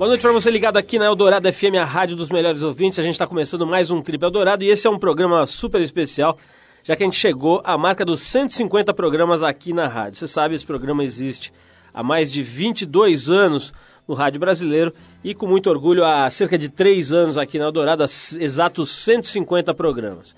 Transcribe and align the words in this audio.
Boa 0.00 0.08
noite 0.08 0.22
para 0.22 0.32
você 0.32 0.50
ligado 0.50 0.78
aqui 0.78 0.98
na 0.98 1.04
Eldorado 1.04 1.52
FM, 1.52 1.76
a 1.78 1.84
rádio 1.84 2.16
dos 2.16 2.30
melhores 2.30 2.62
ouvintes. 2.62 2.98
A 2.98 3.02
gente 3.02 3.16
está 3.16 3.26
começando 3.26 3.66
mais 3.66 3.90
um 3.90 4.00
Trip 4.00 4.24
Eldorado 4.24 4.64
e 4.64 4.68
esse 4.68 4.86
é 4.86 4.90
um 4.90 4.98
programa 4.98 5.46
super 5.46 5.78
especial, 5.82 6.38
já 6.82 6.96
que 6.96 7.02
a 7.02 7.06
gente 7.06 7.18
chegou 7.18 7.60
à 7.62 7.76
marca 7.76 8.02
dos 8.02 8.22
150 8.22 8.94
programas 8.94 9.42
aqui 9.42 9.74
na 9.74 9.86
rádio. 9.86 10.18
Você 10.18 10.26
sabe, 10.26 10.54
esse 10.54 10.64
programa 10.64 11.04
existe 11.04 11.52
há 11.92 12.02
mais 12.02 12.32
de 12.32 12.42
22 12.42 13.28
anos 13.28 13.74
no 14.08 14.14
rádio 14.14 14.40
brasileiro 14.40 14.90
e 15.22 15.34
com 15.34 15.46
muito 15.46 15.68
orgulho 15.68 16.02
há 16.02 16.30
cerca 16.30 16.56
de 16.56 16.70
3 16.70 17.12
anos 17.12 17.36
aqui 17.36 17.58
na 17.58 17.66
Eldorado, 17.66 18.02
exatos 18.02 18.88
150 18.88 19.74
programas. 19.74 20.34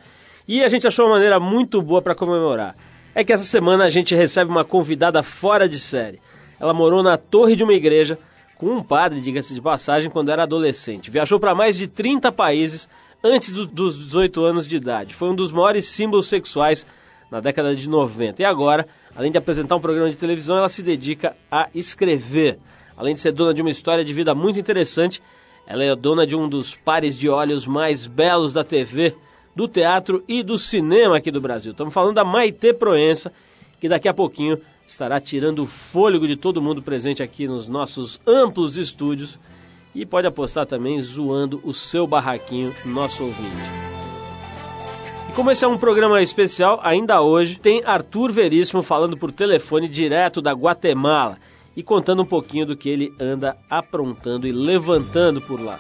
E 0.49 0.65
a 0.65 0.69
gente 0.69 0.89
achou 0.89 1.07
uma 1.07 1.15
maneira 1.15 1.39
muito 1.39 1.81
boa 1.81 2.03
para 2.03 2.17
comemorar. 2.17 2.75
É 3.15 3.23
que 3.23 3.33
essa 3.33 3.45
semana 3.45 3.85
a 3.85 3.91
gente 3.91 4.13
recebe 4.13 4.51
uma 4.51 4.65
convidada 4.65 5.23
fora 5.23 5.69
de 5.69 5.79
série. 5.79 6.21
Ela 6.59 6.75
morou 6.75 7.01
na 7.01 7.17
torre 7.17 7.55
de 7.55 7.63
uma 7.63 7.75
igreja 7.75 8.19
com 8.63 8.77
um 8.77 8.83
padre, 8.83 9.21
diga-se 9.21 9.53
de 9.53 9.61
passagem, 9.61 10.09
quando 10.09 10.31
era 10.31 10.45
adolescente. 10.45 11.11
Viajou 11.11 11.41
para 11.41 11.53
mais 11.53 11.77
de 11.77 11.89
30 11.89 12.31
países 12.31 12.89
antes 13.21 13.51
do, 13.51 13.67
dos 13.67 13.99
18 13.99 14.45
anos 14.45 14.69
de 14.69 14.77
idade. 14.77 15.17
Foi 15.17 15.31
um 15.31 15.35
dos 15.35 15.51
maiores 15.51 15.89
símbolos 15.89 16.29
sexuais 16.29 16.87
na 17.29 17.41
década 17.41 17.75
de 17.75 17.89
90. 17.89 18.41
E 18.41 18.45
agora, 18.45 18.87
além 19.17 19.33
de 19.33 19.39
apresentar 19.39 19.75
um 19.75 19.81
programa 19.81 20.09
de 20.09 20.17
televisão, 20.17 20.59
ela 20.59 20.69
se 20.69 20.81
dedica 20.81 21.35
a 21.51 21.69
escrever. 21.75 22.57
Além 22.97 23.15
de 23.15 23.21
ser 23.21 23.33
dona 23.33 23.53
de 23.53 23.63
uma 23.63 23.71
história 23.71 24.05
de 24.05 24.15
vida 24.15 24.33
muito 24.33 24.61
interessante, 24.61 25.21
ela 25.67 25.83
é 25.83 25.97
dona 25.97 26.25
de 26.25 26.37
um 26.37 26.49
dos 26.49 26.77
pares 26.77 27.19
de 27.19 27.29
olhos 27.29 27.67
mais 27.67 28.07
belos 28.07 28.53
da 28.53 28.63
TV, 28.63 29.17
do 29.57 29.67
teatro 29.67 30.23
e 30.29 30.41
do 30.41 30.57
cinema 30.57 31.17
aqui 31.17 31.33
do 31.33 31.41
Brasil. 31.41 31.73
Estamos 31.73 31.93
falando 31.93 32.15
da 32.15 32.25
Maite 32.25 32.73
Proença, 32.73 33.33
que 33.81 33.89
daqui 33.89 34.09
a 34.09 34.15
pouquinho 34.15 34.57
estará 34.87 35.21
tirando 35.21 35.61
o 35.61 35.67
fôlego 35.67 36.27
de 36.27 36.37
todo 36.37 36.63
mundo 36.63 36.83
presente 36.83 37.23
aqui 37.23 37.47
nos 37.47 37.69
nossos 37.69 38.21
amplos 38.27 38.77
estúdios 38.77 39.39
e 39.95 40.07
pode 40.07 40.27
apostar 40.27 40.67
também 40.67 41.01
zoando 41.01 41.61
o 41.65 41.75
seu 41.75 42.07
barraquinho, 42.07 42.75
nosso 42.85 43.25
ouvinte. 43.25 43.83
E 45.29 45.33
como 45.33 45.51
esse 45.51 45.65
é 45.65 45.69
um 45.69 45.79
programa 45.79 46.23
especial, 46.23 46.81
ainda 46.83 47.21
hoje 47.21 47.59
tem 47.59 47.83
Arthur 47.85 48.33
Veríssimo 48.33 48.83
falando 48.83 49.17
por 49.17 49.33
telefone 49.33 49.89
direto 49.89 50.41
da 50.41 50.53
Guatemala 50.53 51.39
e 51.77 51.83
contando 51.83 52.23
um 52.23 52.27
pouquinho 52.27 52.67
do 52.67 52.77
que 52.77 52.89
ele 52.89 53.15
anda 53.19 53.57
aprontando 53.69 54.47
e 54.47 54.53
levantando 54.53 55.41
por 55.41 55.61
lá. 55.61 55.79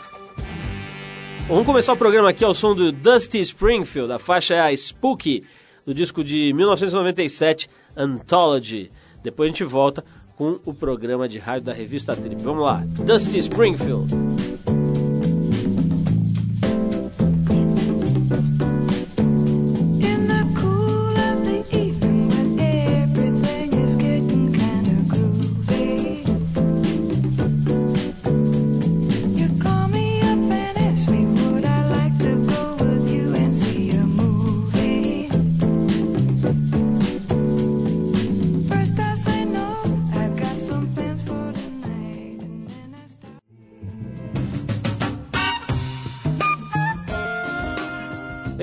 Bom, 1.49 1.55
vamos 1.55 1.67
começar 1.67 1.93
o 1.93 1.97
programa 1.97 2.31
aqui 2.31 2.45
ao 2.45 2.55
som 2.55 2.75
do 2.75 2.93
Dusty 2.93 3.41
Springfield, 3.41 4.13
a 4.13 4.19
faixa 4.19 4.55
é 4.55 4.61
a 4.61 4.77
Spooky, 4.77 5.43
do 5.85 5.93
disco 5.93 6.23
de 6.23 6.53
1997, 6.53 7.69
Anthology. 7.97 8.91
Depois 9.23 9.49
a 9.49 9.51
gente 9.51 9.65
volta 9.65 10.05
com 10.37 10.59
o 10.65 10.75
programa 10.75 11.29
de 11.29 11.39
rádio 11.39 11.67
da 11.67 11.73
revista 11.73 12.17
Trip. 12.17 12.43
Vamos 12.43 12.65
lá, 12.65 12.83
Dusty 13.07 13.39
Springfield. 13.39 14.32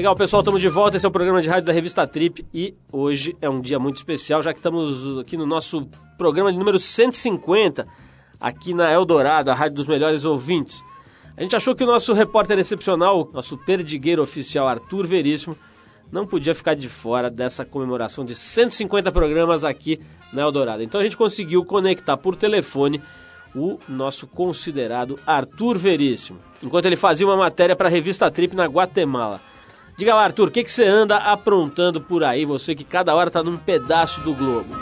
Legal, 0.09 0.17
pessoal, 0.17 0.39
estamos 0.39 0.59
de 0.59 0.69
volta. 0.69 0.97
Esse 0.97 1.05
é 1.05 1.09
o 1.09 1.11
programa 1.11 1.39
de 1.39 1.47
rádio 1.47 1.65
da 1.65 1.71
revista 1.71 2.07
Trip 2.07 2.43
e 2.51 2.73
hoje 2.91 3.37
é 3.39 3.47
um 3.47 3.61
dia 3.61 3.77
muito 3.77 3.97
especial, 3.97 4.41
já 4.41 4.51
que 4.51 4.57
estamos 4.57 5.19
aqui 5.19 5.37
no 5.37 5.45
nosso 5.45 5.87
programa 6.17 6.51
de 6.51 6.57
número 6.57 6.79
150, 6.79 7.87
aqui 8.39 8.73
na 8.73 8.91
Eldorado, 8.91 9.51
a 9.51 9.53
rádio 9.53 9.75
dos 9.75 9.85
melhores 9.85 10.25
ouvintes. 10.25 10.83
A 11.37 11.43
gente 11.43 11.55
achou 11.55 11.75
que 11.75 11.83
o 11.83 11.85
nosso 11.85 12.11
repórter 12.11 12.57
excepcional, 12.57 13.29
nosso 13.31 13.55
perdigueiro 13.55 14.23
oficial 14.23 14.67
Arthur 14.67 15.05
Veríssimo, 15.05 15.55
não 16.11 16.25
podia 16.25 16.55
ficar 16.55 16.73
de 16.73 16.89
fora 16.89 17.29
dessa 17.29 17.63
comemoração 17.63 18.25
de 18.25 18.33
150 18.33 19.11
programas 19.11 19.63
aqui 19.63 19.99
na 20.33 20.41
Eldorado. 20.41 20.81
Então 20.81 20.99
a 20.99 21.03
gente 21.03 21.17
conseguiu 21.17 21.63
conectar 21.63 22.17
por 22.17 22.35
telefone 22.35 22.99
o 23.53 23.77
nosso 23.87 24.25
considerado 24.25 25.19
Arthur 25.23 25.77
Veríssimo, 25.77 26.39
enquanto 26.63 26.87
ele 26.87 26.95
fazia 26.95 27.27
uma 27.27 27.37
matéria 27.37 27.75
para 27.75 27.89
a 27.89 27.91
revista 27.91 28.31
Trip 28.31 28.55
na 28.55 28.65
Guatemala. 28.65 29.39
Diga 29.99 30.15
lá, 30.15 30.23
Arthur, 30.23 30.47
o 30.47 30.51
que, 30.51 30.63
que 30.63 30.71
você 30.71 30.85
anda 30.85 31.17
aprontando 31.17 31.99
por 31.99 32.23
aí, 32.23 32.45
você 32.45 32.73
que 32.73 32.85
cada 32.85 33.13
hora 33.13 33.27
está 33.27 33.43
num 33.43 33.57
pedaço 33.57 34.21
do 34.21 34.33
globo? 34.33 34.73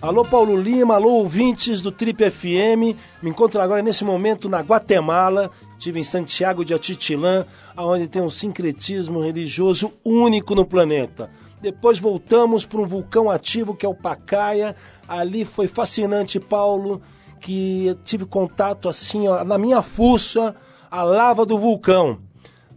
Alô 0.00 0.24
Paulo 0.24 0.56
Lima, 0.56 0.94
alô 0.94 1.14
ouvintes 1.14 1.80
do 1.80 1.90
Trip 1.90 2.30
FM. 2.30 2.96
Me 3.20 3.30
encontro 3.30 3.60
agora 3.60 3.82
nesse 3.82 4.04
momento 4.04 4.48
na 4.48 4.60
Guatemala. 4.60 5.50
Estive 5.76 5.98
em 5.98 6.04
Santiago 6.04 6.64
de 6.64 6.72
Atitilã, 6.72 7.44
onde 7.76 8.06
tem 8.06 8.22
um 8.22 8.30
sincretismo 8.30 9.20
religioso 9.20 9.92
único 10.04 10.54
no 10.54 10.64
planeta. 10.64 11.28
Depois 11.60 11.98
voltamos 11.98 12.64
para 12.64 12.80
um 12.80 12.86
vulcão 12.86 13.28
ativo 13.28 13.74
que 13.74 13.84
é 13.84 13.88
o 13.88 13.94
Pacaia. 13.94 14.76
Ali 15.08 15.44
foi 15.44 15.66
fascinante, 15.66 16.38
Paulo, 16.38 17.02
que 17.40 17.98
tive 18.04 18.24
contato 18.24 18.88
assim, 18.88 19.26
ó, 19.26 19.42
na 19.42 19.58
minha 19.58 19.82
fuça, 19.82 20.54
a 20.88 21.02
lava 21.02 21.44
do 21.44 21.58
vulcão. 21.58 22.20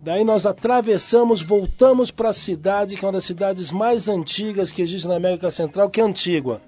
Daí 0.05 0.23
nós 0.23 0.45
atravessamos, 0.45 1.41
voltamos 1.41 2.11
para 2.11 2.29
a 2.29 2.33
cidade, 2.33 2.95
que 2.95 3.03
é 3.03 3.07
uma 3.07 3.13
das 3.13 3.23
cidades 3.23 3.71
mais 3.71 4.07
antigas 4.07 4.71
que 4.71 4.83
existe 4.83 5.07
na 5.07 5.15
América 5.15 5.49
Central, 5.49 5.89
que 5.89 5.99
é 5.99 6.03
Antígua. 6.03 6.61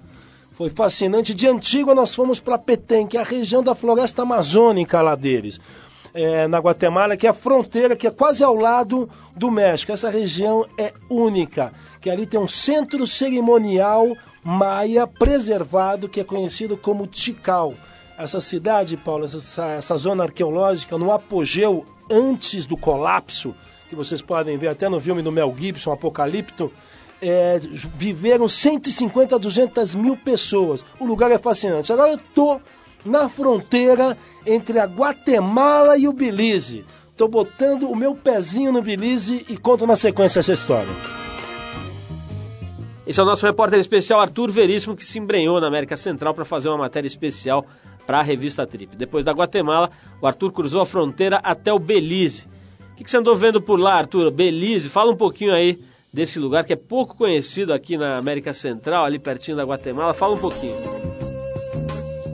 Foi 0.50 0.68
fascinante. 0.70 1.32
De 1.32 1.46
Antígua 1.46 1.94
nós 1.94 2.12
fomos 2.12 2.40
para 2.40 2.58
Petém, 2.58 3.06
que 3.06 3.16
é 3.16 3.20
a 3.20 3.24
região 3.24 3.62
da 3.62 3.76
floresta 3.76 4.22
amazônica 4.22 5.00
lá 5.00 5.14
deles. 5.14 5.60
É, 6.12 6.48
na 6.48 6.58
Guatemala, 6.58 7.16
que 7.16 7.28
é 7.28 7.30
a 7.30 7.32
fronteira, 7.32 7.94
que 7.94 8.08
é 8.08 8.10
quase 8.10 8.42
ao 8.42 8.56
lado 8.56 9.08
do 9.36 9.52
México. 9.52 9.92
Essa 9.92 10.10
região 10.10 10.66
é 10.76 10.92
única, 11.08 11.72
que 12.00 12.10
ali 12.10 12.26
tem 12.26 12.40
um 12.40 12.48
centro 12.48 13.06
cerimonial 13.06 14.16
maia 14.42 15.06
preservado, 15.06 16.08
que 16.08 16.18
é 16.18 16.24
conhecido 16.24 16.76
como 16.76 17.06
Tikal. 17.06 17.74
Essa 18.18 18.40
cidade, 18.40 18.96
Paulo, 18.96 19.26
essa, 19.26 19.68
essa 19.68 19.96
zona 19.96 20.24
arqueológica, 20.24 20.98
no 20.98 21.12
apogeu 21.12 21.86
antes 22.10 22.66
do 22.66 22.76
colapso, 22.76 23.54
que 23.88 23.94
vocês 23.94 24.20
podem 24.20 24.56
ver 24.56 24.68
até 24.68 24.88
no 24.88 25.00
filme 25.00 25.22
do 25.22 25.32
Mel 25.32 25.54
Gibson, 25.56 25.92
Apocalipto, 25.92 26.72
é, 27.20 27.58
viveram 27.94 28.48
150 28.48 29.34
a 29.34 29.38
200 29.38 29.94
mil 29.94 30.16
pessoas. 30.16 30.84
O 31.00 31.04
lugar 31.04 31.30
é 31.30 31.38
fascinante. 31.38 31.92
Agora 31.92 32.10
eu 32.10 32.16
estou 32.16 32.60
na 33.04 33.28
fronteira 33.28 34.16
entre 34.46 34.78
a 34.78 34.84
Guatemala 34.84 35.96
e 35.96 36.06
o 36.06 36.12
Belize. 36.12 36.84
Estou 37.10 37.28
botando 37.28 37.90
o 37.90 37.96
meu 37.96 38.14
pezinho 38.14 38.70
no 38.70 38.80
Belize 38.80 39.44
e 39.48 39.56
conto 39.56 39.86
na 39.86 39.96
sequência 39.96 40.40
essa 40.40 40.52
história. 40.52 40.92
Esse 43.04 43.18
é 43.18 43.22
o 43.22 43.26
nosso 43.26 43.46
repórter 43.46 43.78
especial 43.78 44.20
Arthur 44.20 44.50
Veríssimo, 44.50 44.94
que 44.94 45.04
se 45.04 45.18
embrenhou 45.18 45.60
na 45.60 45.66
América 45.66 45.96
Central 45.96 46.34
para 46.34 46.44
fazer 46.44 46.68
uma 46.68 46.76
matéria 46.76 47.08
especial 47.08 47.64
para 48.08 48.20
a 48.20 48.22
revista 48.22 48.66
Trip. 48.66 48.96
Depois 48.96 49.22
da 49.22 49.32
Guatemala, 49.32 49.90
o 50.18 50.26
Arthur 50.26 50.50
cruzou 50.50 50.80
a 50.80 50.86
fronteira 50.86 51.40
até 51.42 51.70
o 51.70 51.78
Belize. 51.78 52.46
O 52.92 52.96
que, 52.96 53.04
que 53.04 53.10
você 53.10 53.18
andou 53.18 53.36
vendo 53.36 53.60
por 53.60 53.78
lá, 53.78 53.96
Arthur? 53.96 54.30
Belize, 54.30 54.88
fala 54.88 55.12
um 55.12 55.16
pouquinho 55.16 55.52
aí 55.52 55.78
desse 56.10 56.38
lugar 56.38 56.64
que 56.64 56.72
é 56.72 56.76
pouco 56.76 57.14
conhecido 57.14 57.70
aqui 57.70 57.98
na 57.98 58.16
América 58.16 58.54
Central, 58.54 59.04
ali 59.04 59.18
pertinho 59.18 59.58
da 59.58 59.62
Guatemala. 59.62 60.14
Fala 60.14 60.36
um 60.36 60.38
pouquinho. 60.38 60.74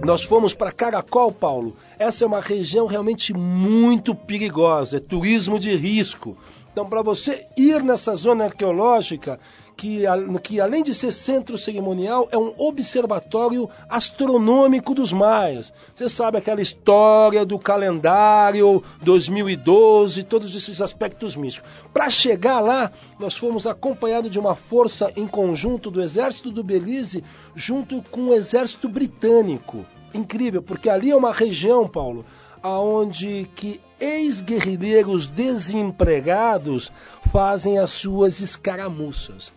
Nós 0.04 0.22
fomos 0.22 0.54
para 0.54 0.70
Caracol, 0.70 1.32
Paulo. 1.32 1.76
Essa 1.98 2.24
é 2.24 2.26
uma 2.28 2.40
região 2.40 2.86
realmente 2.86 3.34
muito 3.34 4.14
perigosa, 4.14 4.98
é 4.98 5.00
turismo 5.00 5.58
de 5.58 5.74
risco. 5.74 6.38
Então, 6.72 6.88
para 6.88 7.02
você 7.02 7.48
ir 7.56 7.82
nessa 7.82 8.14
zona 8.14 8.44
arqueológica, 8.44 9.40
que, 9.84 10.02
que 10.42 10.60
além 10.60 10.82
de 10.82 10.94
ser 10.94 11.12
centro 11.12 11.58
cerimonial, 11.58 12.26
é 12.32 12.38
um 12.38 12.54
observatório 12.56 13.68
astronômico 13.86 14.94
dos 14.94 15.12
maias. 15.12 15.70
Você 15.94 16.08
sabe 16.08 16.38
aquela 16.38 16.62
história 16.62 17.44
do 17.44 17.58
calendário 17.58 18.82
2012, 19.02 20.22
todos 20.22 20.56
esses 20.56 20.80
aspectos 20.80 21.36
místicos. 21.36 21.70
Para 21.92 22.08
chegar 22.08 22.60
lá, 22.60 22.90
nós 23.18 23.36
fomos 23.36 23.66
acompanhados 23.66 24.30
de 24.30 24.38
uma 24.38 24.54
força 24.54 25.12
em 25.14 25.26
conjunto 25.26 25.90
do 25.90 26.00
exército 26.00 26.50
do 26.50 26.64
Belize 26.64 27.22
junto 27.54 28.00
com 28.04 28.28
o 28.28 28.34
exército 28.34 28.88
britânico. 28.88 29.84
Incrível, 30.14 30.62
porque 30.62 30.88
ali 30.88 31.10
é 31.10 31.16
uma 31.16 31.32
região, 31.32 31.86
Paulo, 31.86 32.24
aonde 32.62 33.50
que 33.54 33.82
ex-guerrilheiros 34.00 35.26
desempregados 35.26 36.90
fazem 37.30 37.78
as 37.78 37.90
suas 37.90 38.40
escaramuças. 38.40 39.52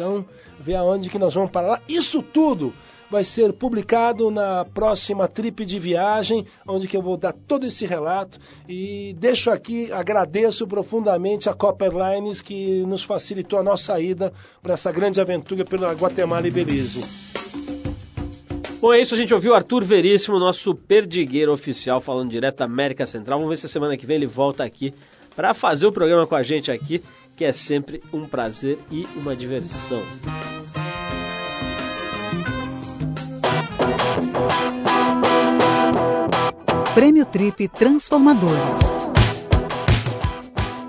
Então, 0.00 0.24
vê 0.58 0.74
aonde 0.74 1.10
que 1.10 1.18
nós 1.18 1.34
vamos 1.34 1.50
parar. 1.50 1.82
Isso 1.86 2.22
tudo 2.22 2.72
vai 3.10 3.22
ser 3.22 3.52
publicado 3.52 4.30
na 4.30 4.64
próxima 4.64 5.28
trip 5.28 5.66
de 5.66 5.78
viagem, 5.78 6.46
onde 6.66 6.88
que 6.88 6.96
eu 6.96 7.02
vou 7.02 7.18
dar 7.18 7.34
todo 7.34 7.66
esse 7.66 7.84
relato 7.84 8.38
e 8.66 9.14
deixo 9.18 9.50
aqui, 9.50 9.92
agradeço 9.92 10.66
profundamente 10.66 11.50
a 11.50 11.52
Copper 11.52 11.92
Lines 11.92 12.40
que 12.40 12.82
nos 12.86 13.02
facilitou 13.02 13.58
a 13.58 13.62
nossa 13.62 14.00
ida 14.00 14.32
para 14.62 14.72
essa 14.72 14.90
grande 14.90 15.20
aventura 15.20 15.66
pela 15.66 15.92
Guatemala 15.92 16.48
e 16.48 16.50
Belize. 16.50 17.04
Bom, 18.80 18.94
é 18.94 19.00
isso, 19.02 19.12
a 19.12 19.18
gente 19.18 19.34
ouviu 19.34 19.54
Arthur 19.54 19.84
Veríssimo, 19.84 20.38
nosso 20.38 20.74
perdigueiro 20.74 21.52
oficial, 21.52 22.00
falando 22.00 22.30
direto 22.30 22.58
da 22.58 22.64
América 22.64 23.04
Central. 23.04 23.38
Vamos 23.38 23.50
ver 23.50 23.58
se 23.58 23.66
a 23.66 23.68
semana 23.68 23.98
que 23.98 24.06
vem 24.06 24.16
ele 24.16 24.26
volta 24.26 24.64
aqui 24.64 24.94
para 25.36 25.52
fazer 25.52 25.86
o 25.86 25.92
programa 25.92 26.26
com 26.26 26.34
a 26.34 26.42
gente 26.42 26.70
aqui, 26.70 27.02
que 27.40 27.44
é 27.46 27.52
sempre 27.52 28.02
um 28.12 28.28
prazer 28.28 28.78
e 28.92 29.06
uma 29.16 29.34
diversão. 29.34 30.02
Prêmio 36.92 37.24
Trip 37.24 37.66
Transformadores. 37.68 38.80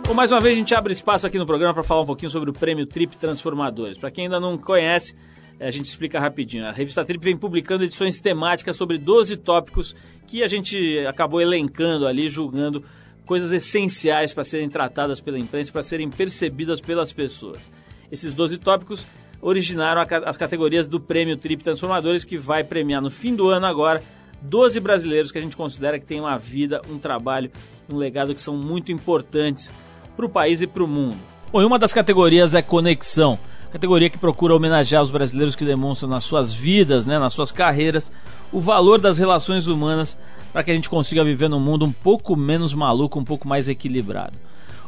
Bom, 0.06 0.14
mais 0.14 0.30
uma 0.30 0.42
vez 0.42 0.56
a 0.56 0.60
gente 0.60 0.76
abre 0.76 0.92
espaço 0.92 1.26
aqui 1.26 1.38
no 1.38 1.46
programa 1.46 1.74
para 1.74 1.84
falar 1.84 2.02
um 2.02 2.06
pouquinho 2.06 2.30
sobre 2.30 2.50
o 2.50 2.54
Prêmio 2.54 2.86
Trip 2.86 3.16
Transformadores. 3.16 3.98
Para 3.98 4.12
quem 4.12 4.26
ainda 4.26 4.38
não 4.38 4.58
conhece, 4.58 5.16
a 5.58 5.72
gente 5.72 5.86
explica 5.86 6.20
rapidinho. 6.20 6.66
A 6.66 6.74
revista 6.74 7.06
Trip 7.06 7.24
vem 7.24 7.38
publicando 7.38 7.86
edições 7.86 8.20
temáticas 8.20 8.76
sobre 8.76 8.98
12 8.98 9.38
tópicos 9.38 9.96
que 10.28 10.44
a 10.44 10.50
gente 10.50 11.00
acabou 11.08 11.40
elencando 11.40 12.06
ali, 12.06 12.30
julgando 12.30 12.84
coisas 13.26 13.52
essenciais 13.52 14.34
para 14.34 14.44
serem 14.44 14.70
tratadas 14.70 15.20
pela 15.20 15.40
imprensa, 15.40 15.72
para 15.72 15.84
serem 15.84 16.10
percebidas 16.10 16.82
pelas 16.82 17.12
pessoas. 17.12 17.70
Esses 18.12 18.34
12 18.34 18.58
tópicos 18.58 19.06
originaram 19.42 20.06
as 20.26 20.38
categorias 20.38 20.88
do 20.88 21.00
Prêmio 21.00 21.38
Trip 21.38 21.64
Transformadores, 21.64 22.24
que 22.24 22.38
vai 22.38 22.64
premiar 22.64 23.02
no 23.02 23.10
fim 23.10 23.36
do 23.36 23.48
ano 23.50 23.66
agora 23.66 24.04
12 24.42 24.80
brasileiros 24.80 25.32
que 25.32 25.38
a 25.38 25.42
gente 25.42 25.56
considera 25.56 26.00
que 26.00 26.06
têm 26.06 26.20
uma 26.20 26.38
vida, 26.38 26.82
um 26.90 26.98
trabalho, 26.98 27.52
um 27.92 27.98
legado 27.98 28.36
que 28.36 28.42
são 28.42 28.56
muito 28.58 28.92
importantes 28.92 29.72
para 30.16 30.26
o 30.26 30.30
país 30.30 30.62
e 30.62 30.68
para 30.68 30.84
o 30.84 30.88
mundo. 30.88 31.18
Bom, 31.52 31.62
e 31.62 31.66
uma 31.66 31.80
das 31.80 31.94
categorias 31.94 32.54
é 32.54 32.62
Conexão 32.62 33.40
categoria 33.72 34.10
que 34.10 34.18
procura 34.18 34.54
homenagear 34.54 35.02
os 35.02 35.12
brasileiros 35.12 35.56
que 35.56 35.64
demonstram 35.64 36.10
nas 36.10 36.26
suas 36.26 36.54
vidas, 36.54 37.08
né, 37.08 37.18
nas 37.18 37.34
suas 37.34 37.52
carreiras, 37.52 38.12
o 38.52 38.60
valor 38.60 39.00
das 39.00 39.18
relações 39.18 39.66
humanas 39.66 40.18
para 40.52 40.64
que 40.64 40.72
a 40.72 40.74
gente 40.74 40.90
consiga 40.90 41.24
viver 41.24 41.50
num 41.50 41.60
mundo 41.60 41.86
um 41.86 41.92
pouco 41.92 42.36
menos 42.36 42.74
maluco, 42.74 43.20
um 43.20 43.24
pouco 43.24 43.48
mais 43.48 43.70
equilibrado. 43.70 44.34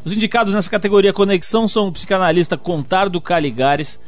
Os 0.06 0.12
indicados 0.12 0.54
nessa 0.54 0.70
categoria 0.70 1.14
Conexão 1.14 1.68
são 1.68 1.88
o 1.88 1.92
psicanalista 1.92 2.58
Contardo 2.58 3.22
Caligares, 3.22 4.00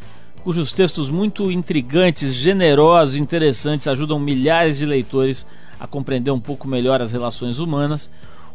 cujos 0.43 0.73
textos 0.73 1.09
muito 1.09 1.49
intrigantes, 1.49 2.33
generosos 2.33 3.15
e 3.15 3.19
interessantes 3.19 3.87
ajudam 3.87 4.19
milhares 4.19 4.77
de 4.77 4.85
leitores 4.85 5.45
a 5.79 5.87
compreender 5.87 6.31
um 6.31 6.39
pouco 6.39 6.67
melhor 6.67 7.01
as 7.01 7.11
relações 7.11 7.59
humanas. 7.59 8.09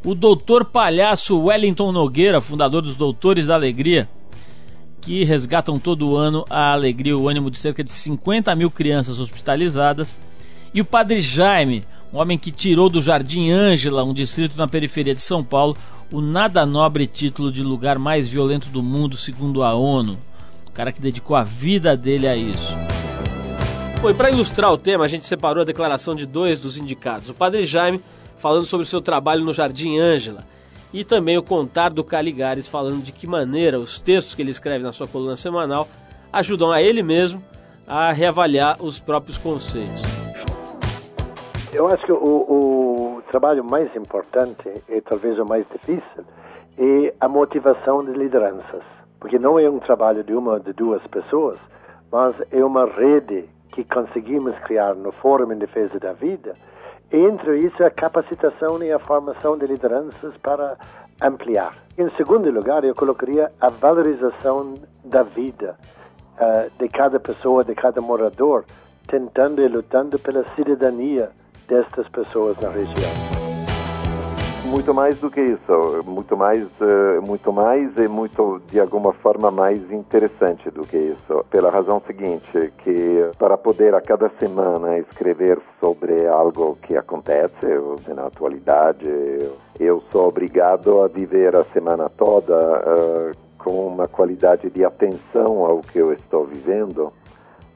O 0.05 0.15
doutor 0.15 0.65
palhaço 0.67 1.39
Wellington 1.39 1.93
Nogueira, 1.93 2.41
fundador 2.41 2.83
dos 2.83 2.97
Doutores 2.97 3.47
da 3.47 3.55
Alegria, 3.55 4.09
que 5.01 5.25
resgatam 5.25 5.79
todo 5.79 6.17
ano 6.17 6.45
a 6.49 6.73
alegria 6.73 7.13
e 7.13 7.15
o 7.15 7.29
ânimo 7.29 7.51
de 7.51 7.59
cerca 7.59 7.83
de 7.83 7.91
50 7.91 8.55
mil 8.55 8.71
crianças 8.71 9.19
hospitalizadas. 9.19 10.17
E 10.73 10.81
o 10.81 10.85
Padre 10.85 11.21
Jaime, 11.21 11.85
um 12.13 12.19
homem 12.19 12.37
que 12.37 12.51
tirou 12.51 12.91
do 12.91 13.01
Jardim 13.01 13.51
Ângela, 13.51 14.05
um 14.05 14.13
distrito 14.13 14.57
na 14.57 14.67
periferia 14.67 15.15
de 15.15 15.21
São 15.21 15.45
Paulo, 15.45 15.77
o 16.13 16.21
nada 16.21 16.67
nobre 16.67 17.07
título 17.07 17.53
de 17.53 17.63
lugar 17.63 17.99
mais 17.99 18.29
violento 18.29 18.69
do 18.69 18.83
mundo, 18.83 19.17
segundo 19.17 19.63
a 19.63 19.75
ONU. 19.75 20.19
O 20.67 20.71
cara 20.73 20.91
que 20.91 21.01
dedicou 21.01 21.37
a 21.37 21.45
vida 21.45 21.97
dele 21.97 22.27
a 22.27 22.37
isso. 22.37 22.75
Foi 24.01 24.13
para 24.15 24.31
ilustrar 24.31 24.73
o 24.73 24.79
tema, 24.79 25.05
a 25.05 25.09
gente 25.09 25.27
separou 25.27 25.63
a 25.63 25.67
declaração 25.67 26.15
de 26.15 26.27
dois 26.27 26.59
dos 26.59 26.77
indicados. 26.77 27.31
O 27.31 27.35
Padre 27.35 27.65
Jaime 27.65 28.03
falando 28.39 28.67
sobre 28.67 28.85
o 28.85 28.89
seu 28.89 29.01
trabalho 29.01 29.45
no 29.45 29.53
Jardim 29.53 29.99
Ângela 29.99 30.47
e 30.93 31.05
também 31.05 31.39
o 31.39 31.43
Contar 31.43 31.91
do 31.91 32.03
Caligares, 32.03 32.67
falando 32.67 33.03
de 33.03 33.13
que 33.13 33.27
maneira 33.27 33.79
os 33.79 34.01
textos 34.01 34.35
que 34.35 34.43
ele 34.43 34.51
escreve 34.51 34.83
na 34.83 34.93
sua 34.93 35.07
coluna 35.07 35.37
semanal 35.37 35.87
ajudam 36.33 36.73
a 36.73 36.83
ele 36.83 37.03
mesmo 37.03 37.45
a 37.87 38.11
reavaliar 38.11 38.79
os 38.81 38.99
próprios 38.99 39.37
conceitos. 39.37 40.20
Eu 41.73 41.87
acho 41.87 42.05
que 42.05 42.13
o, 42.13 42.17
o 42.17 43.23
trabalho 43.31 43.63
mais 43.63 43.95
importante 43.95 44.69
e 44.89 45.01
talvez 45.03 45.39
o 45.39 45.45
mais 45.45 45.65
difícil 45.69 46.25
é 46.77 47.15
a 47.21 47.29
motivação 47.29 48.05
de 48.05 48.13
lideranças, 48.13 48.83
porque 49.21 49.39
não 49.39 49.57
é 49.57 49.71
um 49.71 49.79
trabalho 49.79 50.25
de 50.25 50.35
uma 50.35 50.59
de 50.59 50.73
duas 50.73 51.01
pessoas, 51.07 51.59
mas 52.11 52.35
é 52.51 52.65
uma 52.65 52.87
rede 52.87 53.49
que 53.73 53.85
conseguimos 53.85 54.59
criar 54.61 54.97
no 54.97 55.13
Fórum 55.13 55.53
em 55.53 55.59
Defesa 55.59 55.99
da 56.01 56.13
Vida 56.13 56.57
entre 57.13 57.59
isso, 57.59 57.83
a 57.85 57.91
capacitação 57.91 58.83
e 58.83 58.93
a 58.93 58.99
formação 58.99 59.59
de 59.59 59.67
lideranças 59.67 60.37
para 60.39 60.77
ampliar. 61.21 61.77
Em 61.99 62.09
segundo 62.17 62.49
lugar, 62.51 62.85
eu 62.85 62.95
colocaria 62.95 63.51
a 63.61 63.69
valorização 63.69 64.75
da 65.05 65.25
vida 65.25 65.77
uh, 66.37 66.71
de 66.79 66.89
cada 66.89 67.19
pessoa, 67.19 67.65
de 67.65 67.75
cada 67.75 68.01
morador, 68.01 68.65
tentando 69.09 69.61
e 69.61 69.67
lutando 69.67 70.21
pela 70.21 70.45
cidadania 70.55 71.31
destas 71.71 72.09
pessoas 72.09 72.59
na 72.59 72.69
região 72.69 73.41
muito 74.71 74.95
mais 74.95 75.19
do 75.19 75.29
que 75.29 75.41
isso, 75.41 76.05
muito 76.05 76.37
mais, 76.37 76.63
uh, 76.81 77.21
muito 77.27 77.53
mais 77.53 77.97
e 77.97 78.07
muito 78.07 78.63
de 78.71 78.79
alguma 78.79 79.13
forma 79.13 79.51
mais 79.51 79.91
interessante 79.91 80.71
do 80.71 80.83
que 80.83 80.97
isso. 80.97 81.45
Pela 81.51 81.71
razão 81.71 82.01
seguinte, 82.07 82.73
que 82.79 83.31
para 83.37 83.59
poder 83.59 83.97
a 83.97 84.01
cada 84.01 84.31
semana 84.39 84.97
escrever 84.99 85.59
sobre 85.81 86.25
algo 86.29 86.79
que 86.83 86.97
acontece 86.97 87.67
na 88.15 88.27
atualidade, 88.27 89.09
eu 89.81 90.01
sou 90.13 90.29
obrigado 90.29 91.03
a 91.03 91.09
viver 91.09 91.57
a 91.57 91.65
semana 91.73 92.09
toda 92.09 92.55
uh, 92.55 93.37
com 93.59 93.89
uma 93.89 94.07
qualidade 94.07 94.71
de 94.71 94.85
atenção 94.85 95.65
ao 95.65 95.81
que 95.81 95.99
eu 95.99 96.13
estou 96.13 96.45
vivendo 96.45 97.13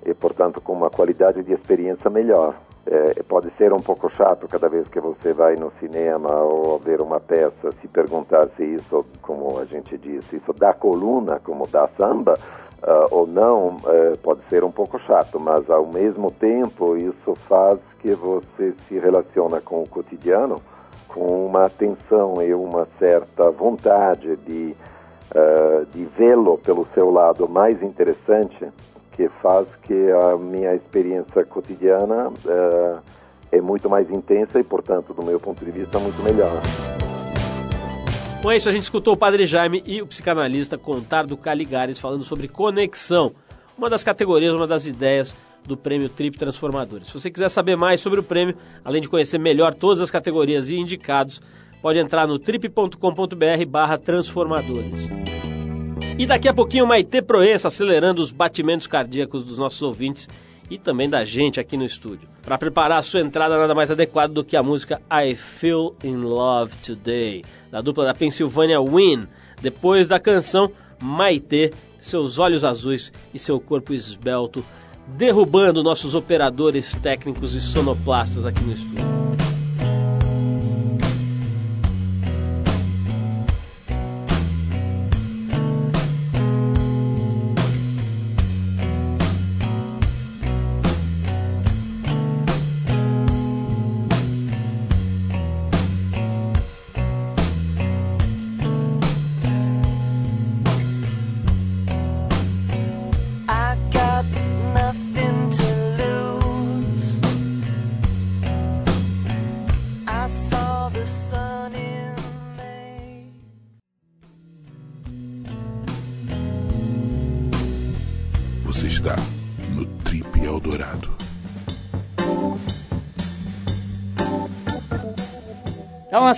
e, 0.07 0.15
portanto, 0.15 0.61
com 0.61 0.73
uma 0.73 0.91
qualidade 0.91 1.43
de 1.43 1.53
experiência 1.53 2.09
melhor. 2.09 2.55
É, 2.87 3.23
pode 3.23 3.51
ser 3.57 3.73
um 3.73 3.81
pouco 3.81 4.11
chato 4.11 4.47
cada 4.47 4.69
vez 4.69 4.87
que 4.89 5.01
você 5.01 5.33
vai 5.33 5.57
no 5.57 5.73
cinema 5.81 6.31
ou 6.43 6.79
ver 6.79 7.01
uma 7.01 7.19
peça 7.19 7.73
se 7.81 7.89
perguntar 7.89 8.47
se 8.57 8.63
isso, 8.63 9.07
como 9.23 9.59
a 9.59 9.65
gente 9.65 9.97
disse, 9.97 10.37
isso 10.37 10.53
dá 10.53 10.75
coluna, 10.75 11.41
como 11.43 11.67
dá 11.67 11.89
samba, 11.97 12.35
uh, 12.83 13.09
ou 13.11 13.27
não, 13.27 13.69
uh, 13.77 14.19
pode 14.23 14.43
ser 14.51 14.63
um 14.65 14.71
pouco 14.71 14.99
chato, 15.01 15.41
mas 15.41 15.71
ao 15.71 15.87
mesmo 15.87 16.31
tempo 16.31 16.95
isso 16.95 17.35
faz 17.49 17.79
que 18.01 18.15
você 18.15 18.75
se 18.87 18.99
relaciona 18.99 19.63
com 19.63 19.83
o 19.83 19.89
cotidiano 19.89 20.61
com 21.09 21.47
uma 21.47 21.67
atenção 21.67 22.43
e 22.43 22.53
uma 22.53 22.89
certa 22.99 23.51
vontade 23.51 24.37
de, 24.39 24.77
uh, 25.35 25.87
de 25.87 26.05
vê-lo 26.17 26.59
pelo 26.59 26.87
seu 26.93 27.11
lado 27.11 27.49
mais 27.49 27.81
interessante 27.83 28.69
que 29.15 29.29
faz 29.41 29.67
que 29.83 30.11
a 30.11 30.37
minha 30.37 30.75
experiência 30.75 31.45
cotidiana 31.45 32.29
uh, 32.29 33.01
é 33.51 33.61
muito 33.61 33.89
mais 33.89 34.11
intensa 34.11 34.59
e, 34.59 34.65
portanto, 34.65 35.15
do 35.15 35.25
meu 35.25 35.39
ponto 35.41 35.65
de 35.65 35.71
vista, 35.71 35.99
muito 35.99 36.21
melhor. 36.23 36.61
Com 38.43 38.53
isso, 38.53 38.69
a 38.69 38.73
gente 38.73 38.83
escutou 38.83 39.15
o 39.15 39.17
Padre 39.17 39.47
Jaime 39.47 39.83
e 39.87 40.03
o 40.03 40.07
psicanalista 40.07 40.77
Contardo 40.77 41.37
Caligares 41.37 41.99
falando 41.99 42.25
sobre 42.25 42.47
conexão, 42.47 43.33
uma 43.79 43.89
das 43.89 44.05
categorias, 44.05 44.55
uma 44.55 44.67
das 44.67 44.85
ideias 44.85 45.35
do 45.65 45.77
prêmio 45.77 46.09
Trip 46.09 46.37
Transformadores. 46.37 47.07
Se 47.07 47.15
você 47.15 47.31
quiser 47.31 47.49
saber 47.49 47.77
mais 47.77 48.01
sobre 48.01 48.21
o 48.21 48.23
prêmio, 48.23 48.55
além 48.85 49.01
de 49.01 49.09
conhecer 49.09 49.39
melhor 49.39 49.73
todas 49.73 50.03
as 50.03 50.11
categorias 50.11 50.69
e 50.69 50.77
indicados, 50.77 51.41
pode 51.81 51.99
entrar 51.99 52.27
no 52.27 52.39
trip.com.br 52.39 53.67
barra 53.67 53.97
transformadores. 53.97 55.09
E 56.17 56.27
daqui 56.27 56.49
a 56.49 56.55
pouquinho, 56.55 56.87
Maite 56.87 57.21
Proença 57.21 57.67
acelerando 57.67 58.23
os 58.23 58.31
batimentos 58.31 58.87
cardíacos 58.87 59.45
dos 59.45 59.59
nossos 59.59 59.83
ouvintes 59.83 60.29
e 60.71 60.79
também 60.79 61.11
da 61.11 61.25
gente 61.25 61.59
aqui 61.59 61.77
no 61.77 61.85
estúdio. 61.85 62.29
Para 62.41 62.57
preparar 62.57 62.99
a 62.99 63.03
sua 63.03 63.21
entrada, 63.21 63.59
nada 63.59 63.75
mais 63.75 63.91
adequado 63.91 64.33
do 64.33 64.45
que 64.45 64.57
a 64.57 64.63
música 64.63 65.03
I 65.11 65.35
Feel 65.35 65.97
in 66.05 66.19
Love 66.19 66.77
Today, 66.77 67.43
da 67.71 67.81
dupla 67.81 68.05
da 68.05 68.15
Pennsylvania 68.15 68.81
Win. 68.81 69.27
Depois 69.61 70.07
da 70.07 70.21
canção, 70.21 70.71
Maite, 71.03 71.73
seus 71.99 72.39
olhos 72.39 72.63
azuis 72.63 73.13
e 73.33 73.39
seu 73.39 73.59
corpo 73.59 73.93
esbelto, 73.93 74.65
derrubando 75.09 75.83
nossos 75.83 76.15
operadores 76.15 76.95
técnicos 76.95 77.57
e 77.57 77.61
sonoplastas 77.61 78.47
aqui 78.47 78.63
no 78.63 78.73
estúdio. 78.73 79.14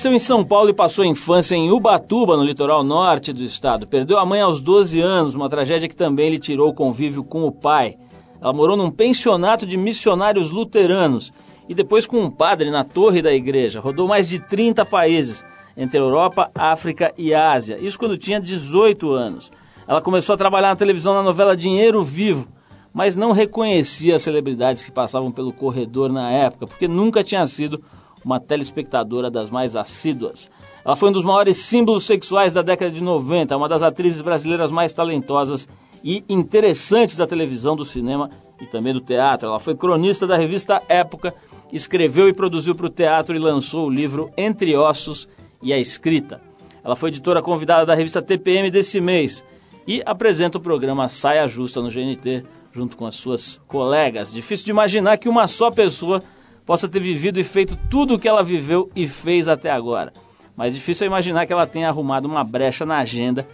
Nasceu 0.07 0.15
em 0.15 0.19
São 0.21 0.45
Paulo 0.45 0.71
e 0.71 0.75
passou 0.75 1.03
a 1.03 1.09
infância 1.09 1.57
em 1.57 1.71
Ubatuba, 1.71 2.37
no 2.37 2.45
litoral 2.45 2.85
norte 2.85 3.33
do 3.33 3.43
estado. 3.43 3.89
Perdeu 3.89 4.19
a 4.19 4.27
mãe 4.27 4.41
aos 4.41 4.61
12 4.61 5.01
anos, 5.01 5.35
uma 5.35 5.49
tragédia 5.49 5.89
que 5.89 5.97
também 5.97 6.31
lhe 6.31 6.39
tirou 6.39 6.69
o 6.69 6.75
convívio 6.75 7.25
com 7.25 7.45
o 7.45 7.51
pai. 7.51 7.97
Ela 8.41 8.53
morou 8.53 8.77
num 8.77 8.91
pensionato 8.91 9.67
de 9.67 9.77
missionários 9.77 10.51
luteranos 10.51 11.33
e 11.69 11.75
depois 11.75 12.07
com 12.07 12.21
um 12.21 12.31
padre 12.31 12.71
na 12.71 12.85
torre 12.85 13.21
da 13.21 13.33
igreja. 13.33 13.81
Rodou 13.81 14.07
mais 14.07 14.29
de 14.29 14.39
30 14.39 14.85
países, 14.85 15.45
entre 15.77 15.99
Europa, 15.99 16.53
África 16.55 17.13
e 17.19 17.35
Ásia. 17.35 17.77
Isso 17.81 17.99
quando 17.99 18.17
tinha 18.17 18.41
18 18.41 19.11
anos. 19.11 19.51
Ela 19.89 20.01
começou 20.01 20.35
a 20.35 20.39
trabalhar 20.39 20.69
na 20.69 20.77
televisão 20.77 21.15
na 21.15 21.23
novela 21.23 21.57
Dinheiro 21.57 22.05
Vivo, 22.05 22.47
mas 22.95 23.17
não 23.17 23.33
reconhecia 23.33 24.15
as 24.15 24.23
celebridades 24.23 24.85
que 24.85 24.93
passavam 24.93 25.33
pelo 25.33 25.53
corredor 25.53 26.13
na 26.13 26.31
época, 26.31 26.69
porque 26.69 26.87
nunca 26.87 27.25
tinha 27.25 27.45
sido 27.47 27.83
uma 28.27 28.41
telespectadora 28.41 29.31
das 29.31 29.49
mais 29.51 29.77
assíduas. 29.77 30.51
Ela 30.85 30.97
foi 30.97 31.11
um 31.11 31.13
dos 31.13 31.23
maiores 31.23 31.59
símbolos 31.59 32.05
sexuais 32.05 32.53
da 32.53 32.61
década 32.61 32.91
de 32.91 33.01
90, 33.01 33.57
uma 33.57 33.69
das 33.69 33.85
atrizes 33.85 34.21
brasileiras 34.21 34.73
mais 34.73 34.93
talentosas 34.93 35.69
e 36.03 36.25
interessantes 36.29 37.17
da 37.17 37.25
televisão, 37.25 37.77
do 37.77 37.85
cinema 37.85 38.29
e 38.61 38.67
também 38.67 38.93
do 38.93 39.01
teatro. 39.01 39.49
Ela 39.49 39.61
foi 39.61 39.77
cronista 39.77 40.27
da 40.27 40.37
revista 40.37 40.83
Época, 40.89 41.33
escreveu 41.73 42.29
e 42.29 42.33
produziu 42.33 42.75
para 42.75 42.87
o 42.87 42.91
teatro 42.91 43.37
e 43.37 43.39
lançou 43.39 43.87
o 43.87 43.91
livro 43.91 44.29
Entre 44.37 44.77
Ossos 44.77 45.29
e 45.63 45.73
a 45.73 45.79
Escrita. 45.79 46.41
Ela 46.83 46.97
foi 46.97 47.11
editora 47.11 47.41
convidada 47.41 47.87
da 47.87 47.95
revista 47.95 48.21
TPM 48.21 48.73
desse 48.73 49.01
mês 49.01 49.45
e 49.87 50.03
apresenta 50.05 50.59
o 50.59 50.61
programa 50.61 51.09
Saia 51.09 51.47
Justa 51.47 51.81
no 51.81 51.91
GNT, 51.91 52.45
junto 52.73 52.97
com 52.97 53.07
as 53.07 53.15
suas 53.15 53.61
colegas. 53.69 54.33
Difícil 54.33 54.67
de 54.67 54.73
imaginar 54.73 55.17
que 55.17 55.29
uma 55.29 55.47
só 55.47 55.71
pessoa 55.71 56.21
possa 56.67 56.89
ter 56.89 56.99
vivido 57.01 57.39
e 57.39 57.45
feito 57.45 57.79
tudo 57.89 58.15
o 58.15 58.19
que 58.19 58.29
ela 58.29 58.43
viveu 58.43 58.91
e 58.95 59.07
fez 59.07 59.47
até 59.47 59.71
agora. 59.71 60.13
Mas 60.57 60.75
difícil 60.75 61.05
é 61.05 61.07
imaginar 61.07 61.47
que 61.47 61.53
ela 61.53 61.67
tenha 61.67 61.89
arrumado 61.89 62.27
uma 62.27 62.43
brecha 62.43 62.85
na 62.85 62.99
agenda 62.99 63.47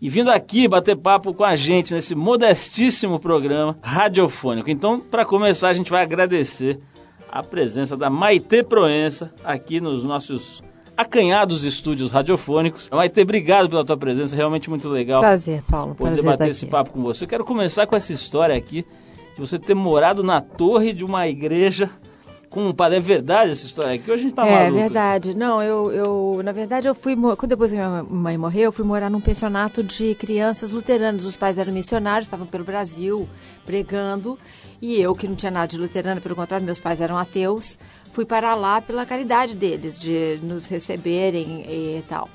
e 0.00 0.08
vindo 0.08 0.30
aqui 0.30 0.68
bater 0.68 0.96
papo 0.96 1.34
com 1.34 1.44
a 1.44 1.56
gente 1.56 1.92
nesse 1.92 2.14
modestíssimo 2.14 3.18
programa 3.18 3.76
radiofônico. 3.82 4.70
Então, 4.70 5.00
para 5.00 5.24
começar, 5.24 5.68
a 5.68 5.72
gente 5.72 5.90
vai 5.90 6.02
agradecer 6.02 6.78
a 7.30 7.42
presença 7.42 7.96
da 7.96 8.08
Maite 8.08 8.62
Proença 8.62 9.32
aqui 9.44 9.80
nos 9.80 10.04
nossos 10.04 10.62
acanhados 10.96 11.64
estúdios 11.64 12.10
radiofônicos. 12.10 12.88
Maite, 12.90 13.20
obrigado 13.20 13.68
pela 13.68 13.84
tua 13.84 13.96
presença, 13.96 14.36
realmente 14.36 14.70
muito 14.70 14.88
legal. 14.88 15.20
Prazer, 15.20 15.62
Paulo. 15.68 15.94
Poder 15.94 16.12
Prazer 16.12 16.24
bater 16.24 16.50
esse 16.50 16.66
papo 16.66 16.90
com 16.90 17.02
você. 17.02 17.24
Eu 17.24 17.28
quero 17.28 17.44
começar 17.44 17.86
com 17.86 17.96
essa 17.96 18.12
história 18.12 18.54
aqui 18.54 18.84
de 19.34 19.40
você 19.40 19.58
ter 19.58 19.74
morado 19.74 20.22
na 20.22 20.40
torre 20.40 20.92
de 20.92 21.04
uma 21.04 21.26
igreja 21.26 21.90
com 22.50 22.72
padre. 22.74 22.98
É 22.98 23.00
verdade 23.00 23.52
essa 23.52 23.64
história 23.64 23.94
aqui? 23.94 24.10
Hoje 24.10 24.20
a 24.20 24.24
gente 24.24 24.34
tá 24.34 24.46
É 24.46 24.64
maluco. 24.64 24.80
verdade. 24.80 25.36
Não, 25.36 25.62
eu, 25.62 25.90
eu, 25.92 26.40
na 26.42 26.52
verdade, 26.52 26.88
eu 26.88 26.94
fui, 26.94 27.14
quando 27.16 27.46
depois 27.46 27.70
que 27.70 27.76
minha 27.76 28.02
mãe 28.02 28.36
morreu, 28.36 28.64
eu 28.64 28.72
fui 28.72 28.84
morar 28.84 29.08
num 29.08 29.20
pensionato 29.20 29.82
de 29.82 30.14
crianças 30.16 30.70
luteranas. 30.70 31.24
Os 31.24 31.36
pais 31.36 31.56
eram 31.56 31.72
missionários, 31.72 32.26
estavam 32.26 32.46
pelo 32.46 32.64
Brasil 32.64 33.28
pregando, 33.64 34.36
e 34.82 35.00
eu, 35.00 35.14
que 35.14 35.28
não 35.28 35.36
tinha 35.36 35.50
nada 35.52 35.68
de 35.68 35.78
luterana, 35.78 36.20
pelo 36.20 36.34
contrário, 36.34 36.66
meus 36.66 36.80
pais 36.80 37.00
eram 37.00 37.16
ateus, 37.16 37.78
fui 38.12 38.24
para 38.24 38.54
lá 38.56 38.80
pela 38.80 39.06
caridade 39.06 39.54
deles, 39.54 39.96
de 39.98 40.40
nos 40.42 40.66
receberem 40.66 41.64
e 41.68 42.02
tal. 42.08 42.28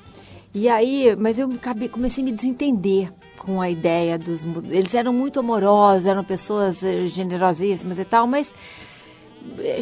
E 0.54 0.66
aí, 0.70 1.14
mas 1.18 1.38
eu 1.38 1.50
comecei 1.92 2.22
a 2.22 2.24
me 2.24 2.32
desentender 2.32 3.12
com 3.36 3.60
a 3.60 3.68
ideia 3.68 4.18
dos. 4.18 4.44
Eles 4.70 4.94
eram 4.94 5.12
muito 5.12 5.38
amorosos, 5.38 6.06
eram 6.06 6.24
pessoas 6.24 6.82
eh, 6.82 7.04
generosíssimas 7.06 7.98
e 7.98 8.04
tal, 8.06 8.26
mas 8.26 8.54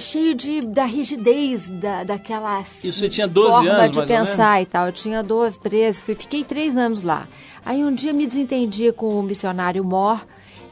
cheio 0.00 0.35
de 0.35 0.61
da 0.61 0.85
rigidez 0.85 1.68
da, 1.68 2.04
daquela 2.04 2.61
Isso 2.61 2.92
você 2.92 3.09
tinha 3.09 3.28
12 3.28 3.50
forma 3.50 3.71
anos, 3.71 3.97
de 3.97 4.06
pensar 4.06 4.62
e 4.62 4.66
tal. 4.66 4.87
Eu 4.87 4.92
tinha 4.92 5.23
12, 5.23 5.61
13, 5.61 6.02
fui, 6.02 6.14
fiquei 6.14 6.44
três 6.44 6.76
anos 6.76 7.02
lá. 7.02 7.28
Aí 7.64 7.85
um 7.85 7.92
dia 7.92 8.12
me 8.12 8.26
desentendi 8.26 8.92
com 8.92 9.18
o 9.18 9.23
missionário 9.23 9.85
Mor 9.85 10.25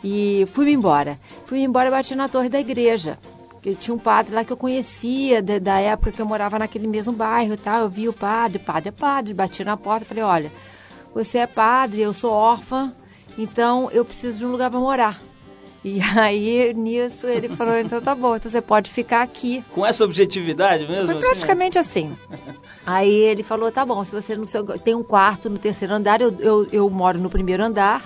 e 0.03 0.45
fui-me 0.53 0.73
embora. 0.73 1.19
Fui-me 1.47 1.65
embora 1.65 1.89
e 1.89 1.91
bati 1.91 2.15
na 2.15 2.29
torre 2.29 2.49
da 2.49 2.61
igreja. 2.61 3.19
E 3.65 3.75
tinha 3.75 3.95
um 3.95 3.99
padre 3.99 4.35
lá 4.35 4.45
que 4.45 4.53
eu 4.53 4.57
conhecia 4.57 5.41
da, 5.41 5.59
da 5.59 5.79
época 5.79 6.11
que 6.11 6.21
eu 6.21 6.27
morava 6.27 6.59
naquele 6.59 6.87
mesmo 6.87 7.13
bairro 7.13 7.55
e 7.55 7.57
tal. 7.57 7.83
Eu 7.83 7.89
vi 7.89 8.09
o 8.09 8.13
padre, 8.13 8.59
padre 8.59 8.89
é 8.89 8.93
padre, 8.93 9.33
bati 9.33 9.63
na 9.63 9.77
porta 9.77 10.05
e 10.05 10.09
falei, 10.09 10.25
olha, 10.25 10.53
você 11.15 11.39
é 11.39 11.47
padre, 11.47 12.01
eu 12.01 12.13
sou 12.13 12.33
órfã, 12.33 12.93
então 13.39 13.89
eu 13.93 14.05
preciso 14.05 14.39
de 14.39 14.47
um 14.47 14.51
lugar 14.51 14.71
para 14.71 14.81
morar. 14.81 15.32
E 15.85 16.01
aí, 16.01 16.73
nisso, 16.75 17.27
ele 17.27 17.49
falou, 17.49 17.77
então 17.77 18.01
tá 18.01 18.15
bom, 18.15 18.37
então 18.37 18.51
você 18.51 18.61
pode 18.61 18.91
ficar 18.91 19.23
aqui. 19.23 19.65
Com 19.73 19.85
essa 19.85 20.05
objetividade 20.05 20.87
mesmo? 20.87 21.07
Foi 21.07 21.17
assim? 21.17 21.21
praticamente 21.21 21.79
assim. 21.79 22.17
Aí 22.87 23.12
ele 23.12 23.43
falou, 23.43 23.71
tá 23.73 23.85
bom, 23.85 24.05
se 24.05 24.12
você 24.12 24.47
seu, 24.47 24.65
tem 24.79 24.95
um 24.95 25.03
quarto 25.03 25.51
no 25.51 25.59
terceiro 25.59 25.93
andar, 25.93 26.21
eu, 26.21 26.35
eu, 26.39 26.69
eu 26.71 26.91
moro 26.91 27.19
no 27.19 27.29
primeiro 27.29 27.65
andar. 27.65 28.03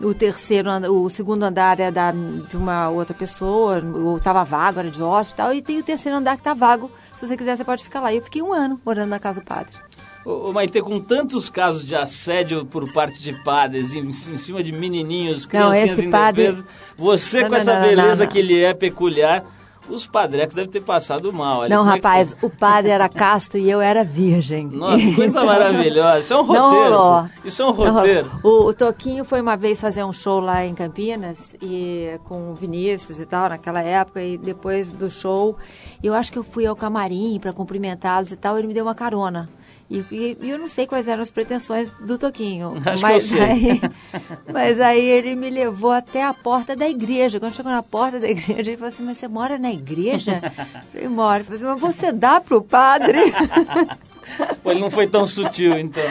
O 0.00 0.12
terceiro, 0.12 0.70
o 0.92 1.08
segundo 1.08 1.44
andar 1.44 1.78
é 1.80 1.90
da, 1.90 2.10
de 2.10 2.56
uma 2.56 2.90
outra 2.90 3.14
pessoa, 3.14 3.82
ou 3.82 4.18
tava 4.18 4.44
vago, 4.44 4.80
era 4.80 4.90
de 4.90 5.00
hóspede 5.00 5.32
e 5.32 5.36
tal, 5.36 5.54
e 5.54 5.62
tem 5.62 5.78
o 5.78 5.84
terceiro 5.84 6.18
andar 6.18 6.36
que 6.36 6.42
tá 6.42 6.52
vago. 6.52 6.90
Se 7.14 7.26
você 7.26 7.36
quiser, 7.36 7.56
você 7.56 7.64
pode 7.64 7.84
ficar 7.84 8.00
lá. 8.00 8.12
E 8.12 8.16
eu 8.16 8.22
fiquei 8.22 8.42
um 8.42 8.52
ano 8.52 8.78
morando 8.84 9.08
na 9.08 9.20
casa 9.20 9.40
do 9.40 9.46
padre. 9.46 9.78
Ô, 10.24 10.48
ô, 10.48 10.52
Maite, 10.52 10.80
com 10.80 10.98
tantos 11.00 11.48
casos 11.50 11.84
de 11.84 11.94
assédio 11.94 12.64
por 12.64 12.90
parte 12.92 13.20
de 13.20 13.32
padres 13.44 13.92
em, 13.92 14.00
em 14.06 14.36
cima 14.36 14.62
de 14.62 14.72
menininhos, 14.72 15.42
Não, 15.42 15.48
criancinhas 15.70 15.98
esse 15.98 16.08
padre- 16.08 16.42
indefesas, 16.44 16.64
você 16.96 17.38
Não, 17.42 17.44
com 17.44 17.50
não, 17.50 17.56
essa 17.58 17.74
não, 17.74 17.80
não, 17.82 17.88
beleza 17.88 18.24
não. 18.24 18.32
que 18.32 18.38
ele 18.38 18.62
é 18.62 18.72
peculiar, 18.72 19.44
os 19.86 20.06
padrecos 20.06 20.54
devem 20.54 20.70
ter 20.70 20.80
passado 20.80 21.30
mal. 21.30 21.58
Olha, 21.60 21.68
Não, 21.68 21.82
como 21.82 21.90
é 21.90 21.92
que 21.92 21.98
rapaz, 22.06 22.34
o 22.40 22.48
padre 22.48 22.90
era 22.90 23.06
casto 23.10 23.58
e 23.58 23.68
eu 23.70 23.82
era 23.82 24.02
virgem. 24.02 24.66
Nossa, 24.66 25.04
coisa 25.14 25.36
Então, 25.40 25.44
maravilhosa. 25.46 26.18
Isso 26.20 26.32
é 26.32 26.36
um 26.40 26.46
Não 26.46 26.46
roteiro. 26.70 26.96
rolou. 26.96 27.22
pô. 27.24 27.28
Isso 27.48 27.62
é 27.62 27.64
um 27.66 27.68
Não, 27.74 27.92
roteiro. 27.94 28.30
O, 28.42 28.48
o 28.68 28.72
Toquinho 28.72 29.26
foi 29.26 29.42
uma 29.42 29.58
vez 29.58 29.78
fazer 29.78 30.02
um 30.02 30.12
show 30.12 30.40
lá 30.40 30.64
em 30.64 30.74
Campinas 30.74 31.54
e 31.60 32.18
com 32.24 32.50
o 32.50 32.54
Vinícius 32.54 33.18
e 33.18 33.26
tal, 33.26 33.50
naquela 33.50 33.82
época, 33.82 34.22
e 34.22 34.38
depois 34.38 34.90
do 34.90 35.10
show, 35.10 35.54
eu 36.02 36.14
acho 36.14 36.32
que 36.32 36.38
eu 36.38 36.44
fui 36.44 36.64
ao 36.64 36.74
camarim 36.74 37.38
para 37.38 37.52
cumprimentá-los 37.52 38.32
e 38.32 38.36
tal, 38.36 38.56
ele 38.58 38.66
me 38.68 38.72
deu 38.72 38.86
uma 38.86 38.94
carona. 38.94 39.50
E, 39.90 40.02
e- 40.10 40.36
eu 40.40 40.58
não 40.58 40.66
sei 40.68 40.86
quais 40.86 41.06
eram 41.08 41.22
as 41.22 41.30
pretensões 41.30 41.90
do 42.00 42.16
Toquinho. 42.18 42.74
Acho 42.84 42.96
que 42.96 43.02
mas, 43.02 43.32
eu 43.32 43.38
sei. 43.38 43.50
Aí, 43.50 43.80
mas 44.52 44.80
aí 44.80 45.04
ele 45.04 45.36
me 45.36 45.50
levou 45.50 45.90
até 45.90 46.22
a 46.24 46.32
porta 46.32 46.74
da 46.74 46.88
igreja. 46.88 47.38
Quando 47.38 47.54
chegou 47.54 47.70
na 47.70 47.82
porta 47.82 48.18
da 48.18 48.28
igreja, 48.28 48.60
ele 48.70 48.76
falou 48.76 48.88
assim, 48.88 49.02
mas 49.02 49.18
você 49.18 49.28
mora 49.28 49.58
na 49.58 49.72
igreja? 49.72 50.40
Eu 50.76 50.82
falei, 50.92 51.08
moro. 51.08 51.36
Ele 51.36 51.44
falou 51.44 51.56
assim, 51.56 51.82
mas 51.82 51.96
você 51.96 52.12
dá 52.12 52.40
pro 52.40 52.62
padre? 52.62 53.18
Pô, 54.62 54.70
ele 54.72 54.80
não 54.80 54.90
foi 54.90 55.06
tão 55.06 55.26
sutil, 55.26 55.78
então. 55.78 56.02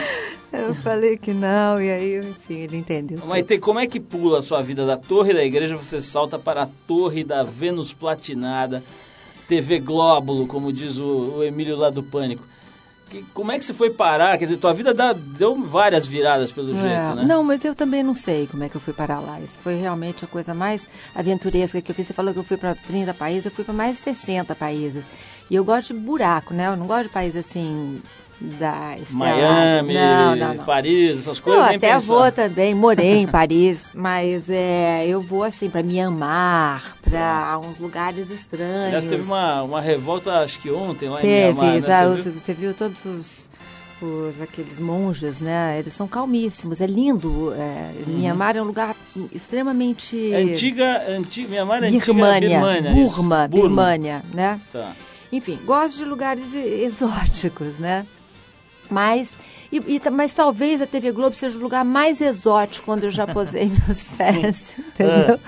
Eu 0.52 0.72
falei 0.72 1.16
que 1.16 1.34
não, 1.34 1.82
e 1.82 1.90
aí, 1.90 2.18
enfim, 2.20 2.54
ele 2.60 2.76
entendeu. 2.76 3.18
Maite, 3.26 3.58
como 3.58 3.80
é 3.80 3.88
que 3.88 3.98
pula 3.98 4.38
a 4.38 4.42
sua 4.42 4.62
vida 4.62 4.86
da 4.86 4.96
torre 4.96 5.34
da 5.34 5.42
igreja, 5.42 5.76
você 5.76 6.00
salta 6.00 6.38
para 6.38 6.62
a 6.62 6.68
torre 6.86 7.24
da 7.24 7.42
Vênus 7.42 7.92
Platinada, 7.92 8.80
TV 9.48 9.80
Glóbulo, 9.80 10.46
como 10.46 10.72
diz 10.72 10.96
o, 10.96 11.38
o 11.38 11.42
Emílio 11.44 11.76
lá 11.76 11.90
do 11.90 12.04
Pânico. 12.04 12.44
Que- 13.14 13.24
como 13.32 13.52
é 13.52 13.58
que 13.58 13.64
você 13.64 13.72
foi 13.72 13.90
parar? 13.90 14.36
Quer 14.36 14.46
dizer, 14.46 14.56
tua 14.56 14.72
vida 14.74 14.92
dá- 14.92 15.12
deu 15.12 15.54
várias 15.62 16.04
viradas 16.04 16.50
pelo 16.50 16.70
É, 16.70 16.74
jeito, 16.74 17.14
né? 17.14 17.24
Não, 17.24 17.44
mas 17.44 17.64
eu 17.64 17.72
também 17.74 18.02
não 18.02 18.14
sei 18.14 18.48
como 18.48 18.64
é 18.64 18.68
que 18.68 18.74
eu 18.76 18.80
fui 18.80 18.92
parar 18.92 19.20
lá. 19.20 19.40
Isso 19.40 19.58
foi 19.60 19.74
realmente 19.76 20.24
a 20.24 20.28
coisa 20.28 20.52
mais 20.52 20.88
aventuresca 21.14 21.80
que 21.80 21.90
eu 21.92 21.94
fiz. 21.94 22.08
Você 22.08 22.12
falou 22.12 22.32
que 22.32 22.40
eu 22.40 22.44
fui 22.44 22.56
para 22.56 22.74
30 22.74 23.14
países, 23.14 23.44
eu 23.46 23.52
fui 23.52 23.62
para 23.64 23.72
mais 23.72 23.98
de 23.98 24.02
60 24.02 24.54
países. 24.56 25.08
E 25.48 25.54
eu 25.54 25.64
gosto 25.64 25.94
de 25.94 26.00
buraco, 26.00 26.52
né? 26.52 26.66
Eu 26.66 26.76
não 26.76 26.86
gosto 26.88 27.04
de 27.04 27.08
país 27.10 27.36
assim 27.36 28.02
da 28.40 28.96
estrelada. 28.98 29.36
Miami, 29.84 29.94
não, 29.94 30.36
não, 30.36 30.54
não. 30.54 30.64
Paris, 30.64 31.18
essas 31.20 31.38
Eu 31.38 31.42
coisas 31.44 31.66
nem 31.68 31.76
até 31.76 31.92
pensar. 31.94 32.06
vou 32.14 32.32
também, 32.32 32.74
morei 32.74 33.18
em 33.18 33.26
Paris, 33.26 33.90
mas 33.94 34.50
é, 34.50 35.06
eu 35.06 35.22
vou 35.22 35.42
assim 35.44 35.70
para 35.70 35.82
Mianmar, 35.82 36.96
para 37.02 37.58
uns 37.64 37.78
lugares 37.78 38.30
estranhos. 38.30 38.86
Aliás, 38.86 39.04
teve 39.04 39.22
uma, 39.24 39.62
uma 39.62 39.80
revolta, 39.80 40.32
acho 40.40 40.60
que 40.60 40.70
ontem, 40.70 41.08
lá 41.08 41.18
em 41.20 41.22
Teve, 41.22 41.52
Mianmar, 41.60 41.74
né? 41.74 41.80
tá, 41.82 42.06
Você 42.08 42.30
viu? 42.30 42.40
você 42.42 42.54
viu 42.54 42.74
todos 42.74 43.04
os, 43.04 43.48
os- 44.02 44.40
aqueles 44.42 44.78
monges, 44.78 45.40
né? 45.40 45.78
Eles 45.78 45.92
são 45.92 46.06
calmíssimos, 46.08 46.80
é 46.80 46.86
lindo. 46.86 47.52
É, 47.54 47.92
Mianmar 48.06 48.56
é 48.56 48.62
um 48.62 48.66
lugar 48.66 48.96
extremamente 49.32 50.32
É 50.32 50.42
Antiga, 50.42 51.02
antiga, 51.08 51.48
Mianmar 51.48 51.82
é 51.84 51.86
antiga 51.86 52.04
Birmania, 52.06 52.48
Birmania. 52.48 53.02
isso. 53.02 53.14
Burma, 53.16 53.48
Burma. 53.48 53.68
Birmania, 53.68 54.22
né? 54.34 54.60
Tá. 54.72 54.92
Enfim, 55.32 55.58
gosto 55.64 55.96
de 55.98 56.04
lugares 56.04 56.52
exóticos, 56.54 57.78
né? 57.78 58.06
Mas, 58.90 59.36
e, 59.72 59.78
e 59.78 60.10
mas 60.10 60.32
talvez 60.32 60.80
a 60.80 60.86
TV 60.86 61.12
Globo 61.12 61.34
seja 61.34 61.58
o 61.58 61.62
lugar 61.62 61.84
mais 61.84 62.20
exótico 62.20 62.92
onde 62.92 63.06
eu 63.06 63.10
já 63.10 63.26
posei 63.26 63.70
meus 63.86 64.16
pés, 64.16 64.74
entendeu? 64.78 65.40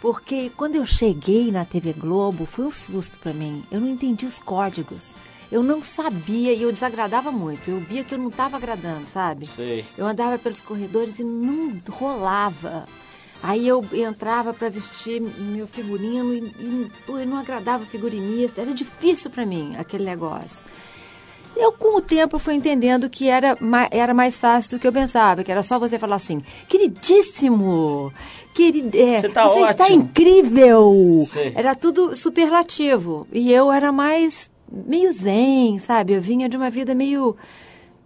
Porque 0.00 0.50
quando 0.56 0.76
eu 0.76 0.86
cheguei 0.86 1.52
na 1.52 1.64
TV 1.64 1.92
Globo, 1.92 2.46
foi 2.46 2.64
um 2.64 2.70
susto 2.70 3.18
para 3.18 3.34
mim. 3.34 3.64
Eu 3.70 3.80
não 3.80 3.88
entendi 3.88 4.24
os 4.24 4.38
códigos. 4.38 5.14
Eu 5.52 5.62
não 5.62 5.82
sabia 5.82 6.54
e 6.54 6.62
eu 6.62 6.72
desagradava 6.72 7.30
muito. 7.30 7.68
Eu 7.70 7.80
via 7.80 8.04
que 8.04 8.14
eu 8.14 8.18
não 8.18 8.28
estava 8.28 8.56
agradando, 8.56 9.08
sabe? 9.08 9.46
Sei. 9.46 9.84
Eu 9.98 10.06
andava 10.06 10.38
pelos 10.38 10.62
corredores 10.62 11.18
e 11.18 11.24
não 11.24 11.78
rolava. 11.90 12.86
Aí 13.42 13.66
eu 13.66 13.84
entrava 13.92 14.54
para 14.54 14.68
vestir 14.68 15.20
meu 15.20 15.66
figurino 15.66 16.32
e, 16.32 16.38
e 16.58 16.92
eu 17.08 17.26
não 17.26 17.38
agradava 17.38 17.82
o 17.82 17.86
figurinista. 17.86 18.60
Era 18.62 18.72
difícil 18.72 19.30
para 19.30 19.44
mim 19.44 19.76
aquele 19.76 20.04
negócio. 20.04 20.64
Eu, 21.60 21.72
com 21.72 21.98
o 21.98 22.00
tempo, 22.00 22.38
fui 22.38 22.54
entendendo 22.54 23.10
que 23.10 23.28
era, 23.28 23.56
era 23.90 24.14
mais 24.14 24.38
fácil 24.38 24.70
do 24.70 24.80
que 24.80 24.86
eu 24.86 24.92
pensava, 24.92 25.44
que 25.44 25.52
era 25.52 25.62
só 25.62 25.78
você 25.78 25.98
falar 25.98 26.16
assim, 26.16 26.42
queridíssimo, 26.66 28.12
querido, 28.54 28.96
é, 28.96 29.18
Você 29.18 29.28
tá 29.28 29.44
está 29.70 29.84
ótimo." 29.84 30.00
incrível. 30.00 31.20
Sei. 31.26 31.52
Era 31.54 31.74
tudo 31.74 32.16
superlativo. 32.16 33.26
E 33.32 33.52
eu 33.52 33.70
era 33.70 33.92
mais 33.92 34.50
meio 34.70 35.12
zen, 35.12 35.78
sabe? 35.78 36.14
Eu 36.14 36.22
vinha 36.22 36.48
de 36.48 36.56
uma 36.56 36.70
vida 36.70 36.94
meio, 36.94 37.36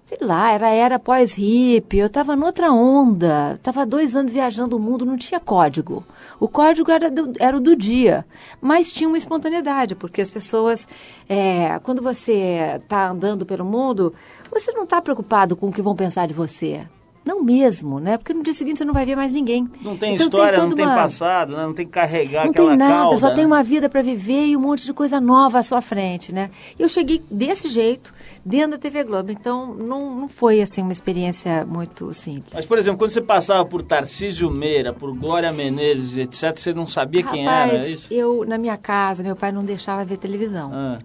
sei 0.05 0.19
lá, 0.21 0.53
era 0.53 0.69
era 0.71 0.99
pós-hippie, 0.99 1.99
eu 1.99 2.07
estava 2.07 2.37
noutra 2.37 2.71
onda, 2.71 3.55
estava 3.55 3.87
dois 3.87 4.15
anos 4.15 4.33
viajando 4.33 4.77
o 4.77 4.81
mundo, 4.81 5.07
não 5.07 5.17
tinha 5.17 5.41
código. 5.41 6.05
O 6.39 6.47
código 6.47 6.91
era, 6.91 7.11
do, 7.11 7.33
era 7.39 7.57
o 7.57 7.61
do 7.61 7.75
dia, 7.75 8.27
mas 8.61 8.93
tinha 8.93 9.09
uma 9.09 9.19
espontaneidade, 9.19 9.95
porque 9.95 10.21
as 10.21 10.31
pessoas, 10.31 10.87
é, 11.29 11.79
quando 11.81 12.03
você 12.03 12.81
está 12.83 13.09
andando 13.11 13.47
pelo 13.47 13.65
mundo, 13.65 14.13
você 14.51 14.73
não 14.73 14.85
está 14.85 15.01
preocupado 15.01 15.57
com 15.57 15.69
o 15.69 15.73
que 15.73 15.83
vão 15.83 15.97
pensar 15.97 16.27
de 16.27 16.35
você. 16.35 16.87
Não 17.25 17.43
mesmo, 17.43 17.99
né? 17.99 18.19
Porque 18.19 18.35
no 18.35 18.43
dia 18.43 18.53
seguinte 18.53 18.77
você 18.79 18.85
não 18.85 18.93
vai 18.93 19.07
ver 19.07 19.17
mais 19.17 19.33
ninguém. 19.33 19.67
Não 19.81 19.97
tem 19.97 20.13
Então, 20.15 20.27
história, 20.27 20.59
não 20.59 20.65
toda 20.65 20.77
tem 20.77 20.85
uma- 20.85 20.95
passado, 20.95 21.57
né? 21.57 21.63
não 21.65 21.73
tem 21.73 21.87
que 21.87 21.93
carregar 21.93 22.45
não 22.45 22.51
aquela 22.51 22.69
tem 22.71 22.77
nada, 22.79 22.95
cauda, 23.03 23.19
só 23.19 23.31
tem 23.31 23.45
né? 23.45 23.47
uma 23.47 23.63
vida 23.63 23.89
para 23.89 24.03
viver 24.03 24.47
e 24.49 24.55
um 24.57 24.61
monte 24.61 24.85
de 24.85 24.93
coisa 24.93 25.19
nova 25.21 25.59
à 25.59 25.63
sua 25.63 25.81
frente, 25.81 26.35
né? 26.35 26.51
E 26.79 26.83
eu 26.83 26.89
cheguei 26.89 27.25
desse 27.31 27.69
jeito 27.69 28.13
dentro 28.45 28.73
da 28.73 28.79
TV 28.79 29.05
Globo, 29.05 29.33
então 29.33 29.75
não, 29.75 30.15
não 30.21 30.29
foi 30.29 30.61
assim 30.61 30.83
uma 30.83 30.93
experiência 30.93 31.65
muito 31.65 32.13
simples. 32.13 32.53
Mas, 32.53 32.67
por 32.67 32.77
exemplo, 32.77 32.99
quando 32.99 33.11
você 33.13 33.23
passava 33.23 33.65
por 33.65 33.81
Tarcísio 33.81 34.51
Meira, 34.51 34.93
por 34.93 35.15
Glória 35.17 35.51
Menezes, 35.51 36.19
etc., 36.19 36.55
você 36.59 36.75
não 36.75 36.87
sabia 36.87 37.23
quem 37.23 37.47
Rapaz, 37.47 37.73
era, 37.73 37.85
é 37.87 37.91
isso? 37.91 38.13
eu 38.13 38.45
na 38.47 38.59
minha 38.59 38.77
casa, 38.77 39.23
meu 39.23 39.35
pai 39.35 39.51
não 39.51 39.65
deixava 39.65 40.05
ver 40.05 40.19
televisão. 40.19 40.71
Ah, 40.75 40.99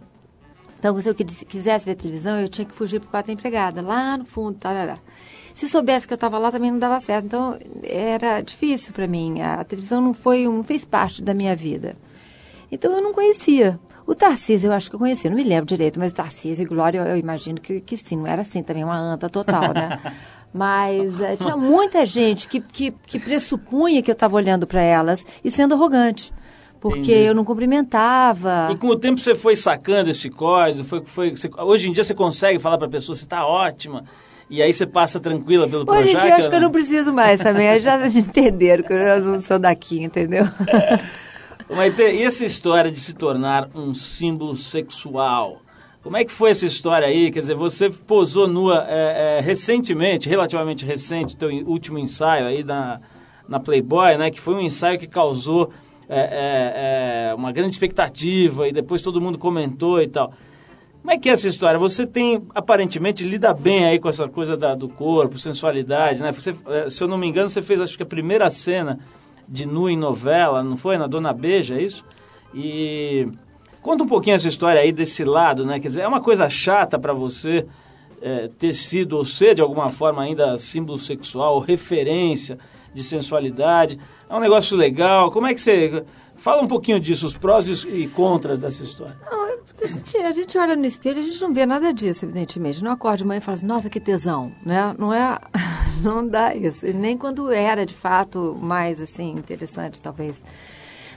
Então, 0.78 0.98
se 1.02 1.08
eu 1.10 1.16
quis- 1.16 1.44
quisesse 1.48 1.86
ver 1.86 1.96
televisão, 1.96 2.40
eu 2.40 2.48
tinha 2.48 2.66
que 2.66 2.74
fugir 2.74 3.00
pro 3.00 3.10
quarto 3.10 3.28
da 3.28 3.34
empregada, 3.34 3.82
lá 3.82 4.18
no 4.18 4.26
fundo, 4.26 4.58
tarará. 4.58 4.96
Se 5.54 5.68
soubesse 5.68 6.08
que 6.08 6.14
eu 6.14 6.16
estava 6.16 6.38
lá, 6.38 6.52
também 6.52 6.72
não 6.72 6.80
dava 6.80 7.00
certo. 7.00 7.26
Então, 7.26 7.58
era 7.84 8.42
difícil 8.42 8.94
para 8.94 9.08
mim. 9.08 9.42
A 9.42 9.64
televisão 9.64 10.00
não 10.02 10.14
foi, 10.14 10.46
não 10.46 10.64
fez 10.64 10.86
parte 10.86 11.22
da 11.24 11.34
minha 11.34 11.56
vida. 11.56 11.96
Então, 12.72 12.92
eu 12.94 13.02
não 13.02 13.14
conhecia. 13.14 13.80
O 14.06 14.16
Tarcísio, 14.16 14.68
eu 14.70 14.74
acho 14.74 14.90
que 14.90 14.96
eu 14.96 15.00
conhecia, 15.00 15.30
não 15.30 15.38
me 15.38 15.44
lembro 15.44 15.66
direito, 15.68 16.00
mas 16.00 16.12
o 16.12 16.16
Tarcísio 16.16 16.64
e 16.64 16.66
Glória, 16.66 17.00
eu, 17.00 17.06
eu 17.06 17.18
imagino 17.18 17.60
que, 17.62 17.80
que 17.80 17.96
sim, 17.96 18.18
não 18.18 18.26
era 18.28 18.42
assim 18.42 18.64
também, 18.64 18.84
uma 18.84 18.98
anta 18.98 19.30
total, 19.30 19.74
né? 19.74 20.00
Mas 20.52 21.22
eh, 21.22 21.36
tinha 21.38 21.56
muita 21.56 22.04
gente 22.08 22.48
que, 22.48 22.60
que, 22.60 22.90
que 23.06 23.20
pressupunha 23.20 24.02
que 24.02 24.10
eu 24.10 24.14
estava 24.14 24.36
olhando 24.36 24.66
para 24.66 24.82
elas 24.82 25.24
e 25.44 25.52
sendo 25.52 25.76
arrogante. 25.76 26.34
Porque 26.80 26.98
Entendi. 27.12 27.28
eu 27.28 27.36
não 27.36 27.46
cumprimentava. 27.46 28.70
E 28.72 28.76
com 28.76 28.88
o 28.88 28.96
tempo 28.96 29.20
você 29.20 29.36
foi 29.36 29.56
sacando 29.56 30.10
esse 30.10 30.28
código, 30.30 30.84
foi, 30.84 31.04
foi, 31.06 31.36
você- 31.36 31.52
hoje 31.60 31.90
em 31.90 31.94
dia 31.94 32.04
você 32.04 32.16
consegue 32.16 32.58
falar 32.58 32.80
para 32.80 32.88
a 32.88 32.90
pessoa, 32.90 33.16
você 33.16 33.26
está 33.26 33.46
ótima, 33.46 34.06
e 34.50 34.62
aí 34.62 34.74
você 34.74 34.86
passa 34.86 35.20
tranquila 35.20 35.68
pelo 35.68 35.82
Hoje 35.90 36.10
em 36.10 36.12
Projac, 36.12 36.22
dia 36.22 36.30
eu 36.32 36.36
acho 36.38 36.50
que 36.50 36.56
eu 36.56 36.60
ou 36.60 36.64
não 36.64 36.72
preciso 36.72 37.14
mais 37.14 37.42
também. 37.42 37.80
Já 37.80 38.06
entenderam 38.08 38.84
que 38.84 38.94
eu 38.94 39.22
não 39.22 39.40
sou 39.40 39.60
daqui, 39.60 40.02
entendeu? 40.04 40.46
Mas 41.70 41.96
te- 41.96 42.12
e 42.12 42.24
essa 42.24 42.44
história 42.44 42.92
de 42.92 43.00
se 43.00 43.14
tornar 43.14 43.70
um 43.76 43.94
símbolo 43.94 44.56
sexual? 44.56 45.62
Como 46.02 46.18
é 46.18 46.24
que 46.24 46.32
foi 46.32 46.50
essa 46.52 46.66
história 46.66 47.08
aí? 47.08 47.30
Quer 47.30 47.42
dizer, 47.42 47.56
você 47.56 47.90
posou 47.90 48.48
nua 48.48 48.86
é, 48.88 49.38
é, 49.38 49.42
recentemente, 49.42 50.28
relativamente 50.28 50.86
recente, 50.86 51.36
teu 51.36 51.50
último 51.68 52.00
ensaio 52.00 52.48
aí 52.48 52.64
na, 52.64 53.02
na 53.48 53.60
Playboy, 53.60 54.18
né? 54.18 54.32
Que 54.32 54.40
foi 54.40 54.56
um 54.56 54.62
ensaio 54.62 54.98
que 54.98 55.06
causou 55.06 55.72
é, 56.08 56.20
é, 56.20 57.30
é, 57.32 57.36
uma 57.36 57.52
grande 57.52 57.72
expectativa 57.72 58.68
e 58.68 58.72
depois 58.72 59.02
todo 59.02 59.22
mundo 59.22 59.38
comentou 59.38 60.02
e 60.02 60.08
tal. 60.08 60.34
Como 61.02 61.12
é 61.12 61.18
que 61.18 61.30
é 61.30 61.32
essa 61.32 61.48
história? 61.48 61.80
Você 61.80 62.06
tem, 62.06 62.44
aparentemente, 62.54 63.24
lida 63.24 63.54
bem 63.54 63.86
aí 63.86 64.00
com 64.00 64.10
essa 64.10 64.28
coisa 64.28 64.56
da- 64.58 64.76
do 64.76 64.88
corpo, 64.90 65.40
sensualidade, 65.40 66.22
né? 66.22 66.32
Você, 66.32 66.54
eh, 66.68 66.90
se 66.90 67.02
eu 67.04 67.08
não 67.08 67.18
me 67.18 67.28
engano, 67.28 67.50
você 67.50 67.62
fez, 67.62 67.80
acho 67.82 67.96
que 67.98 68.04
a 68.04 68.06
primeira 68.06 68.50
cena 68.52 69.00
de 69.48 69.66
nu 69.66 69.90
em 69.90 69.98
novela, 69.98 70.62
não 70.62 70.76
foi? 70.78 70.98
Na 70.98 71.08
Dona 71.08 71.34
Beija, 71.34 71.76
é 71.76 71.82
isso? 71.82 72.04
E 72.54 73.28
conta 73.82 74.04
um 74.04 74.08
pouquinho 74.08 74.36
essa 74.36 74.48
história 74.48 74.82
aí 74.82 74.92
desse 74.92 75.24
lado, 75.24 75.66
né? 75.66 75.80
Quer 75.80 75.88
dizer, 75.88 76.02
é 76.02 76.08
uma 76.08 76.22
coisa 76.22 76.50
chata 76.50 77.00
para 77.00 77.14
você 77.14 77.66
eh, 78.22 78.50
ter 78.60 78.74
sido 78.74 79.14
ou 79.18 79.24
ser, 79.24 79.56
de 79.56 79.62
alguma 79.62 79.88
forma, 79.88 80.22
ainda 80.22 80.58
símbolo 80.58 80.98
sexual 81.00 81.54
ou 81.56 81.60
referência 81.62 82.60
de 82.94 83.02
sensualidade. 83.02 83.98
É 84.30 84.36
um 84.36 84.40
negócio 84.42 84.76
legal. 84.76 85.32
Como 85.32 85.48
é 85.48 85.54
que 85.54 85.62
você... 85.62 86.04
Fala 86.36 86.62
um 86.62 86.68
pouquinho 86.68 87.00
disso, 87.02 87.26
os 87.28 87.38
prós 87.38 87.68
e 87.84 88.08
contras 88.08 88.60
dessa 88.60 88.82
história. 88.84 89.18
A, 89.84 89.88
gente, 89.88 90.18
a 90.18 90.32
gente 90.32 90.58
olha 90.58 90.76
no 90.76 90.86
espelho 90.86 91.20
a 91.20 91.24
gente 91.24 91.42
não 91.42 91.54
vê 91.54 91.66
nada 91.66 91.94
disso, 91.94 92.26
evidentemente. 92.26 92.84
Não 92.84 92.92
acorda 92.92 93.18
de 93.18 93.26
manhã 93.26 93.38
e 93.38 93.42
fala 93.42 93.56
assim, 93.56 93.66
nossa, 93.66 93.90
que 93.90 94.00
tesão, 94.00 94.52
né? 94.66 94.94
Não 94.98 95.14
é... 95.14 95.38
Não 96.04 96.26
dá 96.26 96.56
isso. 96.56 96.86
Nem 96.94 97.18
quando 97.18 97.52
era, 97.52 97.86
de 97.86 97.94
fato, 97.94 98.58
mais, 98.62 99.02
assim, 99.02 99.32
interessante, 99.34 100.02
talvez. 100.02 100.42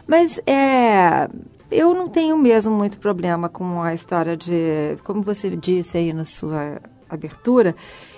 Mas, 0.06 0.40
é... 0.44 1.28
Eu 1.70 1.94
não 1.94 2.08
tenho 2.08 2.36
mesmo 2.36 2.74
muito 2.74 2.98
problema 2.98 3.48
com 3.48 3.80
a 3.80 3.94
história 3.94 4.36
de... 4.36 4.96
Como 5.04 5.22
você 5.22 5.48
disse 5.50 5.96
aí 5.96 6.12
na 6.12 6.24
sua 6.24 6.82
abertura, 7.08 7.74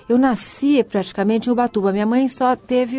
eu 0.08 0.18
nasci 0.18 0.84
praticamente 0.84 1.48
em 1.48 1.52
Ubatuba. 1.52 1.92
Minha 1.92 2.06
mãe 2.06 2.28
só 2.28 2.54
teve, 2.54 2.98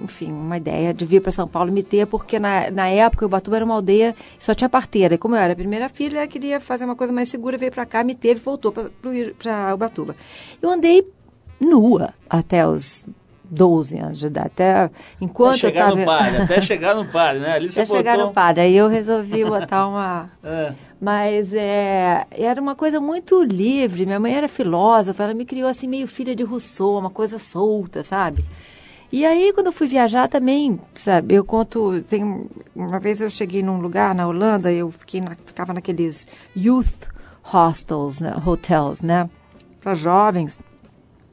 enfim, 0.00 0.30
uma 0.30 0.56
ideia 0.56 0.92
de 0.92 1.04
vir 1.06 1.20
para 1.20 1.32
São 1.32 1.48
Paulo 1.48 1.72
me 1.72 1.82
ter, 1.82 2.06
porque 2.06 2.38
na, 2.38 2.70
na 2.70 2.88
época 2.88 3.26
Ubatuba 3.26 3.56
era 3.56 3.64
uma 3.64 3.74
aldeia 3.74 4.14
só 4.38 4.54
tinha 4.54 4.68
parteira. 4.68 5.14
E 5.14 5.18
como 5.18 5.34
eu 5.34 5.40
era 5.40 5.52
a 5.52 5.56
primeira 5.56 5.88
filha, 5.88 6.18
ela 6.18 6.26
queria 6.26 6.60
fazer 6.60 6.84
uma 6.84 6.96
coisa 6.96 7.12
mais 7.12 7.28
segura, 7.28 7.56
veio 7.56 7.72
para 7.72 7.86
cá, 7.86 8.04
me 8.04 8.14
teve 8.14 8.40
voltou 8.40 8.72
para 8.72 9.74
Ubatuba. 9.74 10.14
Eu 10.60 10.70
andei 10.70 11.10
nua 11.60 12.12
até 12.28 12.66
os 12.66 13.06
12 13.54 13.98
anos 13.98 14.18
de 14.18 14.26
idade, 14.26 14.46
até 14.48 14.90
enquanto 15.20 15.54
até 15.54 15.58
chegar 15.68 15.90
eu 15.90 15.98
estava... 15.98 16.00
no 16.00 16.06
padre, 16.06 16.42
até 16.42 16.60
chegar 16.62 16.94
no 16.94 17.04
padre, 17.06 17.40
né? 17.40 17.52
Ali 17.52 17.68
Até 17.68 17.86
chegar 17.86 18.12
botou... 18.12 18.26
no 18.28 18.34
padre. 18.34 18.62
Aí 18.62 18.76
eu 18.76 18.88
resolvi 18.88 19.44
botar 19.44 19.86
uma... 19.88 20.30
É. 20.42 20.72
Mas 21.00 21.52
é, 21.52 22.26
era 22.30 22.60
uma 22.60 22.74
coisa 22.74 23.00
muito 23.00 23.42
livre. 23.42 24.06
Minha 24.06 24.18
mãe 24.18 24.34
era 24.34 24.48
filósofa, 24.48 25.22
ela 25.24 25.34
me 25.34 25.44
criou 25.44 25.68
assim 25.68 25.86
meio 25.86 26.06
filha 26.06 26.34
de 26.34 26.42
Rousseau, 26.42 26.98
uma 26.98 27.10
coisa 27.10 27.38
solta, 27.38 28.02
sabe? 28.02 28.42
E 29.12 29.24
aí 29.24 29.52
quando 29.52 29.66
eu 29.66 29.72
fui 29.72 29.86
viajar 29.86 30.28
também, 30.28 30.80
sabe, 30.94 31.34
eu 31.34 31.44
conto, 31.44 32.02
tem 32.02 32.46
uma 32.74 32.98
vez 32.98 33.20
eu 33.20 33.30
cheguei 33.30 33.62
num 33.62 33.78
lugar 33.80 34.14
na 34.14 34.26
Holanda, 34.26 34.72
eu 34.72 34.90
fiquei 34.90 35.20
na- 35.20 35.36
ficava 35.46 35.72
naqueles 35.72 36.26
youth 36.56 37.08
hostels, 37.42 38.20
né, 38.20 38.34
hotels, 38.44 39.02
né, 39.02 39.28
para 39.80 39.94
jovens. 39.94 40.58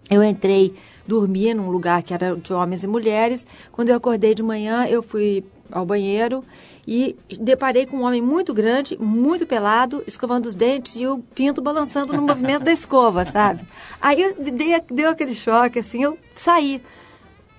Eu 0.09 0.21
entrei, 0.21 0.75
dormi 1.11 1.53
num 1.53 1.69
lugar 1.69 2.01
que 2.01 2.13
era 2.13 2.37
de 2.37 2.53
homens 2.53 2.85
e 2.85 2.87
mulheres. 2.87 3.45
Quando 3.69 3.89
eu 3.89 3.97
acordei 3.97 4.33
de 4.33 4.41
manhã, 4.41 4.85
eu 4.85 5.03
fui 5.03 5.43
ao 5.69 5.85
banheiro 5.85 6.41
e 6.87 7.17
deparei 7.37 7.85
com 7.85 7.97
um 7.97 8.03
homem 8.03 8.21
muito 8.21 8.53
grande, 8.53 8.97
muito 8.97 9.45
pelado, 9.45 10.01
escovando 10.07 10.45
os 10.45 10.55
dentes 10.55 10.95
e 10.95 11.05
o 11.05 11.19
pinto 11.35 11.61
balançando 11.61 12.13
no 12.13 12.21
movimento 12.21 12.63
da 12.63 12.71
escova, 12.71 13.25
sabe? 13.29 13.67
Aí 13.99 14.21
eu 14.21 14.35
dei, 14.35 14.81
deu 14.89 15.09
aquele 15.09 15.35
choque, 15.35 15.79
assim, 15.79 16.01
eu 16.01 16.17
saí. 16.33 16.81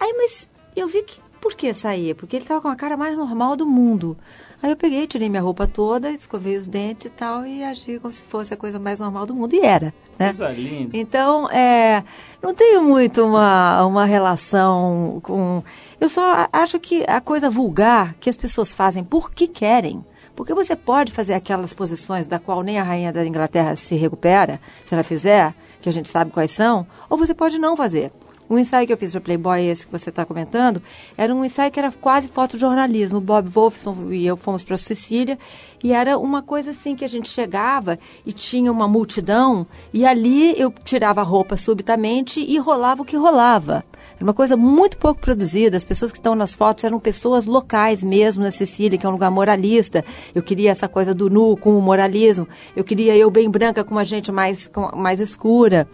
Aí, 0.00 0.14
mas 0.16 0.48
eu 0.74 0.88
vi 0.88 1.02
que. 1.02 1.20
Por 1.38 1.54
que 1.54 1.74
sair? 1.74 2.14
Porque 2.14 2.36
ele 2.36 2.44
estava 2.44 2.60
com 2.60 2.68
a 2.68 2.76
cara 2.76 2.96
mais 2.96 3.16
normal 3.16 3.56
do 3.56 3.66
mundo. 3.66 4.16
Aí 4.62 4.70
eu 4.70 4.76
peguei, 4.76 5.08
tirei 5.08 5.28
minha 5.28 5.42
roupa 5.42 5.66
toda, 5.66 6.08
escovei 6.12 6.56
os 6.56 6.68
dentes 6.68 7.06
e 7.06 7.10
tal, 7.10 7.44
e 7.44 7.64
agi 7.64 7.98
como 7.98 8.14
se 8.14 8.22
fosse 8.22 8.54
a 8.54 8.56
coisa 8.56 8.78
mais 8.78 9.00
normal 9.00 9.26
do 9.26 9.34
mundo. 9.34 9.52
E 9.52 9.58
era, 9.58 9.92
né? 10.18 10.26
Coisa 10.26 10.48
linda. 10.48 10.96
Então, 10.96 11.50
é, 11.50 12.04
não 12.42 12.54
tenho 12.54 12.82
muito 12.82 13.24
uma, 13.24 13.84
uma 13.84 14.04
relação 14.04 15.20
com. 15.22 15.62
Eu 16.00 16.08
só 16.08 16.48
acho 16.52 16.78
que 16.78 17.04
a 17.06 17.20
coisa 17.20 17.50
vulgar 17.50 18.14
que 18.14 18.30
as 18.30 18.36
pessoas 18.36 18.72
fazem 18.72 19.04
porque 19.04 19.46
querem. 19.46 20.04
Porque 20.34 20.54
você 20.54 20.74
pode 20.74 21.12
fazer 21.12 21.34
aquelas 21.34 21.74
posições 21.74 22.26
da 22.26 22.38
qual 22.38 22.62
nem 22.62 22.78
a 22.78 22.82
rainha 22.82 23.12
da 23.12 23.24
Inglaterra 23.24 23.76
se 23.76 23.94
recupera, 23.96 24.58
se 24.82 24.94
ela 24.94 25.02
fizer, 25.02 25.54
que 25.80 25.88
a 25.88 25.92
gente 25.92 26.08
sabe 26.08 26.30
quais 26.30 26.52
são, 26.52 26.86
ou 27.10 27.18
você 27.18 27.34
pode 27.34 27.58
não 27.58 27.76
fazer. 27.76 28.10
O 28.48 28.58
ensaio 28.58 28.86
que 28.86 28.92
eu 28.92 28.98
fiz 28.98 29.12
para 29.12 29.20
Playboy, 29.20 29.62
esse 29.66 29.86
que 29.86 29.92
você 29.92 30.10
está 30.10 30.26
comentando, 30.26 30.82
era 31.16 31.34
um 31.34 31.42
ensaio 31.42 31.70
que 31.70 31.78
era 31.78 31.90
quase 31.90 32.28
fotojornalismo. 32.28 33.18
Bob 33.18 33.48
Wolfson 33.48 34.12
e 34.12 34.26
eu 34.26 34.36
fomos 34.36 34.62
para 34.62 34.76
Sicília 34.76 35.38
e 35.82 35.90
era 35.92 36.18
uma 36.18 36.42
coisa 36.42 36.72
assim 36.72 36.94
que 36.94 37.04
a 37.04 37.08
gente 37.08 37.30
chegava 37.30 37.98
e 38.26 38.32
tinha 38.32 38.70
uma 38.70 38.86
multidão 38.86 39.66
e 39.92 40.04
ali 40.04 40.54
eu 40.60 40.70
tirava 40.84 41.22
a 41.22 41.24
roupa 41.24 41.56
subitamente 41.56 42.44
e 42.46 42.58
rolava 42.58 43.00
o 43.00 43.04
que 43.06 43.16
rolava. 43.16 43.84
Era 44.16 44.24
uma 44.24 44.34
coisa 44.34 44.54
muito 44.54 44.98
pouco 44.98 45.18
produzida. 45.20 45.76
As 45.76 45.84
pessoas 45.84 46.12
que 46.12 46.18
estão 46.18 46.34
nas 46.34 46.52
fotos 46.54 46.84
eram 46.84 47.00
pessoas 47.00 47.46
locais 47.46 48.04
mesmo 48.04 48.42
na 48.42 48.50
Sicília, 48.50 48.98
que 48.98 49.06
é 49.06 49.08
um 49.08 49.12
lugar 49.12 49.30
moralista. 49.30 50.04
Eu 50.34 50.42
queria 50.42 50.70
essa 50.72 50.86
coisa 50.88 51.14
do 51.14 51.30
nu 51.30 51.56
com 51.56 51.76
o 51.78 51.80
moralismo. 51.80 52.46
Eu 52.76 52.84
queria 52.84 53.16
eu 53.16 53.30
bem 53.30 53.48
branca 53.48 53.82
com 53.82 53.92
uma 53.92 54.04
gente 54.04 54.30
mais, 54.30 54.66
com- 54.68 54.94
mais 54.94 55.20
escura. 55.20 55.88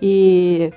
E 0.00 0.72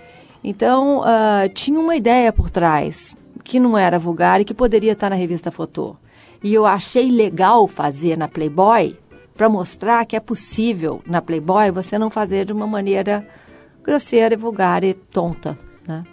então, 0.48 1.02
ah, 1.04 1.50
tinha 1.52 1.80
uma 1.80 1.96
ideia 1.96 2.32
por 2.32 2.52
trás 2.52 3.18
que 3.44 3.60
não 3.60 3.76
era 3.76 3.98
vulgar 3.98 4.40
e 4.40 4.46
que 4.46 4.54
poderia 4.54 4.92
estar 4.92 5.10
na 5.10 5.16
revista 5.16 5.50
Fotô. 5.50 5.96
E 6.44 6.54
eu 6.54 6.68
achei 6.68 7.10
legal 7.10 7.68
fazer 7.68 8.16
na 8.16 8.28
Playboy 8.28 8.96
para 9.36 9.50
mostrar 9.50 10.06
que 10.06 10.16
é 10.16 10.20
possível 10.20 11.02
na 11.04 11.20
Playboy 11.20 11.72
você 11.72 11.98
não 11.98 12.12
fazer 12.12 12.46
de 12.46 12.54
uma 12.54 12.68
maneira 12.68 13.28
grosseira, 13.84 14.36
e 14.36 14.38
vulgar 14.38 14.84
e 14.84 14.94
tonta, 14.94 15.58
né? 15.88 16.04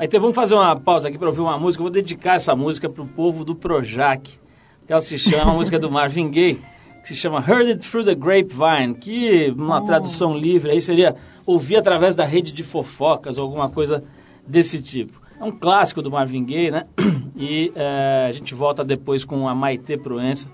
Então 0.00 0.20
vamos 0.20 0.34
fazer 0.34 0.54
uma 0.54 0.74
pausa 0.74 1.08
aqui 1.08 1.16
para 1.16 1.28
ouvir 1.28 1.40
uma 1.40 1.56
música. 1.56 1.80
Eu 1.80 1.84
vou 1.84 1.92
dedicar 1.92 2.34
essa 2.34 2.56
música 2.56 2.88
para 2.88 3.02
o 3.04 3.06
povo 3.06 3.44
do 3.44 3.54
Projac. 3.54 4.40
Que 4.86 4.92
ela 4.92 5.02
se 5.02 5.16
chama, 5.16 5.52
a 5.52 5.54
música 5.54 5.78
do 5.78 5.88
Marvin 5.88 6.30
Gaye, 6.30 6.60
que 7.08 7.14
se 7.14 7.16
chama 7.16 7.38
Heard 7.40 7.70
It 7.70 7.88
Through 7.88 8.04
the 8.04 8.14
Grapevine, 8.14 8.94
que 8.94 9.50
numa 9.56 9.80
oh. 9.80 9.84
tradução 9.86 10.36
livre 10.36 10.70
aí 10.70 10.82
seria 10.82 11.16
ouvir 11.46 11.76
através 11.76 12.14
da 12.14 12.24
rede 12.24 12.52
de 12.52 12.62
fofocas 12.62 13.38
ou 13.38 13.44
alguma 13.44 13.70
coisa 13.70 14.04
desse 14.46 14.82
tipo. 14.82 15.18
É 15.40 15.44
um 15.44 15.50
clássico 15.50 16.02
do 16.02 16.10
Marvin 16.10 16.44
Gaye, 16.44 16.70
né? 16.70 16.84
E 17.40 17.70
é, 17.76 18.26
a 18.28 18.32
gente 18.32 18.52
volta 18.52 18.84
depois 18.84 19.24
com 19.24 19.48
a 19.48 19.54
Maite 19.54 19.96
Proença 19.96 20.50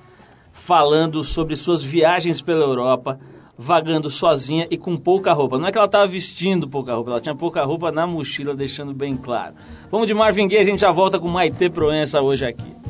falando 0.53 1.25
sobre 1.25 1.57
suas 1.57 1.83
viagens 1.83 2.43
pela 2.43 2.63
Europa, 2.63 3.19
vagando 3.57 4.11
sozinha 4.11 4.69
e 4.71 4.77
com 4.77 4.95
pouca 4.95 5.33
roupa. 5.33 5.59
Não 5.59 5.67
é 5.67 5.73
que 5.73 5.79
ela 5.79 5.87
estava 5.87 6.07
vestindo 6.07 6.69
pouca 6.69 6.95
roupa, 6.95 7.13
ela 7.13 7.21
tinha 7.23 7.35
pouca 7.35 7.65
roupa 7.65 7.91
na 7.91 8.07
mochila, 8.07 8.55
deixando 8.55 8.93
bem 8.93 9.17
claro. 9.17 9.55
Vamos 9.91 10.07
de 10.07 10.13
Marvin 10.13 10.47
Gaye, 10.47 10.61
a 10.61 10.65
gente 10.65 10.81
já 10.81 10.93
volta 10.93 11.19
com 11.19 11.27
Maite 11.27 11.71
Proença 11.71 12.21
hoje 12.21 12.45
aqui. 12.45 12.84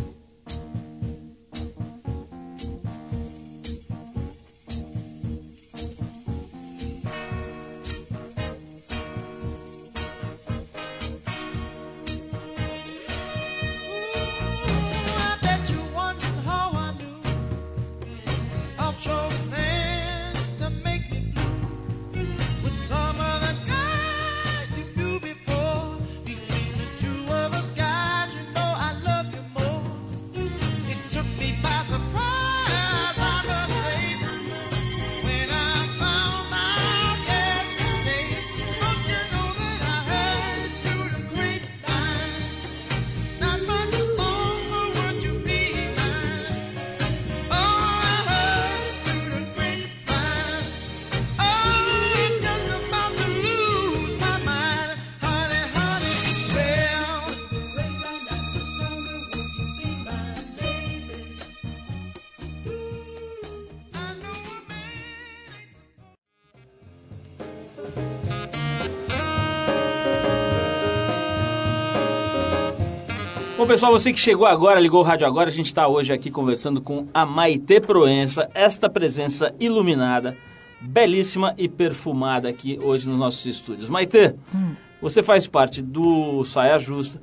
Bom, 73.64 73.68
pessoal, 73.68 73.92
você 73.92 74.12
que 74.12 74.20
chegou 74.20 74.46
agora, 74.46 74.78
ligou 74.78 75.00
o 75.00 75.02
rádio 75.02 75.26
agora, 75.26 75.48
a 75.48 75.52
gente 75.52 75.68
está 75.68 75.88
hoje 75.88 76.12
aqui 76.12 76.30
conversando 76.30 76.82
com 76.82 77.08
a 77.14 77.24
Maite 77.24 77.80
Proença, 77.80 78.46
esta 78.52 78.90
presença 78.90 79.54
iluminada, 79.58 80.36
belíssima 80.82 81.54
e 81.56 81.66
perfumada 81.66 82.46
aqui 82.46 82.78
hoje 82.82 83.08
nos 83.08 83.18
nossos 83.18 83.46
estúdios. 83.46 83.88
Maite, 83.88 84.34
hum. 84.54 84.74
você 85.00 85.22
faz 85.22 85.46
parte 85.46 85.80
do 85.80 86.44
Saia 86.44 86.78
Justa, 86.78 87.22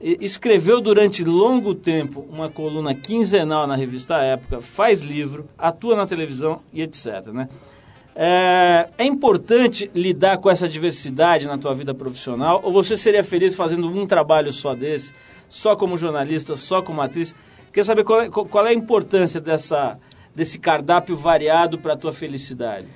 escreveu 0.00 0.80
durante 0.80 1.24
longo 1.24 1.74
tempo 1.74 2.24
uma 2.30 2.48
coluna 2.48 2.94
quinzenal 2.94 3.66
na 3.66 3.74
revista 3.74 4.14
Época, 4.18 4.60
faz 4.60 5.02
livro, 5.02 5.48
atua 5.58 5.96
na 5.96 6.06
televisão 6.06 6.60
e 6.72 6.82
etc. 6.82 7.26
Né? 7.32 7.48
É, 8.14 8.88
é, 8.96 9.04
importante 9.04 9.90
lidar 9.92 10.38
com 10.38 10.48
essa 10.48 10.68
diversidade 10.68 11.48
na 11.48 11.58
tua 11.58 11.74
vida 11.74 11.92
profissional 11.92 12.60
ou 12.62 12.72
você 12.72 12.96
seria 12.96 13.24
feliz 13.24 13.56
fazendo 13.56 13.88
um 13.88 14.06
trabalho 14.06 14.52
só 14.52 14.72
desse? 14.72 15.12
Só 15.50 15.76
como 15.76 15.98
jornalista, 15.98 16.56
só 16.56 16.80
como 16.80 17.02
atriz. 17.02 17.34
Quer 17.72 17.84
saber 17.84 18.04
qual 18.04 18.22
é, 18.22 18.30
qual 18.30 18.66
é 18.66 18.70
a 18.70 18.74
importância 18.74 19.40
dessa, 19.40 19.98
desse 20.34 20.58
cardápio 20.58 21.16
variado 21.16 21.76
para 21.76 21.92
a 21.92 21.96
tua 21.96 22.12
felicidade? 22.12 22.86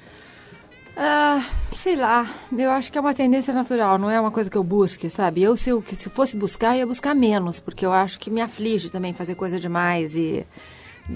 Ah, 0.97 1.45
sei 1.73 1.97
lá, 1.97 2.33
eu 2.57 2.71
acho 2.71 2.93
que 2.93 2.97
é 2.97 3.01
uma 3.01 3.13
tendência 3.13 3.53
natural, 3.53 3.99
não 3.99 4.09
é 4.09 4.21
uma 4.21 4.31
coisa 4.31 4.49
que 4.49 4.57
eu 4.57 4.63
busque, 4.63 5.11
sabe? 5.11 5.43
Eu, 5.43 5.57
se 5.57 5.69
eu 5.69 5.83
se 5.93 6.09
fosse 6.09 6.37
buscar, 6.37 6.77
ia 6.77 6.87
buscar 6.87 7.15
menos, 7.17 7.59
porque 7.59 7.85
eu 7.85 7.93
acho 7.93 8.19
que 8.21 8.31
me 8.31 8.41
aflige 8.41 8.91
também 8.91 9.13
fazer 9.13 9.35
coisa 9.35 9.59
demais 9.59 10.15
e 10.15 10.47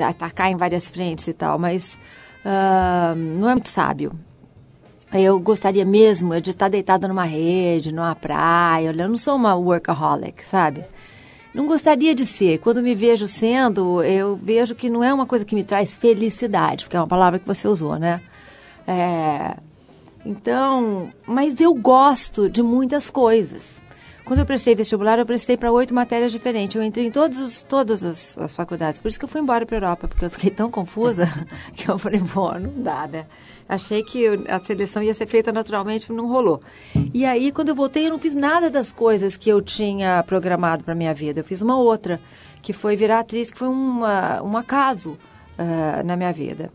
atacar 0.00 0.50
em 0.50 0.56
várias 0.56 0.88
frentes 0.88 1.28
e 1.28 1.32
tal, 1.32 1.60
mas 1.60 1.94
uh, 2.44 3.14
não 3.14 3.48
é 3.48 3.52
muito 3.52 3.68
sábio. 3.68 4.18
Eu 5.12 5.38
gostaria 5.38 5.84
mesmo 5.84 6.38
de 6.40 6.50
estar 6.50 6.68
deitada 6.68 7.06
numa 7.06 7.24
rede, 7.24 7.94
numa 7.94 8.16
praia, 8.16 8.88
eu 8.90 9.08
não 9.08 9.16
sou 9.16 9.36
uma 9.36 9.54
workaholic, 9.54 10.44
sabe? 10.44 10.84
Não 11.54 11.66
gostaria 11.66 12.14
de 12.14 12.26
ser. 12.26 12.58
Quando 12.58 12.82
me 12.82 12.94
vejo 12.94 13.26
sendo, 13.26 14.02
eu 14.02 14.36
vejo 14.36 14.74
que 14.74 14.90
não 14.90 15.02
é 15.02 15.12
uma 15.12 15.26
coisa 15.26 15.44
que 15.44 15.54
me 15.54 15.64
traz 15.64 15.96
felicidade, 15.96 16.84
porque 16.84 16.96
é 16.96 17.00
uma 17.00 17.06
palavra 17.06 17.38
que 17.38 17.46
você 17.46 17.66
usou, 17.66 17.98
né? 17.98 18.20
É... 18.86 19.56
Então, 20.24 21.12
mas 21.26 21.60
eu 21.60 21.74
gosto 21.74 22.50
de 22.50 22.62
muitas 22.62 23.08
coisas. 23.08 23.80
Quando 24.28 24.40
eu 24.40 24.46
prestei 24.46 24.74
vestibular, 24.74 25.18
eu 25.18 25.24
prestei 25.24 25.56
para 25.56 25.72
oito 25.72 25.94
matérias 25.94 26.30
diferentes. 26.30 26.76
Eu 26.76 26.82
entrei 26.82 27.06
em 27.06 27.10
todos 27.10 27.40
os, 27.40 27.62
todas 27.62 28.04
as, 28.04 28.36
as, 28.36 28.52
faculdades. 28.52 28.98
Por 28.98 29.08
isso 29.08 29.18
que 29.18 29.24
eu 29.24 29.28
fui 29.28 29.40
embora 29.40 29.64
para 29.64 29.74
a 29.74 29.78
Europa, 29.78 30.06
porque 30.06 30.22
eu 30.22 30.28
fiquei 30.28 30.50
tão 30.50 30.70
confusa 30.70 31.26
que 31.74 31.90
eu 31.90 31.98
falei, 31.98 32.20
pô, 32.20 32.52
não 32.58 32.82
dá, 32.82 33.06
né? 33.06 33.24
Achei 33.66 34.02
que 34.02 34.26
a 34.46 34.58
seleção 34.58 35.02
ia 35.02 35.14
ser 35.14 35.26
feita 35.26 35.50
naturalmente, 35.50 36.12
não 36.12 36.28
rolou. 36.28 36.60
E 37.14 37.24
aí, 37.24 37.50
quando 37.50 37.70
eu 37.70 37.74
voltei, 37.74 38.04
eu 38.04 38.10
não 38.10 38.18
fiz 38.18 38.34
nada 38.34 38.68
das 38.68 38.92
coisas 38.92 39.34
que 39.34 39.48
eu 39.48 39.62
tinha 39.62 40.22
programado 40.24 40.84
para 40.84 40.94
minha 40.94 41.14
vida. 41.14 41.40
Eu 41.40 41.44
fiz 41.44 41.62
uma 41.62 41.78
outra, 41.78 42.20
que 42.60 42.74
foi 42.74 42.96
virar 42.96 43.20
atriz, 43.20 43.50
que 43.50 43.56
foi 43.56 43.68
uma, 43.68 44.42
um 44.42 44.58
acaso 44.58 45.12
uh, 45.58 46.04
na 46.04 46.18
minha 46.18 46.34
vida. 46.34 46.70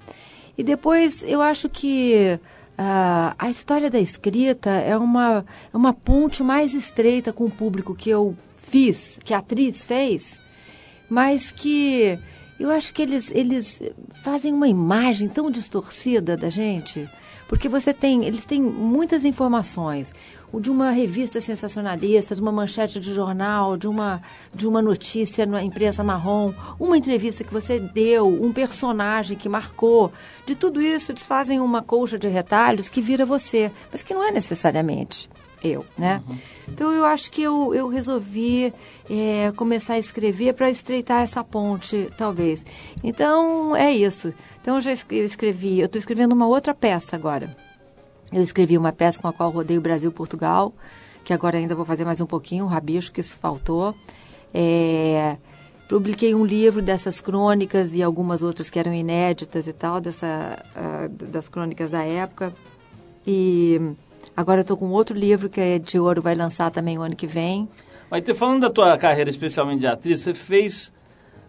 E 0.58 0.64
depois, 0.64 1.24
eu 1.24 1.40
acho 1.40 1.70
que 1.70 2.40
Uh, 2.74 3.36
a 3.38 3.50
história 3.50 3.90
da 3.90 4.00
escrita 4.00 4.70
é 4.72 4.98
uma, 4.98 5.46
é 5.72 5.78
uma 5.78 5.94
ponte 5.94 6.42
mais 6.42 6.74
estreita 6.74 7.32
com 7.32 7.46
o 7.46 7.52
público 7.52 7.94
que 7.94 8.10
eu 8.10 8.36
fiz, 8.56 9.20
que 9.24 9.34
a 9.34 9.38
atriz 9.38 9.86
fez, 9.86 10.42
mas 11.08 11.52
que 11.52 12.18
eu 12.60 12.72
acho 12.72 12.92
que 12.92 13.04
eles, 13.04 13.30
eles 13.30 13.82
fazem 14.24 14.52
uma 14.52 14.68
imagem 14.68 15.30
tão 15.30 15.52
distorcida 15.52 16.36
da 16.36 16.50
gente, 16.50 17.08
porque 17.48 17.70
você 17.70 17.94
tem, 17.94 18.26
eles 18.26 18.46
têm 18.46 18.60
muitas 18.60 19.24
informações 19.24 20.12
de 20.60 20.70
uma 20.70 20.92
revista 20.92 21.42
sensacionalista, 21.42 22.36
de 22.36 22.42
uma 22.42 22.52
manchete 22.52 23.00
de 23.00 23.14
jornal, 23.14 23.78
de 23.78 23.88
uma, 23.88 24.22
de 24.54 24.68
uma 24.68 24.82
notícia 24.82 25.46
na 25.46 25.64
imprensa 25.64 26.04
marrom, 26.04 26.54
uma 26.80 26.98
entrevista 26.98 27.44
que 27.44 27.54
você 27.54 27.80
deu, 27.80 28.28
um 28.28 28.52
personagem 28.52 29.38
que 29.38 29.50
marcou. 29.50 30.12
De 30.46 30.56
tudo 30.56 30.82
isso, 30.82 31.12
eles 31.12 31.26
fazem 31.26 31.60
uma 31.60 31.82
colcha 31.82 32.18
de 32.20 32.28
retalhos 32.28 32.90
que 32.90 33.02
vira 33.02 33.26
você, 33.26 33.72
mas 33.92 34.04
que 34.04 34.14
não 34.14 34.24
é 34.24 34.32
necessariamente 34.32 35.30
eu, 35.64 35.86
né? 35.98 36.22
Uhum. 36.28 36.38
Então 36.68 36.92
eu 36.92 37.06
acho 37.06 37.32
que 37.32 37.42
eu, 37.42 37.74
eu 37.74 37.88
resolvi 37.88 38.74
é, 39.10 39.52
começar 39.56 39.94
a 39.94 40.00
escrever 40.00 40.54
para 40.54 40.70
estreitar 40.70 41.22
essa 41.22 41.44
ponte, 41.44 42.10
talvez. 42.18 42.66
Então 43.02 43.76
é 43.76 43.92
isso. 43.92 44.34
Então 44.62 44.76
eu 44.76 44.82
já 44.82 44.92
escrevi, 44.92 45.80
eu 45.80 45.86
estou 45.86 46.00
escrevendo 46.00 46.34
uma 46.34 46.48
outra 46.48 46.74
peça 46.74 47.16
agora. 47.16 47.56
Eu 48.34 48.42
escrevi 48.42 48.78
uma 48.78 48.92
peça 48.92 49.20
com 49.20 49.28
a 49.28 49.34
qual 49.34 49.52
rodei 49.52 49.78
o 49.78 49.82
Brasil 49.82 50.10
e 50.10 50.14
Portugal, 50.14 50.74
que 51.24 51.32
agora 51.32 51.58
ainda 51.58 51.76
vou 51.76 51.86
fazer 51.86 52.04
mais 52.04 52.20
um 52.20 52.26
pouquinho, 52.26 52.66
um 52.66 52.68
rabicho, 52.68 53.12
que 53.12 53.22
isso 53.22 53.36
faltou. 53.36 53.94
É, 54.52 55.38
publiquei 55.88 56.34
um 56.34 56.44
livro 56.44 56.82
dessas 56.82 57.22
crônicas 57.22 57.94
e 57.94 58.02
algumas 58.02 58.42
outras 58.42 58.72
que 58.72 58.80
eram 58.80 58.92
inéditas 58.92 59.68
e 59.68 59.74
tal, 59.74 60.02
dessa, 60.02 60.58
uh, 60.76 61.10
das 61.10 61.48
crônicas 61.48 61.92
da 61.92 62.04
época. 62.04 62.52
E 63.26 63.80
agora 64.36 64.62
estou 64.62 64.76
com 64.76 64.90
outro 64.90 65.16
livro 65.16 65.48
que 65.48 65.62
é 65.62 65.78
de 65.78 66.00
ouro, 66.00 66.20
vai 66.20 66.34
lançar 66.34 66.72
também 66.72 66.98
o 66.98 67.04
ano 67.04 67.16
que 67.16 67.28
vem. 67.28 67.70
Mas 68.10 68.24
falando 68.36 68.62
da 68.62 68.70
tua 68.72 68.98
carreira, 68.98 69.30
especialmente 69.30 69.82
de 69.82 69.88
atriz, 69.88 70.22
você 70.22 70.34
fez 70.34 70.92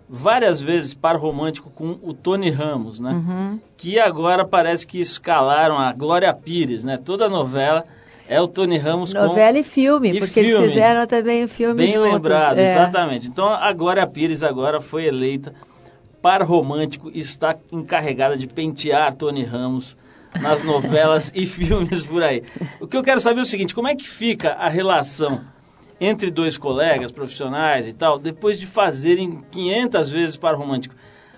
várias 0.08 0.60
vezes 0.60 0.94
par 0.94 1.16
romântico 1.16 1.70
com 1.70 1.98
o 2.02 2.12
Tony 2.12 2.50
Ramos, 2.50 3.00
né? 3.00 3.12
Uhum. 3.12 3.60
Que 3.76 3.98
agora 3.98 4.44
parece 4.44 4.86
que 4.86 5.00
escalaram 5.00 5.78
a 5.78 5.92
Glória 5.92 6.32
Pires, 6.34 6.84
né? 6.84 6.98
Toda 7.02 7.26
a 7.26 7.28
novela 7.28 7.84
É 8.28 8.40
o 8.40 8.48
Tony 8.48 8.78
Ramos 8.78 9.12
com... 9.12 9.18
Novela 9.18 9.58
e 9.58 9.64
filme, 9.64 10.12
E 10.12 10.18
porque 10.18 10.42
filme. 10.42 10.50
eles 10.64 10.74
fizeram 10.74 11.06
também 11.06 11.44
o 11.44 11.48
filme 11.48 11.74
Bem 11.74 11.92
juntos. 11.92 12.12
lembrado, 12.12 12.58
é. 12.58 12.70
exatamente. 12.72 13.28
Então 13.28 13.48
a 13.48 13.72
Glória 13.72 14.06
Pires 14.06 14.42
agora 14.42 14.80
foi 14.80 15.04
eleita 15.04 15.54
par 16.22 16.42
romântico 16.42 17.10
e 17.12 17.20
está 17.20 17.54
encarregada 17.70 18.34
de 18.36 18.46
pentear 18.46 19.12
Tony 19.14 19.44
Ramos 19.44 19.94
nas 20.40 20.62
novelas 20.62 21.30
e 21.36 21.44
filmes 21.44 22.06
por 22.06 22.22
aí. 22.22 22.42
O 22.80 22.86
que 22.86 22.96
eu 22.96 23.02
quero 23.02 23.20
saber 23.20 23.40
é 23.40 23.42
o 23.42 23.46
seguinte, 23.46 23.74
como 23.74 23.88
é 23.88 23.94
que 23.94 24.08
fica 24.08 24.52
a 24.52 24.68
relação 24.70 25.42
entre 26.00 26.30
dois 26.30 26.59
colegas 26.59 27.12
profissionais 27.12 27.87
e 27.87 27.92
tal, 27.92 28.18
depois 28.18 28.59
de 28.59 28.66
fazerem 28.66 29.40
500 29.50 30.11
vezes 30.11 30.37
par 30.37 30.54
romântico? 30.54 30.94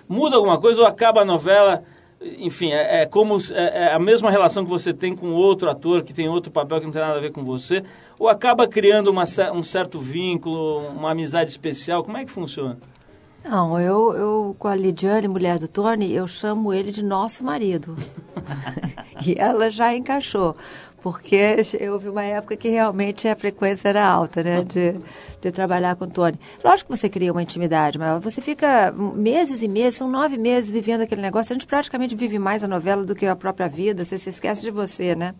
Muda 0.07 0.35
alguma 0.35 0.59
coisa 0.59 0.81
ou 0.81 0.87
acaba 0.87 1.21
a 1.21 1.25
novela... 1.25 1.83
Enfim, 2.39 2.71
é, 2.71 3.01
é 3.01 3.05
como 3.05 3.37
é, 3.51 3.89
é 3.89 3.93
a 3.93 3.99
mesma 3.99 4.31
relação 4.31 4.63
que 4.63 4.71
você 4.71 4.91
tem 4.91 5.15
com 5.15 5.33
outro 5.33 5.69
ator 5.69 6.03
que 6.03 6.15
tem 6.15 6.27
outro 6.27 6.51
papel 6.51 6.79
que 6.79 6.85
não 6.85 6.91
tem 6.91 7.01
nada 7.01 7.17
a 7.17 7.21
ver 7.21 7.31
com 7.31 7.43
você, 7.43 7.83
ou 8.17 8.27
acaba 8.27 8.67
criando 8.67 9.09
uma 9.09 9.23
um 9.53 9.61
certo 9.61 9.99
vínculo, 9.99 10.79
uma 10.87 11.11
amizade 11.11 11.51
especial? 11.51 12.03
Como 12.03 12.17
é 12.17 12.25
que 12.25 12.31
funciona? 12.31 12.79
Não, 13.45 13.79
eu, 13.79 14.13
eu 14.15 14.55
com 14.57 14.67
a 14.67 14.75
Lidiane, 14.75 15.27
mulher 15.27 15.59
do 15.59 15.67
Tony, 15.67 16.11
eu 16.11 16.27
chamo 16.27 16.73
ele 16.73 16.91
de 16.91 17.03
nosso 17.03 17.43
marido. 17.43 17.95
e 19.25 19.35
ela 19.37 19.69
já 19.69 19.95
encaixou. 19.95 20.55
Porque 21.01 21.57
houve 21.91 22.09
uma 22.09 22.23
época 22.23 22.55
que 22.55 22.69
realmente 22.69 23.27
a 23.27 23.35
frequência 23.35 23.89
era 23.89 24.07
alta, 24.07 24.43
né? 24.43 24.63
De, 24.63 24.95
de 25.41 25.51
trabalhar 25.51 25.95
com 25.95 26.05
o 26.05 26.07
Tony. 26.07 26.39
Lógico 26.63 26.91
que 26.91 26.97
você 26.97 27.09
cria 27.09 27.31
uma 27.31 27.43
intimidade, 27.43 27.97
mas 27.97 28.23
você 28.23 28.41
fica 28.41 28.91
meses 28.91 29.61
e 29.61 29.67
meses, 29.67 29.95
são 29.95 30.09
nove 30.09 30.37
meses 30.37 30.71
vivendo 30.71 31.01
aquele 31.01 31.21
negócio. 31.21 31.53
A 31.53 31.55
gente 31.55 31.67
praticamente 31.67 32.15
vive 32.15 32.39
mais 32.39 32.63
a 32.63 32.67
novela 32.67 33.03
do 33.03 33.15
que 33.15 33.25
a 33.25 33.35
própria 33.35 33.67
vida. 33.67 34.03
Você 34.03 34.17
se 34.17 34.29
esquece 34.29 34.61
de 34.61 34.71
você, 34.71 35.15
né? 35.15 35.33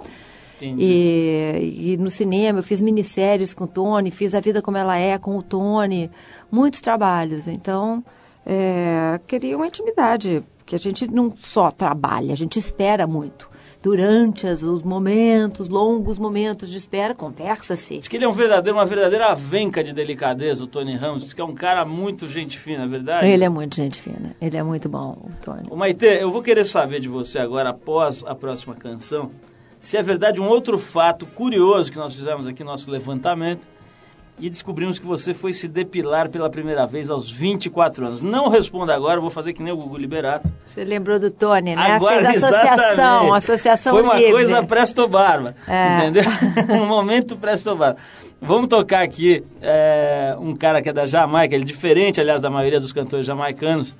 E, 0.61 1.93
e 1.93 1.97
no 1.97 2.09
cinema 2.09 2.59
eu 2.59 2.63
fiz 2.63 2.81
minisséries 2.81 3.53
com 3.53 3.65
o 3.65 3.67
Tony, 3.67 4.09
fiz 4.09 4.33
A 4.33 4.39
Vida 4.39 4.61
Como 4.61 4.77
Ela 4.77 4.97
É 4.97 5.17
com 5.17 5.37
o 5.37 5.43
Tony, 5.43 6.09
muitos 6.51 6.81
trabalhos. 6.81 7.47
Então, 7.47 8.03
é, 8.45 9.19
queria 9.27 9.55
uma 9.55 9.67
intimidade, 9.67 10.43
porque 10.57 10.75
a 10.75 10.79
gente 10.79 11.09
não 11.11 11.31
só 11.37 11.69
trabalha, 11.69 12.33
a 12.33 12.37
gente 12.37 12.57
espera 12.57 13.05
muito. 13.05 13.49
Durante 13.87 14.45
as- 14.45 14.63
os 14.63 14.83
momentos, 14.83 15.69
longos 15.69 16.19
momentos 16.19 16.69
de 16.69 16.75
espera, 16.75 17.15
conversa-se. 17.15 17.99
Diz 17.99 18.07
que 18.09 18.17
ele 18.17 18.25
é 18.25 18.27
um 18.27 18.33
verdadeiro, 18.33 18.77
uma 18.77 18.85
verdadeira 18.85 19.27
avenca 19.27 19.81
de 19.81 19.93
delicadeza, 19.93 20.61
o 20.61 20.67
Tony 20.67 20.93
Ramos. 20.93 21.23
Diz 21.23 21.31
que 21.31 21.39
é 21.39 21.43
um 21.45 21.55
cara 21.55 21.85
muito 21.85 22.27
gente 22.27 22.59
fina, 22.59 22.83
é 22.83 22.87
verdade? 22.87 23.25
Ele 23.25 23.45
é 23.45 23.49
muito 23.49 23.77
gente 23.77 24.01
fina, 24.01 24.35
ele 24.41 24.57
é 24.57 24.61
muito 24.61 24.89
bom, 24.89 25.17
o 25.23 25.29
Tony. 25.41 25.63
Ô, 25.69 25.77
Maite, 25.77 26.03
eu 26.05 26.29
vou 26.29 26.41
querer 26.43 26.65
saber 26.65 26.99
de 26.99 27.07
você 27.07 27.39
agora, 27.39 27.69
após 27.69 28.25
a 28.27 28.35
próxima 28.35 28.75
canção, 28.75 29.31
se 29.79 29.95
é 29.95 30.03
verdade 30.03 30.41
um 30.41 30.47
outro 30.49 30.77
fato 30.77 31.25
curioso 31.25 31.89
que 31.89 31.97
nós 31.97 32.13
fizemos 32.13 32.45
aqui 32.45 32.65
no 32.65 32.71
nosso 32.71 32.91
levantamento 32.91 33.69
e 34.39 34.49
descobrimos 34.49 34.99
que 34.99 35.05
você 35.05 35.33
foi 35.33 35.51
se 35.51 35.67
depilar 35.67 36.29
pela 36.29 36.49
primeira 36.49 36.85
vez 36.85 37.09
aos 37.09 37.29
24 37.31 38.05
anos. 38.05 38.21
Não 38.21 38.49
responda 38.49 38.93
agora, 38.93 39.19
vou 39.19 39.31
fazer 39.31 39.51
que 39.53 39.63
nem 39.63 39.73
o 39.73 39.77
Gugu 39.77 39.97
Liberato. 39.97 40.53
Você 40.65 40.83
lembrou 40.83 41.17
do 41.19 41.31
Tony, 41.31 41.75
né? 41.75 41.81
Agora, 41.93 42.17
Fez 42.31 42.43
associação, 42.43 42.91
exatamente. 42.93 43.35
associação 43.37 43.93
Foi 43.93 44.03
uma 44.03 44.15
livre. 44.15 44.31
coisa 44.31 44.63
presto 44.63 45.07
barba, 45.07 45.55
É. 45.67 45.97
entendeu? 45.97 46.23
um 46.69 46.85
momento 46.85 47.35
presto 47.35 47.75
barba. 47.75 47.97
Vamos 48.39 48.67
tocar 48.67 49.01
aqui 49.01 49.43
é, 49.59 50.35
um 50.39 50.55
cara 50.55 50.81
que 50.83 50.89
é 50.89 50.93
da 50.93 51.07
Jamaica, 51.07 51.55
ele 51.55 51.63
é 51.63 51.67
diferente, 51.67 52.21
aliás, 52.21 52.39
da 52.41 52.49
maioria 52.51 52.79
dos 52.79 52.93
cantores 52.93 53.25
jamaicanos, 53.25 53.95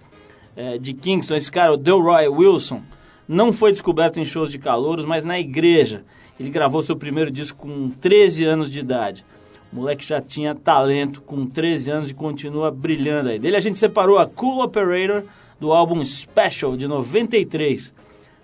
é, 0.56 0.78
de 0.78 0.94
Kingston. 0.94 1.36
Esse 1.36 1.52
cara, 1.52 1.74
o 1.74 1.78
Delroy 1.78 2.28
Wilson, 2.28 2.82
não 3.28 3.52
foi 3.52 3.72
descoberto 3.72 4.20
em 4.20 4.26
shows 4.26 4.52
de 4.52 4.60
calouros, 4.60 5.06
mas 5.06 5.26
na 5.26 5.40
igreja. 5.40 6.04
Ele 6.40 6.52
gravou 6.52 6.84
seu 6.84 6.96
primeiro 6.96 7.32
disco 7.32 7.58
com 7.58 7.90
13 7.90 8.46
anos 8.46 8.70
de 8.70 8.80
idade. 8.80 9.26
O 9.72 9.76
moleque 9.78 10.06
já 10.06 10.22
tinha 10.22 10.56
talento 10.56 11.22
com 11.22 11.46
13 11.46 11.92
anos 11.92 12.10
e 12.10 12.14
continua 12.14 12.72
brilhando 12.72 13.30
aí. 13.30 13.40
Dele 13.40 13.56
a 13.56 13.62
gente 13.62 13.78
separou 13.78 14.18
a 14.18 14.26
Cool 14.26 14.64
Operator 14.64 15.24
do 15.60 15.74
álbum 15.74 16.04
Special 16.04 16.78
de 16.78 16.88
93. 16.88 17.94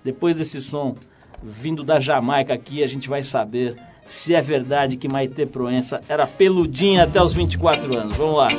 Depois 0.03 0.35
desse 0.35 0.61
som 0.61 0.95
vindo 1.41 1.83
da 1.83 1.99
Jamaica 1.99 2.53
aqui, 2.53 2.83
a 2.83 2.87
gente 2.87 3.09
vai 3.09 3.23
saber 3.23 3.75
se 4.05 4.33
é 4.33 4.41
verdade 4.41 4.97
que 4.97 5.07
Maite 5.07 5.45
Proença 5.45 6.01
era 6.07 6.27
peludinha 6.27 7.03
até 7.03 7.21
os 7.21 7.33
24 7.33 7.97
anos. 7.97 8.15
Vamos 8.15 8.37
lá. 8.37 8.49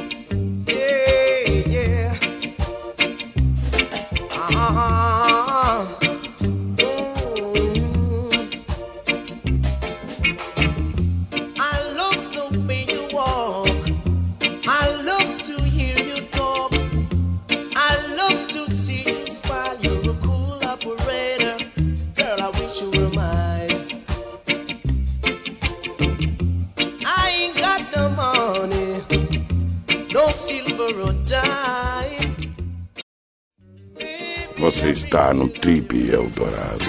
Você 34.64 34.92
está 34.92 35.34
no 35.34 35.46
Trip 35.46 35.94
Eldorado. 36.10 36.86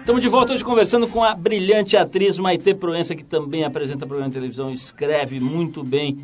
Estamos 0.00 0.20
de 0.20 0.28
volta 0.28 0.52
hoje 0.54 0.64
conversando 0.64 1.06
com 1.06 1.22
a 1.22 1.36
brilhante 1.36 1.96
atriz 1.96 2.36
Maite 2.36 2.74
Proença, 2.74 3.14
que 3.14 3.22
também 3.22 3.62
apresenta 3.62 4.04
programa 4.04 4.28
de 4.28 4.34
televisão, 4.34 4.72
escreve 4.72 5.38
muito 5.38 5.84
bem. 5.84 6.18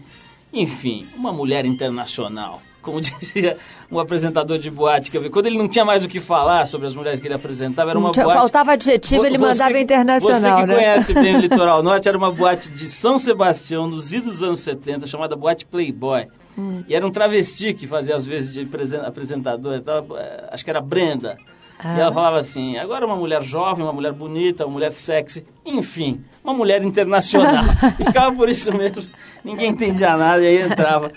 Enfim, 0.53 1.07
uma 1.17 1.33
mulher 1.33 1.65
internacional. 1.65 2.61
Como 2.83 2.99
dizia 3.01 3.57
um 3.89 4.01
apresentador 4.01 4.59
de 4.59 4.69
boate 4.69 5.09
que 5.09 5.17
eu 5.17 5.23
vi. 5.23 5.31
Quando 5.31 5.47
ele 5.47 5.57
não 5.57 5.69
tinha 5.69 5.85
mais 5.85 6.05
o 6.05 6.09
que 6.09 6.19
falar 6.19 6.67
sobre 6.67 6.89
as 6.89 6.97
mulheres 6.97 7.21
que 7.21 7.29
ele 7.29 7.35
apresentava, 7.35 7.91
era 7.91 7.99
uma 8.01 8.11
tinha- 8.11 8.25
boate... 8.25 8.41
faltava 8.41 8.73
adjetivo, 8.73 9.25
ele 9.25 9.39
mandava 9.39 9.79
internacional, 9.79 10.41
Você 10.41 10.63
que 10.63 10.67
né? 10.67 10.75
conhece 10.75 11.15
bem 11.15 11.37
o 11.37 11.39
Litoral 11.41 11.81
Norte, 11.81 12.09
era 12.09 12.19
uma 12.19 12.33
boate 12.33 12.73
de 12.73 12.89
São 12.89 13.21
Sebastião, 13.21 13.87
nos 13.87 14.13
idos 14.13 14.41
dos 14.41 14.43
anos 14.43 14.59
70, 14.59 15.07
chamada 15.07 15.37
Boate 15.37 15.65
Playboy. 15.65 16.27
Hum. 16.57 16.85
E 16.87 16.95
era 16.95 17.07
um 17.07 17.11
travesti 17.11 17.73
que 17.75 17.87
fazia 17.87 18.15
às 18.17 18.27
vezes 18.27 18.53
de 18.53 18.61
apresen- 18.63 19.01
apresentador, 19.01 19.81
tava, 19.81 20.19
eh, 20.21 20.49
acho 20.53 20.63
que 20.65 20.71
era 20.71 20.81
Brenda. 20.81 21.37
Ah. 21.79 21.97
E 21.97 22.01
ela 22.01 22.13
falava 22.13 22.39
assim, 22.39 22.77
agora 22.77 23.05
uma 23.07 23.17
mulher 23.17 23.43
jovem, 23.43 23.83
uma 23.85 23.93
mulher 23.93 24.13
bonita, 24.13 24.65
uma 24.67 24.73
mulher 24.75 24.93
sexy, 24.93 25.45
enfim, 25.65 26.23
uma 26.45 26.53
mulher 26.55 26.83
internacional. 26.83 27.65
e 27.99 28.05
ficava 28.05 28.35
por 28.37 28.49
isso 28.49 28.73
mesmo, 28.77 29.03
ninguém 29.43 29.71
entendia 29.71 30.17
nada 30.17 30.43
e 30.43 30.47
aí 30.47 30.63
entrava 30.63 31.11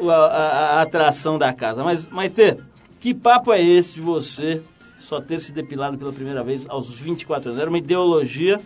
a, 0.00 0.12
a- 0.12 0.78
a 0.78 0.82
atração 0.82 1.38
da 1.38 1.52
casa. 1.52 1.82
Mas, 1.84 2.08
Maite, 2.08 2.58
que 3.00 3.14
papo 3.14 3.52
é 3.52 3.62
esse 3.62 3.94
de 3.94 4.00
você 4.00 4.60
só 4.98 5.20
ter 5.20 5.38
se 5.40 5.52
depilado 5.52 5.96
pela 5.96 6.12
primeira 6.12 6.42
vez 6.44 6.66
aos 6.68 6.98
24 6.98 7.50
anos? 7.50 7.60
Era 7.60 7.70
uma 7.70 7.78
ideologia 7.78 8.60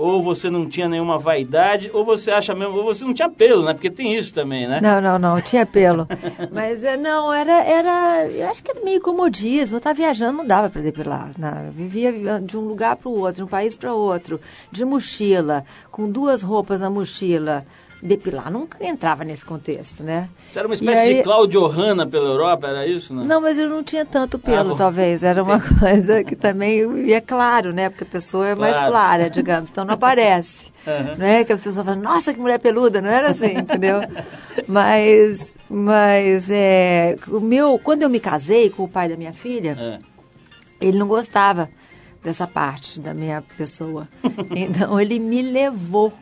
ou 0.00 0.22
você 0.22 0.48
não 0.48 0.66
tinha 0.66 0.88
nenhuma 0.88 1.18
vaidade, 1.18 1.90
ou 1.92 2.04
você 2.04 2.30
acha 2.30 2.54
mesmo, 2.54 2.74
ou 2.76 2.84
você 2.84 3.04
não 3.04 3.12
tinha 3.12 3.28
pelo, 3.28 3.64
né? 3.64 3.74
Porque 3.74 3.90
tem 3.90 4.16
isso 4.16 4.32
também, 4.32 4.66
né? 4.66 4.80
Não, 4.80 5.00
não, 5.00 5.18
não, 5.18 5.40
tinha 5.40 5.66
pelo. 5.66 6.06
Mas 6.50 6.82
é, 6.82 6.96
não, 6.96 7.32
era, 7.32 7.62
era. 7.62 8.26
Eu 8.26 8.48
acho 8.48 8.62
que 8.62 8.70
era 8.70 8.80
meio 8.82 9.00
comodismo. 9.00 9.76
Eu 9.76 9.78
estava 9.78 9.94
viajando, 9.94 10.38
não 10.38 10.46
dava 10.46 10.70
para 10.70 10.80
depilar. 10.80 11.30
Não, 11.38 11.66
eu 11.66 11.72
vivia 11.72 12.12
de 12.40 12.56
um 12.56 12.62
lugar 12.62 12.96
para 12.96 13.08
o 13.08 13.18
outro, 13.18 13.34
de 13.34 13.44
um 13.44 13.46
país 13.46 13.76
para 13.76 13.92
outro, 13.92 14.40
de 14.72 14.84
mochila, 14.84 15.64
com 15.90 16.10
duas 16.10 16.42
roupas 16.42 16.80
na 16.80 16.88
mochila. 16.88 17.66
Depilar 18.02 18.50
nunca 18.50 18.82
entrava 18.82 19.24
nesse 19.24 19.44
contexto, 19.44 20.02
né? 20.02 20.30
Você 20.50 20.58
era 20.58 20.66
uma 20.66 20.72
espécie 20.74 21.00
aí- 21.00 21.14
de 21.16 21.22
Claudio 21.22 21.66
Hanna 21.66 22.06
pela 22.06 22.28
Europa, 22.30 22.66
era 22.66 22.86
isso, 22.86 23.14
né? 23.14 23.24
Não, 23.26 23.42
mas 23.42 23.58
eu 23.58 23.68
não 23.68 23.82
tinha 23.84 24.06
tanto 24.06 24.38
Ah, 24.38 24.40
pelo, 24.40 24.70
bom. 24.70 24.76
talvez. 24.76 25.22
Era 25.22 25.42
uma 25.42 25.60
coisa 25.60 26.24
que 26.24 26.34
também. 26.34 27.12
É 27.12 27.20
claro, 27.20 27.72
né? 27.74 27.90
Porque 27.90 28.04
a 28.04 28.06
pessoa 28.06 28.48
é 28.48 28.54
mais 28.54 28.72
Claro. 28.74 28.90
clara, 28.90 29.28
digamos. 29.28 29.68
Então 29.70 29.84
não 29.84 29.94
aparece. 29.94 30.72
Né? 31.18 31.44
Que 31.44 31.52
a 31.52 31.56
pessoa 31.58 31.84
fala, 31.84 31.94
nossa, 31.96 32.32
que 32.32 32.40
mulher 32.40 32.58
peluda. 32.58 33.02
Não 33.02 33.10
era 33.10 33.28
assim, 33.30 33.52
entendeu? 33.58 34.00
Mas, 34.66 35.56
mas 35.68 36.48
é, 36.50 37.16
o 37.28 37.40
meu, 37.40 37.78
quando 37.78 38.02
eu 38.02 38.08
me 38.08 38.20
casei 38.20 38.70
com 38.70 38.84
o 38.84 38.88
pai 38.88 39.08
da 39.08 39.16
minha 39.16 39.32
filha, 39.32 39.76
É. 39.78 39.98
ele 40.80 40.98
não 40.98 41.06
gostava 41.06 41.68
dessa 42.22 42.46
parte 42.46 42.98
da 43.00 43.12
minha 43.14 43.42
pessoa. 43.56 44.08
Então 44.50 44.98
ele 45.00 45.18
me 45.18 45.42
levou 45.42 46.12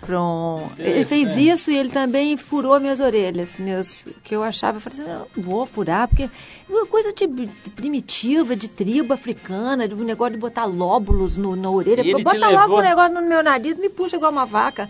para 0.00 0.20
um. 0.20 0.68
Ele 0.78 1.04
fez 1.04 1.36
isso 1.36 1.70
e 1.70 1.76
ele 1.76 1.90
também 1.90 2.36
furou 2.36 2.78
minhas 2.80 3.00
orelhas, 3.00 3.58
meus 3.58 4.06
que 4.24 4.34
eu 4.34 4.42
achava, 4.42 4.78
eu 4.78 4.80
falei 4.80 4.98
assim, 5.00 5.08
não, 5.08 5.26
não 5.36 5.42
vou 5.42 5.66
furar, 5.66 6.08
porque 6.08 6.24
é 6.24 6.30
uma 6.68 6.86
coisa 6.86 7.12
de, 7.12 7.26
de 7.26 7.70
primitiva, 7.70 8.56
de 8.56 8.68
tribo 8.68 9.12
africana, 9.12 9.88
de 9.88 9.94
um 9.94 10.04
negócio 10.04 10.34
de 10.34 10.38
botar 10.38 10.64
lóbulos 10.64 11.36
no, 11.36 11.56
na 11.56 11.70
orelha. 11.70 12.02
Bota 12.18 12.38
logo 12.38 12.60
levou? 12.60 12.78
um 12.78 12.82
negócio 12.82 13.14
no 13.14 13.22
meu 13.22 13.42
nariz, 13.42 13.78
me 13.78 13.88
puxa 13.88 14.16
igual 14.16 14.32
uma 14.32 14.46
vaca. 14.46 14.88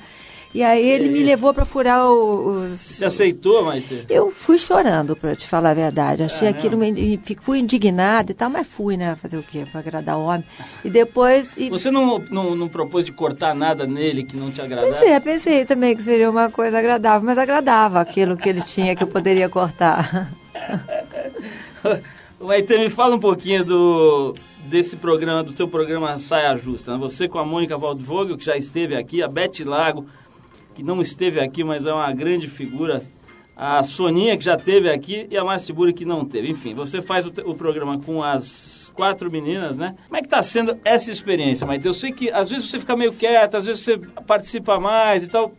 E 0.54 0.62
aí 0.62 0.88
ele 0.88 1.10
me 1.10 1.22
levou 1.22 1.52
para 1.52 1.64
furar 1.66 2.06
o- 2.10 2.64
os. 2.72 2.80
Você 2.80 3.04
aceitou, 3.04 3.64
Maite? 3.64 4.06
Eu 4.08 4.30
fui 4.30 4.58
chorando, 4.58 5.14
para 5.14 5.36
te 5.36 5.46
falar 5.46 5.70
a 5.70 5.74
verdade. 5.74 6.22
Achei 6.22 6.48
É 6.48 6.50
aquilo, 6.50 6.82
e 6.82 7.18
fico- 7.22 7.42
fui 7.42 7.58
indignada 7.58 8.32
e 8.32 8.34
tal, 8.34 8.48
mas 8.48 8.66
fui, 8.66 8.96
né? 8.96 9.14
Fazer 9.16 9.36
o 9.36 9.42
quê? 9.42 9.66
Para 9.70 9.80
agradar 9.80 10.16
o 10.18 10.22
homem. 10.24 10.44
E 10.82 10.88
depois. 10.88 11.50
E, 11.56 11.68
Você 11.68 11.90
não, 11.90 12.18
não, 12.30 12.56
não 12.56 12.66
propôs 12.68 13.04
de 13.04 13.12
cortar 13.12 13.54
nada 13.54 13.86
nele 13.86 14.24
que 14.24 14.36
não 14.36 14.50
te 14.50 14.60
agradasse? 14.62 14.92
Pensei, 15.00 15.20
pensei 15.20 15.64
também 15.66 15.94
que 15.94 16.02
seria 16.02 16.30
uma 16.30 16.50
coisa 16.50 16.78
agradável, 16.78 17.26
mas 17.26 17.36
agradava 17.36 18.00
aquilo 18.00 18.36
que 18.36 18.48
ele 18.48 18.62
tinha 18.62 18.96
que 18.96 19.02
eu 19.02 19.08
poderia 19.08 19.48
cortar. 19.50 20.30
Maite, 22.40 22.76
me 22.78 22.88
fala 22.90 23.16
um 23.16 23.18
pouquinho 23.20 23.64
do, 23.64 24.34
desse 24.66 24.96
programa, 24.96 25.42
do 25.42 25.52
teu 25.52 25.66
programa 25.68 26.18
Saia 26.18 26.56
Justa. 26.56 26.92
né? 26.92 26.98
Você 26.98 27.28
com 27.28 27.38
a 27.38 27.44
Mônica 27.44 27.76
Waldvogel, 27.76 28.36
que 28.38 28.44
já 28.44 28.56
esteve 28.56 28.94
aqui, 28.96 29.22
a 29.22 29.28
Beth 29.28 29.64
Lago, 29.64 30.06
que 30.78 30.82
não 30.84 31.02
esteve 31.02 31.40
aqui, 31.40 31.64
mas 31.64 31.84
é 31.84 31.92
uma 31.92 32.12
grande 32.12 32.46
figura, 32.46 33.02
a 33.56 33.82
Soninha, 33.82 34.38
que 34.38 34.44
já 34.44 34.54
esteve 34.54 34.88
aqui, 34.88 35.26
e 35.28 35.36
a 35.36 35.42
Márcia 35.42 35.74
Buri, 35.74 35.92
que 35.92 36.04
não 36.04 36.24
teve. 36.24 36.48
Enfim, 36.48 36.72
você 36.72 37.02
faz 37.02 37.26
o, 37.26 37.32
o 37.46 37.54
programa 37.56 37.98
com 37.98 38.22
as 38.22 38.92
quatro 38.94 39.28
meninas, 39.28 39.76
né? 39.76 39.96
Como 40.06 40.16
é 40.16 40.20
que 40.20 40.28
está 40.28 40.40
sendo 40.40 40.78
essa 40.84 41.10
experiência, 41.10 41.66
Maite? 41.66 41.84
Eu 41.84 41.92
sei 41.92 42.12
que 42.12 42.30
às 42.30 42.48
vezes 42.48 42.70
você 42.70 42.78
fica 42.78 42.96
meio 42.96 43.12
quieta, 43.12 43.58
às 43.58 43.66
vezes 43.66 43.82
você 43.82 43.98
participa 44.24 44.78
mais 44.78 45.24
e 45.24 45.28
tal. 45.28 45.52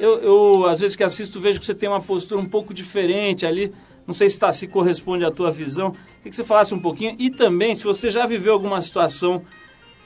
Eu, 0.00 0.18
eu, 0.18 0.66
às 0.66 0.80
vezes 0.80 0.96
que 0.96 1.04
assisto, 1.04 1.38
vejo 1.38 1.60
que 1.60 1.66
você 1.66 1.74
tem 1.74 1.88
uma 1.88 2.00
postura 2.00 2.40
um 2.40 2.48
pouco 2.48 2.74
diferente 2.74 3.46
ali. 3.46 3.72
Não 4.04 4.14
sei 4.14 4.28
se, 4.28 4.36
tá, 4.36 4.52
se 4.52 4.66
corresponde 4.66 5.24
à 5.24 5.30
tua 5.30 5.52
visão. 5.52 5.92
Queria 5.92 6.30
que 6.30 6.34
você 6.34 6.42
falasse 6.42 6.74
um 6.74 6.80
pouquinho. 6.80 7.14
E 7.20 7.30
também, 7.30 7.76
se 7.76 7.84
você 7.84 8.10
já 8.10 8.26
viveu 8.26 8.52
alguma 8.52 8.80
situação 8.80 9.44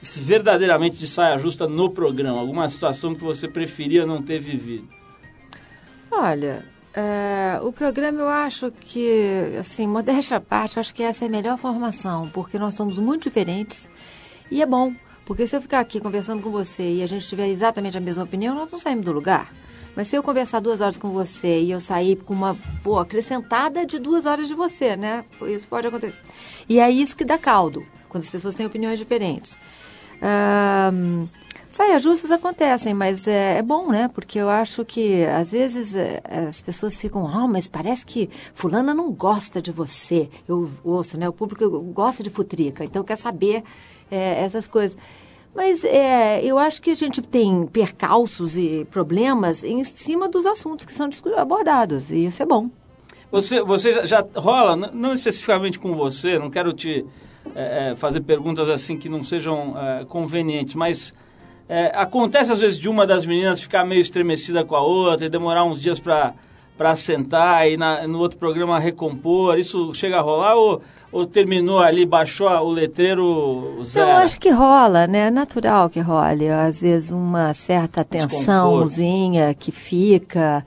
verdadeiramente 0.03 0.97
de 0.97 1.07
saia 1.07 1.37
justa 1.39 1.67
no 1.67 1.91
programa. 1.91 2.41
Alguma 2.41 2.69
situação 2.69 3.15
que 3.15 3.23
você 3.23 3.47
preferia 3.47 4.07
não 4.07 4.23
ter 4.23 4.39
vivido. 4.39 4.89
Olha, 6.11 6.65
é, 6.93 7.61
o 7.63 7.73
programa 7.73 8.21
eu 8.21 8.29
acho 8.29 8.71
que, 8.73 9.57
assim, 9.59 9.87
modéstia 9.87 10.39
à 10.39 10.41
parte, 10.41 10.77
eu 10.77 10.81
acho 10.81 10.95
que 10.95 11.03
essa 11.03 11.25
é 11.25 11.29
a 11.29 11.31
melhor 11.31 11.57
formação, 11.57 12.29
porque 12.31 12.59
nós 12.59 12.75
somos 12.75 12.99
muito 12.99 13.25
diferentes 13.25 13.89
e 14.51 14.61
é 14.63 14.67
bom. 14.67 14.93
Porque 15.25 15.47
se 15.47 15.55
eu 15.55 15.63
ficar 15.63 15.79
aqui 15.79 16.01
conversando 16.01 16.43
com 16.43 16.51
você 16.51 16.95
e 16.95 17.03
a 17.05 17.07
gente 17.07 17.25
tiver 17.25 17.47
exatamente 17.49 17.97
a 17.97 18.01
mesma 18.01 18.25
opinião, 18.25 18.53
nós 18.53 18.73
não 18.73 18.79
saímos 18.81 19.05
do 19.05 19.13
lugar. 19.13 19.53
Mas 19.95 20.09
se 20.09 20.17
eu 20.17 20.23
conversar 20.25 20.59
duas 20.59 20.81
horas 20.81 20.97
com 20.97 21.11
você 21.11 21.61
e 21.61 21.71
eu 21.71 21.81
sair 21.81 22.17
com 22.17 22.35
uma 22.35 22.55
boa 22.83 23.03
acrescentada 23.03 23.87
de 23.87 24.01
duas 24.01 24.27
horas 24.27 24.49
de 24.49 24.55
você, 24.55 24.97
né? 24.97 25.25
Isso 25.43 25.69
pode 25.69 25.87
acontecer. 25.87 26.21
E 26.69 26.81
é 26.81 26.91
isso 26.91 27.17
que 27.17 27.25
dá 27.25 27.39
caldo, 27.39 27.87
quando 28.09 28.25
as 28.25 28.31
pessoas 28.31 28.57
têm 28.57 28.67
opiniões 28.67 28.99
diferentes. 28.99 29.57
Ahn, 30.23 31.29
Saias 31.71 32.03
justas 32.03 32.33
acontecem, 32.33 32.93
mas 32.93 33.29
é, 33.29 33.59
é 33.59 33.63
bom, 33.63 33.89
né? 33.89 34.11
Porque 34.13 34.41
eu 34.41 34.51
acho 34.51 34.85
que 34.85 35.25
às 35.25 35.53
vezes 35.53 35.95
é, 35.95 36.21
as 36.49 36.61
pessoas 36.61 36.97
ficam, 36.97 37.29
ah, 37.29 37.47
mas 37.47 37.69
parece 37.69 38.05
que 38.05 38.29
fulana 38.53 38.93
não 38.93 39.13
gosta 39.13 39.63
de 39.63 39.71
você. 39.71 40.29
Eu 40.49 40.69
ouço, 40.83 41.19
né? 41.19 41.29
O 41.29 41.33
público 41.33 41.71
gosta 41.93 42.25
de 42.25 42.29
futrica, 42.29 42.85
então 42.85 43.05
quer 43.05 43.17
saber 43.17 43.63
é, 44.11 44.43
essas 44.43 44.67
coisas. 44.67 44.99
Mas 45.55 45.85
é, 45.85 46.45
eu 46.45 46.59
acho 46.59 46.83
que 46.83 46.91
a 46.91 46.95
gente 46.95 47.23
tem 47.23 47.65
percalços 47.69 48.57
e 48.57 48.85
problemas 48.91 49.63
em 49.63 49.85
cima 49.85 50.29
dos 50.29 50.47
assuntos 50.47 50.85
que 50.85 50.93
são 50.93 51.09
abordados, 51.37 52.11
e 52.11 52.27
isso 52.27 52.43
é 52.43 52.47
bom. 52.47 52.69
Você, 53.31 53.63
você 53.63 53.93
já, 53.93 54.07
já 54.07 54.27
rola, 54.35 54.77
não 54.77 55.13
especificamente 55.13 55.79
com 55.79 55.95
você, 55.95 56.37
não 56.37 56.51
quero 56.51 56.73
te 56.73 57.07
é, 57.55 57.91
é, 57.91 57.97
fazer 57.97 58.21
perguntas 58.21 58.69
assim 58.69 58.97
que 58.97 59.09
não 59.09 59.25
sejam 59.25 59.75
é, 59.77 60.05
convenientes, 60.05 60.75
mas 60.75 61.13
é, 61.69 61.93
acontece 61.95 62.53
às 62.53 62.61
vezes 62.61 62.79
de 62.79 62.89
uma 62.89 63.07
das 63.07 63.25
meninas 63.27 63.61
ficar 63.61 63.85
meio 63.85 64.01
estremecida 64.01 64.65
com 64.65 64.75
a 64.75 64.81
outra 64.81 65.27
e 65.27 65.29
demorar 65.29 65.65
uns 65.65 65.81
dias 65.81 65.99
para 65.99 66.35
para 66.81 66.97
sentar 66.97 67.69
e 67.69 67.77
na, 67.77 68.09
no 68.09 68.19
outro 68.19 68.39
programa 68.39 68.81
recompor. 68.81 69.59
Isso 69.59 69.93
chega 69.93 70.17
a 70.17 70.23
rolar 70.23 70.55
ou, 70.55 70.81
ou 71.13 71.27
terminou 71.27 71.79
ali, 71.79 72.07
baixou 72.07 72.49
o 72.49 72.71
letreiro 72.71 73.85
zero? 73.85 74.09
Eu 74.09 74.17
acho 74.17 74.41
que 74.41 74.49
rola, 74.49 75.07
né? 75.07 75.27
É 75.27 75.31
natural 75.31 75.91
que 75.91 76.01
role. 76.01 76.49
Às 76.49 76.81
vezes 76.81 77.11
uma 77.11 77.53
certa 77.53 78.03
tensãozinha 78.03 79.53
que 79.53 79.71
fica 79.71 80.65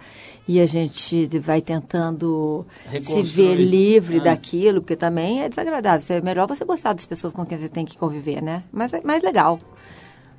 e 0.48 0.60
a 0.60 0.66
gente 0.66 1.28
vai 1.40 1.62
tentando 1.62 2.66
se 3.00 3.24
ver 3.24 3.56
livre 3.56 4.18
Ah. 4.20 4.24
daquilo, 4.24 4.82
porque 4.82 4.96
também 4.96 5.42
é 5.42 5.50
desagradável. 5.50 6.18
É 6.18 6.22
melhor 6.22 6.48
você 6.48 6.66
gostar 6.66 6.94
das 6.94 7.06
pessoas 7.06 7.32
com 7.34 7.46
quem 7.46 7.58
você 7.58 7.70
tem 7.70 7.86
que 7.86 7.98
conviver, 7.98 8.42
né? 8.42 8.64
Mas 8.72 8.94
é 8.94 9.02
mais 9.02 9.24
legal. 9.24 9.60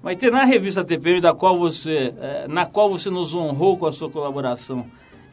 Vai 0.03 0.15
ter 0.15 0.31
na 0.31 0.45
revista 0.45 0.85
TPM, 0.85 1.21
da 1.23 1.33
qual 1.33 1.59
você, 1.59 2.13
eh, 2.21 2.47
na 2.49 2.67
qual 2.67 2.91
você 2.91 3.09
nos 3.09 3.35
honrou 3.35 3.79
com 3.79 3.87
a 3.87 3.93
sua 3.93 4.11
colaboração 4.11 4.85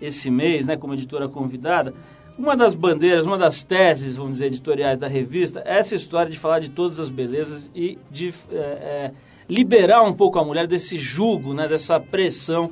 esse 0.02 0.32
mês, 0.32 0.66
né, 0.66 0.78
como 0.78 0.94
editora 0.94 1.28
convidada, 1.28 1.94
uma 2.38 2.56
das 2.56 2.74
bandeiras, 2.74 3.26
uma 3.28 3.38
das 3.38 3.64
teses, 3.64 4.16
vamos 4.16 4.32
dizer, 4.34 4.46
editoriais 4.46 4.98
da 4.98 5.08
revista, 5.08 5.62
é 5.66 5.78
essa 5.78 5.94
história 5.94 6.32
de 6.32 6.40
falar 6.40 6.60
de 6.60 6.70
todas 6.70 7.00
as 7.00 7.10
belezas 7.10 7.70
e 7.76 8.00
de 8.10 8.30
eh, 8.30 8.56
eh, 8.56 9.12
liberar 9.50 10.02
um 10.04 10.14
pouco 10.14 10.40
a 10.40 10.46
mulher 10.46 10.66
desse 10.66 10.98
jugo, 10.98 11.54
né, 11.54 11.68
dessa 11.68 12.00
pressão 12.00 12.72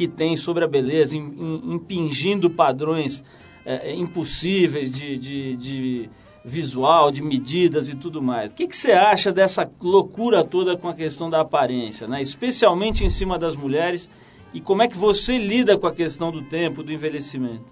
que 0.00 0.08
tem 0.08 0.34
sobre 0.34 0.64
a 0.64 0.66
beleza, 0.66 1.14
im- 1.14 1.34
im- 1.38 1.74
impingindo 1.74 2.48
padrões 2.48 3.22
eh, 3.66 3.92
impossíveis 3.94 4.90
de, 4.90 5.18
de, 5.18 5.56
de 5.56 6.10
visual, 6.42 7.10
de 7.10 7.20
medidas 7.22 7.90
e 7.90 7.94
tudo 7.94 8.22
mais. 8.22 8.50
O 8.50 8.54
que, 8.54 8.66
que 8.66 8.74
você 8.74 8.92
acha 8.92 9.30
dessa 9.30 9.70
loucura 9.78 10.42
toda 10.42 10.74
com 10.74 10.88
a 10.88 10.94
questão 10.94 11.28
da 11.28 11.42
aparência, 11.42 12.08
né? 12.08 12.22
especialmente 12.22 13.04
em 13.04 13.10
cima 13.10 13.38
das 13.38 13.54
mulheres? 13.54 14.08
E 14.54 14.60
como 14.60 14.80
é 14.80 14.88
que 14.88 14.96
você 14.96 15.36
lida 15.36 15.76
com 15.76 15.86
a 15.86 15.92
questão 15.92 16.32
do 16.32 16.40
tempo, 16.40 16.82
do 16.82 16.90
envelhecimento? 16.90 17.66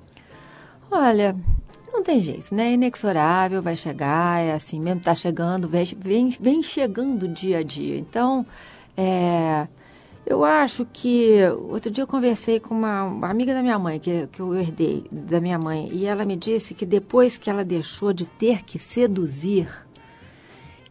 Olha, 0.91 1.35
não 1.91 2.03
tem 2.03 2.21
jeito, 2.21 2.55
né? 2.55 2.73
Inexorável, 2.73 3.63
vai 3.63 3.75
chegar, 3.75 4.41
é 4.43 4.53
assim 4.53 4.79
mesmo, 4.79 5.01
tá 5.01 5.15
chegando, 5.15 5.67
vem, 5.67 6.29
vem 6.39 6.63
chegando 6.63 7.27
dia 7.27 7.59
a 7.59 7.63
dia. 7.63 7.97
Então, 7.99 8.45
é, 8.97 9.67
eu 10.29 10.45
acho 10.45 10.87
que. 10.93 11.39
Outro 11.71 11.91
dia 11.91 12.03
eu 12.03 12.07
conversei 12.07 12.61
com 12.61 12.75
uma, 12.75 13.31
amiga 13.31 13.55
da 13.55 13.63
minha 13.63 13.79
mãe, 13.79 13.99
que, 13.99 14.27
que 14.27 14.41
eu 14.41 14.55
herdei 14.55 15.07
da 15.11 15.41
minha 15.41 15.59
mãe, 15.59 15.89
e 15.91 16.05
ela 16.07 16.25
me 16.25 16.37
disse 16.37 16.75
que 16.75 16.85
depois 16.85 17.39
que 17.39 17.49
ela 17.49 17.65
deixou 17.65 18.13
de 18.13 18.29
ter 18.29 18.63
que 18.63 18.79
seduzir, 18.79 19.69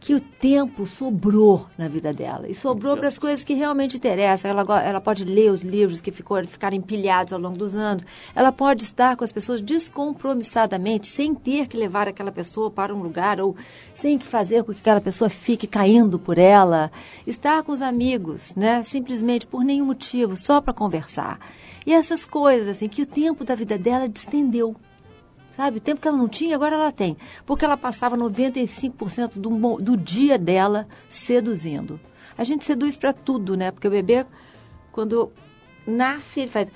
que 0.00 0.14
o 0.14 0.20
tempo 0.20 0.86
sobrou 0.86 1.66
na 1.76 1.88
vida 1.88 2.12
dela. 2.12 2.48
E 2.48 2.54
sobrou 2.54 2.96
para 2.96 3.08
as 3.08 3.18
coisas 3.18 3.44
que 3.44 3.54
realmente 3.54 3.96
interessam. 3.96 4.50
Ela, 4.50 4.82
ela 4.82 5.00
pode 5.00 5.24
ler 5.24 5.50
os 5.50 5.62
livros 5.62 6.00
que 6.00 6.12
ficou, 6.12 6.42
ficaram 6.46 6.76
empilhados 6.76 7.32
ao 7.32 7.38
longo 7.38 7.56
dos 7.56 7.74
anos. 7.74 8.04
Ela 8.34 8.52
pode 8.52 8.84
estar 8.84 9.16
com 9.16 9.24
as 9.24 9.32
pessoas 9.32 9.60
descompromissadamente, 9.60 11.06
sem 11.06 11.34
ter 11.34 11.66
que 11.66 11.76
levar 11.76 12.08
aquela 12.08 12.30
pessoa 12.30 12.70
para 12.70 12.94
um 12.94 13.02
lugar 13.02 13.40
ou 13.40 13.56
sem 13.92 14.16
que 14.16 14.26
fazer 14.26 14.62
com 14.62 14.72
que 14.72 14.80
aquela 14.80 15.00
pessoa 15.00 15.28
fique 15.28 15.66
caindo 15.66 16.18
por 16.18 16.38
ela. 16.38 16.90
Estar 17.26 17.62
com 17.62 17.72
os 17.72 17.82
amigos, 17.82 18.54
né? 18.54 18.82
Simplesmente 18.82 19.46
por 19.46 19.64
nenhum 19.64 19.86
motivo, 19.86 20.36
só 20.36 20.60
para 20.60 20.72
conversar. 20.72 21.40
E 21.84 21.92
essas 21.92 22.24
coisas, 22.24 22.68
assim, 22.68 22.88
que 22.88 23.02
o 23.02 23.06
tempo 23.06 23.44
da 23.44 23.54
vida 23.54 23.78
dela 23.78 24.08
distendeu. 24.08 24.76
Sabe? 25.58 25.78
O 25.78 25.80
tempo 25.80 26.00
que 26.00 26.06
ela 26.06 26.16
não 26.16 26.28
tinha, 26.28 26.54
agora 26.54 26.76
ela 26.76 26.92
tem. 26.92 27.16
Porque 27.44 27.64
ela 27.64 27.76
passava 27.76 28.16
95% 28.16 29.40
do, 29.40 29.50
do 29.82 29.96
dia 29.96 30.38
dela 30.38 30.86
seduzindo. 31.08 31.98
A 32.38 32.44
gente 32.44 32.64
seduz 32.64 32.96
para 32.96 33.12
tudo, 33.12 33.56
né? 33.56 33.72
Porque 33.72 33.88
o 33.88 33.90
bebê, 33.90 34.24
quando 34.92 35.32
nasce, 35.84 36.42
ele 36.42 36.50
faz. 36.52 36.70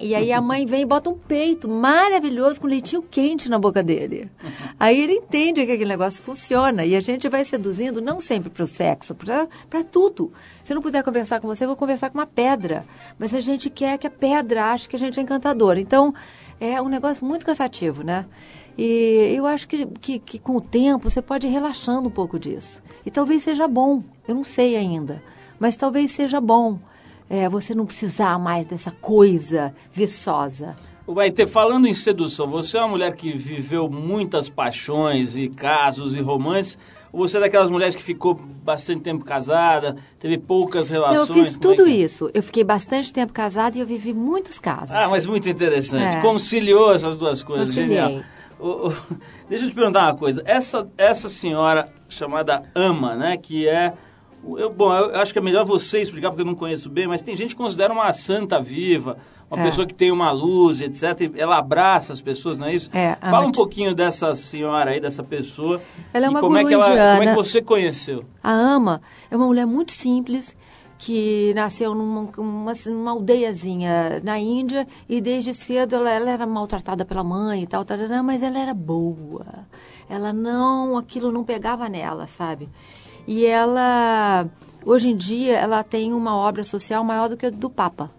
E 0.00 0.14
aí 0.14 0.32
a 0.32 0.40
mãe 0.40 0.64
vem 0.64 0.82
e 0.82 0.86
bota 0.86 1.10
um 1.10 1.18
peito 1.18 1.68
maravilhoso 1.68 2.60
com 2.60 2.68
leitinho 2.68 3.02
quente 3.02 3.50
na 3.50 3.58
boca 3.58 3.82
dele. 3.82 4.30
Aí 4.78 5.00
ele 5.00 5.14
entende 5.14 5.66
que 5.66 5.72
aquele 5.72 5.90
negócio 5.90 6.22
funciona. 6.22 6.84
E 6.84 6.94
a 6.94 7.00
gente 7.00 7.28
vai 7.28 7.44
seduzindo 7.44 8.00
não 8.00 8.20
sempre 8.20 8.48
para 8.48 8.62
o 8.62 8.66
sexo, 8.66 9.12
para 9.14 9.82
tudo. 9.82 10.32
Se 10.62 10.72
não 10.72 10.80
puder 10.80 11.02
conversar 11.02 11.40
com 11.40 11.48
você, 11.48 11.64
eu 11.64 11.68
vou 11.68 11.76
conversar 11.76 12.10
com 12.10 12.18
uma 12.18 12.26
pedra. 12.26 12.86
Mas 13.18 13.34
a 13.34 13.40
gente 13.40 13.68
quer 13.68 13.98
que 13.98 14.06
a 14.06 14.10
pedra 14.10 14.66
ache 14.66 14.88
que 14.88 14.94
a 14.94 14.98
gente 14.98 15.18
é 15.18 15.22
encantadora. 15.24 15.80
Então, 15.80 16.14
é 16.60 16.80
um 16.80 16.88
negócio 16.88 17.24
muito 17.24 17.44
cansativo, 17.44 18.02
né? 18.02 18.26
E 18.76 19.34
eu 19.34 19.46
acho 19.46 19.66
que, 19.66 19.86
que, 19.86 20.18
que 20.18 20.38
com 20.38 20.56
o 20.56 20.60
tempo 20.60 21.08
você 21.08 21.22
pode 21.22 21.46
ir 21.46 21.50
relaxando 21.50 22.08
um 22.08 22.12
pouco 22.12 22.38
disso. 22.38 22.82
E 23.04 23.10
talvez 23.10 23.42
seja 23.42 23.66
bom, 23.66 24.04
eu 24.28 24.34
não 24.34 24.44
sei 24.44 24.76
ainda, 24.76 25.22
mas 25.58 25.76
talvez 25.76 26.12
seja 26.12 26.40
bom 26.40 26.78
é, 27.28 27.48
você 27.48 27.74
não 27.74 27.86
precisar 27.86 28.38
mais 28.38 28.66
dessa 28.66 28.90
coisa 28.90 29.74
viçosa. 29.92 30.76
Vai 31.06 31.30
ter 31.30 31.46
falando 31.46 31.86
em 31.86 31.94
sedução, 31.94 32.46
você 32.46 32.76
é 32.76 32.80
uma 32.80 32.90
mulher 32.90 33.14
que 33.14 33.32
viveu 33.32 33.88
muitas 33.88 34.48
paixões 34.48 35.36
e 35.36 35.48
casos 35.48 36.14
e 36.14 36.20
romances, 36.20 36.78
ou 37.12 37.26
você 37.26 37.38
é 37.38 37.40
daquelas 37.40 37.70
mulheres 37.70 37.96
que 37.96 38.02
ficou 38.02 38.34
bastante 38.34 39.02
tempo 39.02 39.24
casada, 39.24 39.96
teve 40.18 40.38
poucas 40.38 40.88
relações? 40.88 41.28
eu 41.28 41.34
fiz 41.34 41.54
é 41.54 41.58
tudo 41.58 41.86
é? 41.86 41.90
isso. 41.90 42.30
Eu 42.32 42.42
fiquei 42.42 42.62
bastante 42.62 43.12
tempo 43.12 43.32
casada 43.32 43.76
e 43.76 43.80
eu 43.80 43.86
vivi 43.86 44.12
muitos 44.14 44.58
casos. 44.58 44.94
Ah, 44.94 45.08
mas 45.08 45.26
muito 45.26 45.48
interessante. 45.48 46.16
É. 46.16 46.20
Conciliou 46.20 46.94
essas 46.94 47.16
duas 47.16 47.42
coisas, 47.42 47.68
Conciliei. 47.70 47.98
genial. 47.98 48.24
Deixa 49.48 49.64
eu 49.64 49.68
te 49.70 49.74
perguntar 49.74 50.04
uma 50.04 50.16
coisa. 50.16 50.42
Essa, 50.44 50.88
essa 50.96 51.28
senhora 51.28 51.92
chamada 52.08 52.62
Ama, 52.74 53.16
né, 53.16 53.36
que 53.36 53.66
é 53.66 53.94
Eu, 54.56 54.70
bom, 54.70 54.94
eu 54.94 55.18
acho 55.20 55.32
que 55.32 55.38
é 55.38 55.42
melhor 55.42 55.64
você 55.64 56.00
explicar, 56.00 56.30
porque 56.30 56.42
eu 56.42 56.46
não 56.46 56.54
conheço 56.54 56.88
bem, 56.88 57.06
mas 57.06 57.22
tem 57.22 57.34
gente 57.34 57.54
que 57.54 57.60
considera 57.62 57.92
uma 57.92 58.12
santa 58.12 58.60
viva, 58.60 59.18
uma 59.50 59.60
É. 59.62 59.64
pessoa 59.64 59.86
que 59.86 59.94
tem 59.94 60.12
uma 60.12 60.30
luz, 60.30 60.80
etc. 60.80 61.32
Ela 61.36 61.58
abraça 61.58 62.12
as 62.12 62.20
pessoas, 62.20 62.56
não 62.56 62.66
é 62.68 62.74
isso? 62.74 62.88
É, 62.92 63.16
Fala 63.16 63.46
um 63.46 63.52
pouquinho 63.52 63.94
dessa 63.94 64.34
senhora 64.34 64.92
aí, 64.92 65.00
dessa 65.00 65.22
pessoa. 65.24 65.82
Ela 66.14 66.26
é 66.26 66.28
uma 66.28 66.40
como 66.40 66.56
é 66.56 66.64
que 66.64 66.72
ela, 66.72 66.84
Como 66.84 66.96
é 66.96 67.16
indiana. 67.16 67.30
que 67.30 67.36
você 67.36 67.60
conheceu? 67.60 68.24
A 68.42 68.52
Ama 68.52 69.02
é 69.30 69.36
uma 69.36 69.46
mulher 69.46 69.66
muito 69.66 69.90
simples 69.92 70.56
que 70.98 71.52
nasceu 71.54 71.94
numa, 71.94 72.28
uma, 72.36 72.72
numa 72.86 73.10
aldeiazinha 73.12 74.20
na 74.22 74.38
Índia 74.38 74.86
e 75.08 75.20
desde 75.20 75.54
cedo 75.54 75.96
ela, 75.96 76.10
ela 76.10 76.30
era 76.30 76.46
maltratada 76.46 77.04
pela 77.06 77.24
mãe 77.24 77.62
e 77.62 77.66
tal, 77.66 77.84
tarará, 77.86 78.22
mas 78.22 78.42
ela 78.42 78.58
era 78.58 78.74
boa. 78.74 79.66
Ela 80.08 80.32
não, 80.32 80.98
aquilo 80.98 81.32
não 81.32 81.42
pegava 81.42 81.88
nela, 81.88 82.26
sabe? 82.26 82.68
E 83.26 83.46
ela, 83.46 84.46
hoje 84.84 85.08
em 85.08 85.16
dia, 85.16 85.56
ela 85.58 85.82
tem 85.82 86.12
uma 86.12 86.36
obra 86.36 86.64
social 86.64 87.02
maior 87.02 87.28
do 87.28 87.36
que 87.36 87.46
a 87.46 87.50
do 87.50 87.70
Papa. 87.70 88.10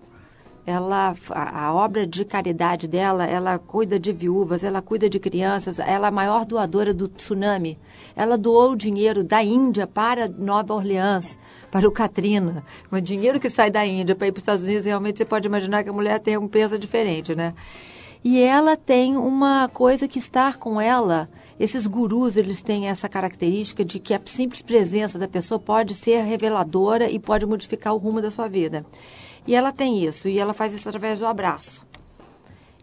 Ela, 0.71 1.13
a, 1.29 1.73
obra 1.73 2.07
de 2.07 2.23
caridade 2.23 2.87
dela, 2.87 3.25
ela 3.25 3.59
cuida 3.59 3.99
de 3.99 4.11
viúvas, 4.11 4.63
ela 4.63 4.81
cuida 4.81 5.09
de 5.09 5.19
crianças, 5.19 5.79
ela 5.79 6.07
é 6.07 6.09
a 6.09 6.11
maior 6.11 6.45
doadora 6.45 6.93
do 6.93 7.07
tsunami. 7.07 7.77
Ela 8.15 8.37
doou 8.37 8.71
o 8.71 8.75
dinheiro 8.75 9.23
da 9.23 9.43
Índia 9.43 9.85
para 9.85 10.29
Nova 10.29 10.73
Orleans, 10.73 11.37
para 11.69 11.87
o 11.87 11.91
Katrina. 11.91 12.63
O 12.91 12.99
dinheiro 13.01 13.39
que 13.39 13.49
sai 13.49 13.69
da 13.69 13.85
Índia 13.85 14.15
para 14.15 14.27
ir 14.27 14.31
para 14.31 14.39
os 14.39 14.43
Estados 14.43 14.63
Unidos, 14.63 14.85
realmente 14.85 15.17
você 15.17 15.25
pode 15.25 15.47
imaginar 15.47 15.83
que 15.83 15.89
a 15.89 15.93
mulher 15.93 16.19
tem 16.19 16.37
um 16.37 16.47
peso 16.47 16.79
diferente, 16.79 17.35
né? 17.35 17.53
E 18.23 18.39
ela 18.39 18.77
tem 18.77 19.17
uma 19.17 19.67
coisa 19.67 20.07
que 20.07 20.19
estar 20.19 20.57
com 20.57 20.79
ela, 20.79 21.27
esses 21.59 21.87
gurus, 21.87 22.37
eles 22.37 22.61
têm 22.61 22.87
essa 22.87 23.09
característica 23.09 23.83
de 23.83 23.99
que 23.99 24.13
a 24.13 24.21
simples 24.25 24.61
presença 24.61 25.17
da 25.17 25.27
pessoa 25.27 25.59
pode 25.59 25.95
ser 25.95 26.23
reveladora 26.23 27.09
e 27.09 27.17
pode 27.17 27.45
modificar 27.47 27.93
o 27.95 27.97
rumo 27.97 28.21
da 28.21 28.29
sua 28.29 28.47
vida. 28.47 28.85
E 29.47 29.55
ela 29.55 29.71
tem 29.71 30.03
isso, 30.03 30.27
e 30.27 30.37
ela 30.37 30.53
faz 30.53 30.73
isso 30.73 30.87
através 30.87 31.19
do 31.19 31.25
abraço. 31.25 31.85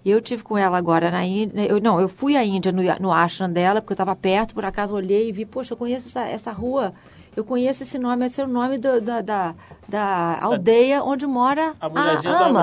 Eu 0.05 0.21
tive 0.23 0.43
com 0.43 0.57
ela 0.57 0.79
agora 0.79 1.11
na 1.11 1.25
Índia. 1.25 1.67
Eu, 1.67 1.81
não, 1.81 2.01
eu 2.01 2.09
fui 2.09 2.37
à 2.37 2.45
Índia 2.45 2.73
no, 2.73 2.83
no 3.01 3.13
ashram 3.13 3.51
dela, 3.51 3.81
porque 3.81 3.93
eu 3.93 3.95
estava 3.95 4.17
perto, 4.17 4.55
por 4.55 4.65
acaso 4.65 4.95
olhei 4.95 5.29
e 5.29 5.33
vi, 5.33 5.45
poxa, 5.45 5.75
eu 5.75 5.77
conheço 5.77 6.09
essa, 6.09 6.23
essa 6.27 6.53
rua, 6.53 6.95
eu 7.37 7.45
conheço 7.45 7.83
esse 7.83 7.99
nome, 7.99 8.25
esse 8.27 8.41
é 8.41 8.45
o 8.45 8.49
nome 8.49 8.79
do- 8.79 9.01
da, 9.01 9.21
da, 9.21 9.55
da 9.89 10.39
aldeia 10.41 11.03
onde 11.05 11.27
mora 11.27 11.75
A 11.81 11.89
a 12.29 12.47
ama. 12.47 12.63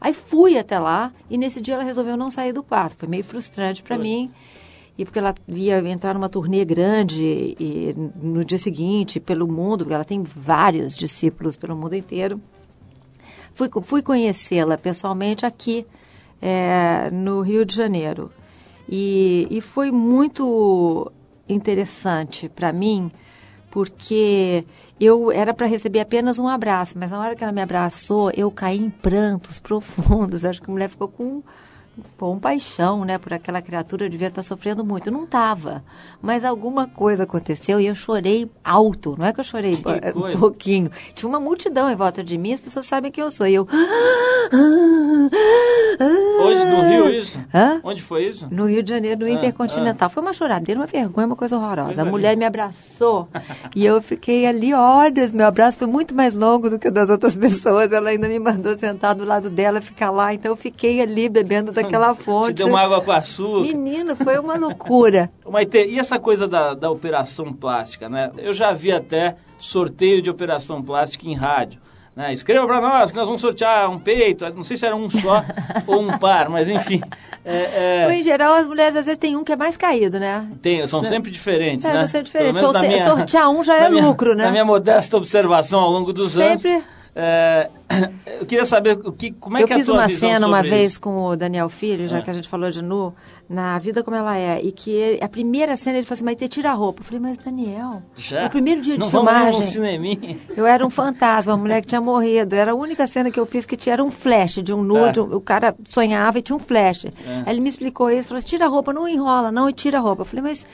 Aí 0.00 0.12
fui 0.12 0.58
até 0.58 0.78
lá 0.78 1.10
e 1.30 1.38
nesse 1.38 1.60
dia 1.60 1.74
ela 1.74 1.84
resolveu 1.84 2.16
não 2.16 2.30
sair 2.30 2.52
do 2.52 2.62
quarto. 2.62 2.96
Foi 2.98 3.08
meio 3.08 3.24
frustrante 3.24 3.82
para 3.82 3.96
mim. 4.02 4.30
E 4.98 5.04
porque 5.04 5.18
ela 5.18 5.34
ia 5.48 5.78
entrar 5.88 6.12
numa 6.14 6.28
turnê 6.28 6.64
grande 6.64 7.56
e 7.58 7.94
no 8.22 8.44
dia 8.44 8.58
seguinte 8.58 9.18
pelo 9.18 9.48
mundo, 9.48 9.78
porque 9.78 9.94
ela 9.94 10.04
tem 10.04 10.22
vários 10.22 10.94
discípulos 10.96 11.56
pelo 11.56 11.74
mundo 11.74 11.94
inteiro. 11.96 12.40
Fui, 13.54 13.70
fui 13.82 14.02
conhecê-la 14.02 14.76
pessoalmente 14.76 15.46
aqui 15.46 15.86
é, 16.42 17.10
no 17.10 17.40
Rio 17.40 17.64
de 17.64 17.74
Janeiro. 17.74 18.30
E, 18.88 19.46
e 19.50 19.60
foi 19.60 19.90
muito 19.90 21.10
interessante 21.48 22.48
para 22.48 22.72
mim, 22.72 23.10
porque 23.70 24.64
eu 25.00 25.32
era 25.32 25.54
para 25.54 25.66
receber 25.66 26.00
apenas 26.00 26.38
um 26.38 26.46
abraço, 26.48 26.94
mas 26.98 27.10
na 27.10 27.20
hora 27.20 27.34
que 27.34 27.42
ela 27.42 27.52
me 27.52 27.62
abraçou, 27.62 28.30
eu 28.32 28.50
caí 28.50 28.78
em 28.78 28.90
prantos 28.90 29.58
profundos. 29.60 30.44
Acho 30.44 30.60
que 30.60 30.70
a 30.70 30.72
mulher 30.72 30.88
ficou 30.88 31.08
com 31.08 31.42
com 32.18 32.38
paixão, 32.38 33.04
né, 33.04 33.18
por 33.18 33.32
aquela 33.32 33.60
criatura, 33.62 34.04
eu 34.06 34.08
devia 34.08 34.28
estar 34.28 34.42
sofrendo 34.42 34.84
muito. 34.84 35.10
Não 35.10 35.24
estava, 35.24 35.84
mas 36.20 36.44
alguma 36.44 36.86
coisa 36.88 37.24
aconteceu 37.24 37.80
e 37.80 37.86
eu 37.86 37.94
chorei 37.94 38.50
alto. 38.64 39.14
Não 39.18 39.26
é 39.26 39.32
que 39.32 39.40
eu 39.40 39.44
chorei 39.44 39.74
um 39.74 39.82
coisa. 40.20 40.38
pouquinho. 40.38 40.90
Tinha 41.14 41.28
uma 41.28 41.38
multidão 41.40 41.90
em 41.90 41.96
volta 41.96 42.22
de 42.24 42.36
mim, 42.38 42.52
as 42.52 42.60
pessoas 42.60 42.86
sabem 42.86 43.10
quem 43.12 43.22
eu 43.22 43.30
sou. 43.30 43.46
E 43.46 43.54
eu. 43.54 43.66
Hoje 46.40 46.64
no 46.64 46.80
Rio 46.82 47.10
isso? 47.10 47.38
Hã? 47.52 47.80
Onde 47.84 48.02
foi 48.02 48.26
isso? 48.26 48.48
No 48.50 48.66
Rio 48.66 48.82
de 48.82 48.90
Janeiro, 48.90 49.20
no 49.20 49.26
Ah, 49.26 49.30
Intercontinental. 49.30 50.10
Foi 50.10 50.22
uma 50.22 50.32
choradeira, 50.32 50.80
uma 50.80 50.86
vergonha, 50.86 51.26
uma 51.26 51.36
coisa 51.36 51.56
horrorosa. 51.56 51.86
Coisa 51.86 52.02
a 52.02 52.04
mulher 52.04 52.36
me 52.36 52.44
abraçou 52.44 53.28
e 53.74 53.84
eu 53.84 54.00
fiquei 54.02 54.46
ali 54.46 54.74
horas. 54.74 55.32
Meu 55.32 55.46
abraço 55.46 55.78
foi 55.78 55.86
muito 55.86 56.14
mais 56.14 56.34
longo 56.34 56.68
do 56.68 56.78
que 56.78 56.88
o 56.88 56.92
das 56.92 57.08
outras 57.10 57.34
pessoas. 57.36 57.92
Ela 57.92 58.10
ainda 58.10 58.28
me 58.28 58.38
mandou 58.38 58.76
sentar 58.76 59.14
do 59.14 59.24
lado 59.24 59.48
dela, 59.48 59.80
ficar 59.80 60.10
lá. 60.10 60.34
Então 60.34 60.50
eu 60.52 60.56
fiquei 60.56 61.00
ali 61.00 61.28
bebendo 61.28 61.72
daquela 61.84 62.14
fonte. 62.14 62.48
Te 62.54 62.54
deu 62.54 62.66
uma 62.68 62.80
água 62.80 63.00
com 63.00 63.12
açúcar. 63.12 63.62
Menino, 63.68 64.16
foi 64.16 64.38
uma 64.38 64.56
loucura. 64.56 65.30
Maite, 65.48 65.78
e 65.78 65.98
essa 65.98 66.18
coisa 66.18 66.46
da, 66.48 66.74
da 66.74 66.90
operação 66.90 67.52
plástica, 67.52 68.08
né? 68.08 68.30
Eu 68.38 68.52
já 68.52 68.72
vi 68.72 68.90
até 68.92 69.36
sorteio 69.58 70.20
de 70.20 70.28
operação 70.30 70.82
plástica 70.82 71.26
em 71.28 71.34
rádio. 71.34 71.80
Né? 72.16 72.32
Escreva 72.32 72.64
para 72.64 72.80
nós 72.80 73.10
que 73.10 73.16
nós 73.16 73.26
vamos 73.26 73.40
sortear 73.40 73.90
um 73.90 73.98
peito, 73.98 74.48
não 74.54 74.62
sei 74.62 74.76
se 74.76 74.86
era 74.86 74.94
um 74.94 75.10
só 75.10 75.42
ou 75.84 76.00
um 76.00 76.16
par, 76.16 76.48
mas 76.48 76.68
enfim. 76.68 77.00
é, 77.44 78.06
é, 78.08 78.14
Em 78.14 78.22
geral, 78.22 78.54
as 78.54 78.68
mulheres 78.68 78.94
às 78.94 79.04
vezes 79.06 79.18
tem 79.18 79.36
um 79.36 79.42
que 79.42 79.50
é 79.50 79.56
mais 79.56 79.76
caído, 79.76 80.20
né? 80.20 80.46
tem, 80.62 80.86
são 80.86 81.02
sempre 81.02 81.28
diferentes, 81.32 81.84
É, 81.84 81.92
né? 81.92 81.98
são 82.00 82.06
sempre 82.08 82.26
diferentes. 82.26 82.60
Sorte- 82.60 83.02
sortear 83.04 83.50
um 83.50 83.64
já 83.64 83.76
é 83.78 83.90
minha- 83.90 84.06
lucro, 84.06 84.32
né? 84.32 84.44
Na 84.44 84.52
minha 84.52 84.64
modesta 84.64 85.16
observação 85.16 85.80
ao 85.80 85.90
longo 85.90 86.12
dos 86.12 86.34
Sempre. 86.34 86.74
anos. 86.74 86.84
É, 87.14 87.70
eu 88.40 88.46
queria 88.46 88.64
saber 88.66 88.98
o 89.04 89.12
que, 89.12 89.30
como 89.32 89.56
é 89.56 89.62
eu 89.62 89.66
que 89.66 89.72
é 89.72 89.76
a 89.76 89.78
fiz 89.78 89.86
tua 89.86 89.96
uma 89.96 90.06
visão 90.08 90.28
cena 90.30 90.46
uma 90.46 90.56
sobre 90.58 90.70
vez 90.70 90.90
isso? 90.92 91.00
com 91.00 91.24
o 91.26 91.36
Daniel 91.36 91.68
Filho, 91.68 92.08
já 92.08 92.18
É. 92.18 92.22
que 92.22 92.30
a 92.30 92.34
gente 92.34 92.48
falou 92.48 92.70
de 92.70 92.82
nu, 92.82 93.14
na 93.48 93.78
Vida 93.78 94.02
Como 94.02 94.16
Ela 94.16 94.36
É, 94.38 94.60
e 94.62 94.72
que 94.72 94.90
ele- 94.90 95.22
a 95.22 95.28
primeira 95.28 95.76
cena 95.76 95.96
ele 95.98 96.04
falou 96.06 96.14
assim, 96.16 96.24
mas 96.24 96.36
te 96.36 96.48
tira 96.48 96.70
a 96.70 96.74
roupa. 96.74 97.00
Eu 97.00 97.04
falei, 97.04 97.20
mas 97.20 97.38
Daniel, 97.38 98.02
Já? 98.16 98.44
no 98.44 98.50
primeiro 98.50 98.80
dia 98.80 98.94
de 98.94 99.00
não 99.00 99.10
vamos 99.10 99.30
filmagem, 99.30 99.62
cineminha. 99.62 100.38
eu 100.56 100.66
era 100.66 100.84
um 100.84 100.90
fantasma, 100.90 101.52
uma 101.52 101.58
mulher 101.62 101.80
que 101.82 101.86
tinha 101.88 102.00
morrido. 102.00 102.54
Era 102.54 102.72
a 102.72 102.74
única 102.74 103.06
cena 103.06 103.30
que 103.30 103.38
eu 103.38 103.46
fiz 103.46 103.64
que 103.66 103.76
tinha 103.76 103.92
era 103.92 104.02
um 104.04 104.10
flash 104.10 104.54
de 104.62 104.72
um 104.72 104.82
nude, 104.82 105.14
Tá. 105.20 105.22
um- 105.22 105.34
o 105.36 105.40
cara 105.40 105.74
sonhava 105.84 106.38
e 106.38 106.42
tinha 106.42 106.56
um 106.56 106.58
flash. 106.58 107.04
É. 107.04 107.10
Aí 107.46 107.52
ele 107.52 107.60
me 107.60 107.68
explicou 107.68 108.10
isso, 108.10 108.28
falou 108.28 108.38
assim, 108.38 108.48
tira 108.48 108.64
a 108.64 108.68
roupa, 108.68 108.92
não 108.92 109.06
enrola, 109.06 109.52
não, 109.52 109.68
e 109.68 109.72
tira 109.72 109.98
a 109.98 110.00
roupa. 110.00 110.22
Eu 110.22 110.26
falei, 110.26 110.42
mas... 110.42 110.64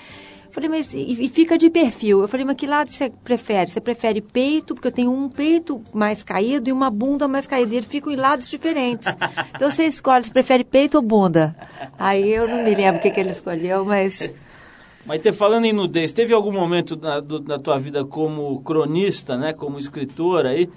Falei, 0.53 0.68
mas 0.68 0.92
e, 0.94 1.24
e 1.24 1.28
fica 1.28 1.57
de 1.57 1.70
perfil. 1.70 2.22
Eu 2.22 2.28
falei, 2.28 2.44
mas 2.44 2.57
que 2.57 2.66
lado 2.66 2.90
você 2.90 3.11
prefere? 3.22 3.70
Você 3.70 3.80
prefere 3.80 4.20
peito, 4.20 4.74
porque 4.74 4.88
eu 4.88 4.92
tenho 4.92 5.12
um 5.12 5.28
peito 5.28 5.82
mais 5.92 6.22
caído 6.22 6.68
e 6.68 6.72
uma 6.72 6.90
bunda 6.90 7.28
mais 7.28 7.46
caída. 7.46 7.72
E 7.74 7.76
eles 7.78 7.86
ficam 7.86 8.12
em 8.12 8.16
lados 8.16 8.48
diferentes. 8.51 9.09
Então 9.55 9.70
você 9.70 9.84
escolhe, 9.84 10.24
você 10.24 10.32
prefere 10.32 10.64
peito 10.64 10.96
ou 10.96 11.03
bunda? 11.03 11.55
Aí 11.98 12.30
eu 12.30 12.48
não 12.48 12.62
me 12.62 12.74
lembro 12.74 12.96
o 12.98 13.03
que, 13.03 13.11
que 13.11 13.20
ele 13.20 13.30
escolheu, 13.32 13.84
mas. 13.84 14.32
Mas 15.05 15.20
te 15.20 15.32
falando 15.32 15.66
em 15.66 15.72
nudez, 15.72 16.12
teve 16.12 16.32
algum 16.32 16.53
momento 16.53 16.96
na, 16.96 17.20
do- 17.20 17.42
na 17.42 17.59
tua 17.59 17.78
vida 17.78 18.05
como 18.05 18.61
cronista, 18.62 19.36
né, 19.36 19.53
como 19.53 19.78
escritora 19.78 20.51
aí, 20.51 20.68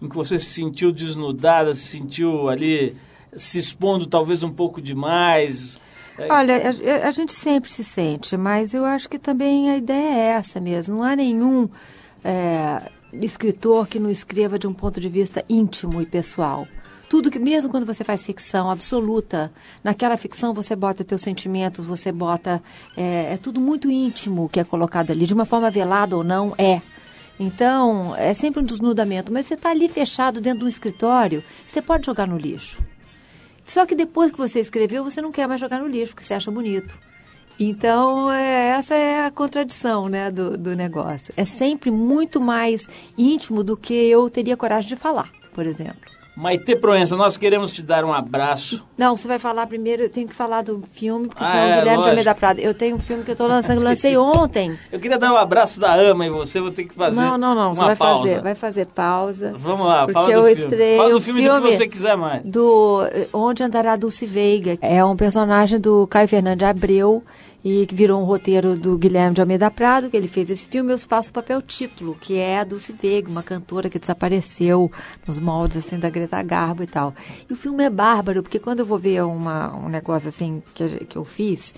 em 0.00 0.08
que 0.08 0.14
você 0.16 0.38
se 0.38 0.46
sentiu 0.46 0.90
desnudada, 0.90 1.74
se 1.74 1.86
sentiu 1.86 2.48
ali 2.48 2.96
se 3.36 3.58
expondo 3.58 4.06
talvez 4.06 4.42
um 4.42 4.50
pouco 4.50 4.80
demais? 4.80 5.78
É, 6.20 6.30
Olha, 6.30 6.56
a, 6.56 7.08
a 7.08 7.10
gente 7.10 7.32
sempre 7.32 7.72
se 7.72 7.82
sente, 7.82 8.36
mas 8.36 8.74
eu 8.74 8.84
acho 8.84 9.08
que 9.08 9.18
também 9.18 9.70
a 9.70 9.76
ideia 9.78 10.14
é 10.14 10.26
essa 10.32 10.60
mesmo. 10.60 10.96
Não 10.96 11.02
há 11.02 11.16
nenhum 11.16 11.66
é, 12.22 12.90
escritor 13.14 13.88
que 13.88 13.98
não 13.98 14.10
escreva 14.10 14.58
de 14.58 14.66
um 14.66 14.74
ponto 14.74 15.00
de 15.00 15.08
vista 15.08 15.42
íntimo 15.48 16.02
e 16.02 16.06
pessoal. 16.06 16.68
Tudo 17.08 17.30
que, 17.30 17.38
mesmo 17.38 17.70
quando 17.70 17.86
você 17.86 18.04
faz 18.04 18.24
ficção 18.24 18.70
absoluta, 18.70 19.50
naquela 19.82 20.16
ficção 20.18 20.52
você 20.52 20.76
bota 20.76 21.02
teus 21.02 21.22
sentimentos, 21.22 21.86
você 21.86 22.12
bota. 22.12 22.62
É, 22.94 23.32
é 23.32 23.36
tudo 23.38 23.58
muito 23.58 23.90
íntimo 23.90 24.48
que 24.48 24.60
é 24.60 24.64
colocado 24.64 25.10
ali, 25.10 25.24
de 25.26 25.34
uma 25.34 25.46
forma 25.46 25.70
velada 25.70 26.16
ou 26.16 26.22
não, 26.22 26.54
é. 26.58 26.82
Então, 27.38 28.14
é 28.16 28.34
sempre 28.34 28.60
um 28.60 28.64
desnudamento, 28.64 29.32
mas 29.32 29.46
você 29.46 29.54
está 29.54 29.70
ali 29.70 29.88
fechado 29.88 30.42
dentro 30.42 30.60
de 30.60 30.64
um 30.66 30.68
escritório, 30.68 31.42
você 31.66 31.80
pode 31.80 32.04
jogar 32.04 32.28
no 32.28 32.36
lixo. 32.36 32.82
Só 33.70 33.86
que 33.86 33.94
depois 33.94 34.32
que 34.32 34.36
você 34.36 34.58
escreveu, 34.58 35.04
você 35.04 35.22
não 35.22 35.30
quer 35.30 35.46
mais 35.46 35.60
jogar 35.60 35.78
no 35.78 35.86
lixo, 35.86 36.12
porque 36.12 36.26
você 36.26 36.34
acha 36.34 36.50
bonito. 36.50 36.98
Então, 37.56 38.28
é, 38.32 38.70
essa 38.70 38.96
é 38.96 39.24
a 39.24 39.30
contradição 39.30 40.08
né, 40.08 40.28
do, 40.28 40.58
do 40.58 40.74
negócio. 40.74 41.32
É 41.36 41.44
sempre 41.44 41.88
muito 41.88 42.40
mais 42.40 42.88
íntimo 43.16 43.62
do 43.62 43.76
que 43.76 43.94
eu 43.94 44.28
teria 44.28 44.56
coragem 44.56 44.88
de 44.88 44.96
falar, 44.96 45.30
por 45.52 45.66
exemplo. 45.66 46.00
Maite 46.36 46.74
Proença, 46.76 47.16
nós 47.16 47.36
queremos 47.36 47.72
te 47.72 47.82
dar 47.82 48.04
um 48.04 48.12
abraço. 48.12 48.86
Não, 48.96 49.16
você 49.16 49.28
vai 49.28 49.38
falar 49.38 49.66
primeiro, 49.66 50.02
eu 50.04 50.08
tenho 50.10 50.26
que 50.28 50.34
falar 50.34 50.62
do 50.62 50.82
filme, 50.92 51.28
porque 51.28 51.42
Ah, 51.44 51.46
senão 51.48 51.60
é, 51.62 51.72
o 51.74 51.78
Guilherme 51.80 52.02
de. 52.02 52.08
Almeida 52.08 52.34
Prado. 52.34 52.60
Eu 52.60 52.72
tenho 52.72 52.96
um 52.96 52.98
filme 52.98 53.24
que 53.24 53.30
eu 53.30 53.34
estou 53.34 53.46
lançando, 53.46 53.82
lancei 53.84 54.16
ontem. 54.16 54.78
Eu 54.90 54.98
queria 54.98 55.18
dar 55.18 55.32
um 55.32 55.36
abraço 55.36 55.78
da 55.80 55.94
ama 55.94 56.24
em 56.26 56.30
você, 56.30 56.60
vou 56.60 56.70
ter 56.70 56.84
que 56.84 56.94
fazer 56.94 57.16
Não, 57.20 57.36
não, 57.36 57.54
não, 57.54 57.74
você 57.74 57.84
vai 57.84 57.96
pausa. 57.96 58.22
fazer, 58.22 58.40
vai 58.42 58.54
fazer 58.54 58.86
pausa. 58.86 59.52
Vamos 59.56 59.86
lá, 59.86 60.00
porque 60.06 60.12
fala 60.14 60.26
do 60.26 60.32
eu 60.32 60.42
filme. 60.44 60.60
estrei 60.62 60.96
Fala 60.96 61.10
do 61.10 61.16
o 61.16 61.20
filme 61.20 61.48
do 61.48 61.62
que 61.62 61.76
você 61.76 61.88
quiser 61.88 62.16
mais. 62.16 62.42
Do 62.46 63.04
eh, 63.12 63.28
Onde 63.32 63.62
Andará 63.62 63.96
Dulce 63.96 64.24
Veiga. 64.24 64.78
É 64.80 65.04
um 65.04 65.16
personagem 65.16 65.78
do 65.80 66.06
Caio 66.06 66.28
Fernando 66.28 66.58
de 66.60 66.64
Abreu 66.64 67.22
e 67.64 67.84
que 67.86 67.94
virou 67.94 68.20
um 68.20 68.24
roteiro 68.24 68.74
do 68.74 68.96
Guilherme 68.96 69.34
de 69.34 69.40
Almeida 69.40 69.70
Prado, 69.70 70.08
que 70.08 70.16
ele 70.16 70.28
fez 70.28 70.48
esse 70.48 70.66
filme. 70.66 70.92
Eu 70.92 70.98
faço 70.98 71.30
o 71.30 71.32
papel 71.32 71.60
título, 71.60 72.16
que 72.18 72.36
é 72.38 72.60
a 72.60 72.64
Dulce 72.64 72.92
Veiga, 72.92 73.28
uma 73.30 73.42
cantora 73.42 73.90
que 73.90 73.98
desapareceu 73.98 74.90
nos 75.26 75.38
moldes 75.38 75.76
assim 75.78 75.98
da 75.98 76.08
Greta 76.08 76.42
Garbo 76.42 76.82
e 76.82 76.86
tal. 76.86 77.14
E 77.48 77.52
o 77.52 77.56
filme 77.56 77.84
é 77.84 77.90
bárbaro, 77.90 78.42
porque 78.42 78.58
quando 78.58 78.80
eu 78.80 78.86
vou 78.86 78.98
ver 78.98 79.22
uma, 79.24 79.76
um 79.76 79.88
negócio 79.88 80.28
assim 80.28 80.62
que, 80.74 80.84
a 80.84 80.88
que 80.88 81.16
eu 81.18 81.24
fiz, 81.24 81.74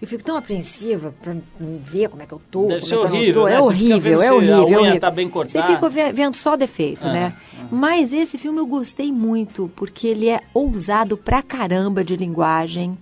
Eu 0.00 0.06
fico 0.06 0.22
tão 0.22 0.36
apreensiva 0.36 1.12
pra 1.20 1.34
não 1.58 1.78
ver 1.82 2.08
como 2.08 2.22
é 2.22 2.26
que 2.26 2.32
eu 2.32 2.40
tô. 2.52 2.66
Deve 2.68 2.80
como 2.82 2.86
ser 2.86 2.94
é 2.94 2.98
que 2.98 3.04
eu 3.04 3.08
não 3.10 3.16
horrível, 3.16 3.42
tô. 3.42 3.48
né? 3.48 3.54
É 3.54 3.60
Você 3.60 3.74
fica 3.74 3.98
vendo 3.98 4.18
horrível, 4.18 4.22
é 4.22 4.28
a 4.28 4.34
horrível. 4.34 4.54
é 4.54 4.62
unha 4.68 4.78
horrível. 4.80 5.00
tá 5.00 5.10
bem 5.10 5.26
Você 5.26 5.32
cortada. 5.32 5.66
fica 5.66 5.88
ve- 5.88 6.12
vendo 6.12 6.36
só 6.36 6.54
defeito, 6.54 7.06
Ah, 7.08 7.12
né? 7.12 7.36
Mas 7.70 8.12
esse 8.12 8.38
filme 8.38 8.58
eu 8.60 8.66
gostei 8.66 9.10
muito, 9.10 9.68
porque 9.74 10.06
ele 10.06 10.28
é 10.28 10.40
ousado 10.54 11.16
pra 11.16 11.42
caramba 11.42 12.04
de 12.04 12.14
linguagem. 12.14 12.96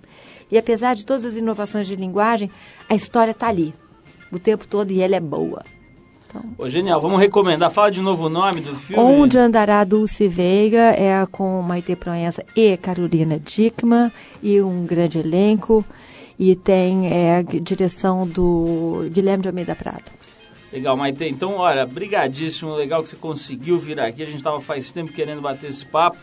E 0.50 0.56
apesar 0.56 0.94
de 0.94 1.04
todas 1.04 1.24
as 1.24 1.34
inovações 1.34 1.86
de 1.86 1.96
linguagem, 1.96 2.50
a 2.88 2.94
história 2.94 3.34
tá 3.34 3.48
ali. 3.48 3.74
O 4.30 4.38
tempo 4.38 4.66
todo 4.66 4.90
e 4.90 5.00
ela 5.00 5.16
é 5.16 5.20
boa. 5.20 5.62
Ô, 6.58 6.68
genial, 6.68 7.00
vamos 7.00 7.18
recomendar. 7.18 7.70
Fala 7.70 7.90
de 7.90 8.00
novo 8.00 8.26
o 8.26 8.28
nome 8.28 8.60
do 8.60 8.74
filme. 8.74 9.02
Onde 9.02 9.38
andará 9.38 9.84
Dulce 9.84 10.28
Veiga 10.28 10.94
é 10.94 11.24
com 11.30 11.62
Maite 11.62 11.96
Proença 11.96 12.44
e 12.54 12.76
Carolina 12.76 13.38
Dickman 13.38 14.12
e 14.42 14.60
um 14.60 14.84
grande 14.84 15.20
elenco. 15.20 15.84
E 16.38 16.54
tem 16.54 17.08
é, 17.10 17.36
a 17.36 17.42
direção 17.42 18.26
do 18.26 19.08
Guilherme 19.10 19.42
de 19.42 19.48
Almeida 19.48 19.74
Prado. 19.74 20.04
Legal, 20.72 20.96
Maite. 20.96 21.24
Então, 21.24 21.54
olha, 21.54 21.86
brigadíssimo. 21.86 22.74
Legal 22.74 23.02
que 23.02 23.08
você 23.08 23.16
conseguiu 23.16 23.78
vir 23.78 23.98
aqui. 23.98 24.22
A 24.22 24.26
gente 24.26 24.36
estava 24.36 24.60
faz 24.60 24.92
tempo 24.92 25.12
querendo 25.12 25.40
bater 25.40 25.70
esse 25.70 25.86
papo. 25.86 26.18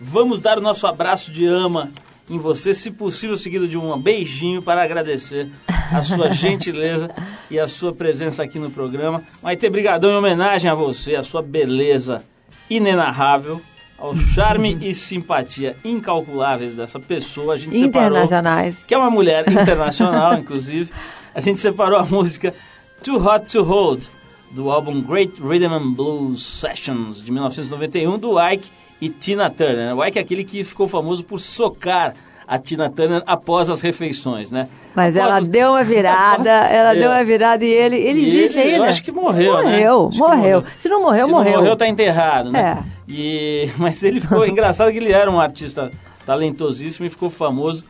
Vamos 0.00 0.40
dar 0.40 0.58
o 0.58 0.60
nosso 0.60 0.86
abraço 0.86 1.32
de 1.32 1.46
ama 1.46 1.90
em 2.30 2.38
você, 2.38 2.72
se 2.72 2.90
possível, 2.90 3.36
seguido 3.36 3.68
de 3.68 3.76
um 3.76 3.96
beijinho 3.98 4.62
para 4.62 4.82
agradecer 4.82 5.50
a 5.66 6.02
sua 6.02 6.30
gentileza 6.34 7.10
e 7.50 7.58
a 7.58 7.68
sua 7.68 7.92
presença 7.92 8.42
aqui 8.42 8.58
no 8.58 8.70
programa. 8.70 9.22
Maite, 9.42 9.68
brigadão 9.68 10.10
em 10.10 10.16
homenagem 10.16 10.70
a 10.70 10.74
você, 10.74 11.16
a 11.16 11.22
sua 11.22 11.42
beleza 11.42 12.24
inenarrável, 12.70 13.60
ao 13.98 14.14
charme 14.16 14.78
e 14.82 14.94
simpatia 14.94 15.76
incalculáveis 15.84 16.76
dessa 16.76 16.98
pessoa. 16.98 17.54
A 17.54 17.56
gente 17.58 17.76
separou 17.76 18.08
Internacionais. 18.08 18.84
que 18.86 18.94
é 18.94 18.98
uma 18.98 19.10
mulher 19.10 19.44
internacional, 19.50 20.34
inclusive. 20.34 20.90
A 21.34 21.40
gente 21.40 21.60
separou 21.60 21.98
a 21.98 22.04
música 22.04 22.54
Too 23.02 23.16
Hot 23.16 23.50
to 23.50 23.62
Hold, 23.62 24.04
do 24.50 24.70
álbum 24.70 25.00
Great 25.00 25.40
Rhythm 25.40 25.72
and 25.72 25.92
Blues 25.92 26.42
Sessions, 26.42 27.22
de 27.22 27.32
1991, 27.32 28.18
do 28.18 28.38
Ike 28.38 28.70
e 29.02 29.08
Tina 29.10 29.50
Turner. 29.50 29.96
O 29.96 30.04
Ike 30.04 30.18
é 30.18 30.22
aquele 30.22 30.44
que 30.44 30.62
ficou 30.62 30.86
famoso 30.86 31.24
por 31.24 31.40
socar 31.40 32.14
a 32.46 32.58
Tina 32.58 32.88
Turner 32.90 33.22
após 33.26 33.68
as 33.70 33.80
refeições, 33.80 34.50
né? 34.50 34.68
Mas 34.94 35.16
Após 35.16 35.28
ela 35.30 35.38
as- 35.40 35.48
deu 35.48 35.70
uma 35.70 35.82
virada, 35.82 36.50
ela 36.68 36.92
É. 36.94 36.98
deu 36.98 37.10
uma 37.10 37.24
virada 37.24 37.64
e 37.64 37.68
ele, 37.68 37.96
ele 37.96 38.20
E 38.20 38.24
existe 38.36 38.58
ele, 38.60 38.72
ainda. 38.74 38.84
Eu 38.84 38.88
acho 38.90 39.02
que 39.02 39.10
morreu, 39.12 39.54
né? 39.56 39.62
Morreu, 39.62 40.00
Acho 40.08 40.10
que 40.10 40.18
morreu. 40.18 40.64
Se 40.78 40.88
não 40.88 41.02
morreu, 41.02 41.26
Se 41.26 41.32
morreu. 41.32 41.52
não 41.52 41.58
morreu, 41.60 41.76
tá 41.76 41.88
enterrado, 41.88 42.52
né? 42.52 42.84
É. 42.86 42.92
E, 43.10 43.70
mas 43.78 44.02
ele 44.02 44.20
ficou 44.20 44.46
engraçado 44.46 44.92
que 44.92 44.98
ele 44.98 45.12
era 45.12 45.30
um 45.30 45.40
artista 45.40 45.90
talentosíssimo 46.26 47.06
e 47.06 47.08
ficou 47.10 47.28
famoso 47.30 47.84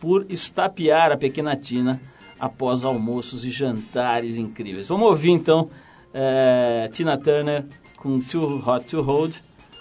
por 0.00 0.24
estapear 0.28 1.12
a 1.12 1.16
pequena 1.16 1.54
Tina 1.56 2.00
após 2.38 2.84
almoços 2.84 3.44
e 3.44 3.50
jantares 3.50 4.36
incríveis. 4.38 4.88
Vamos 4.88 5.08
ouvir 5.08 5.30
então 5.30 5.68
eh, 6.14 6.88
Tina 6.92 7.16
Turner 7.18 7.64
com 7.96 8.20
Too 8.20 8.62
Hot 8.66 8.84
to 8.86 9.02
Hold, 9.02 9.36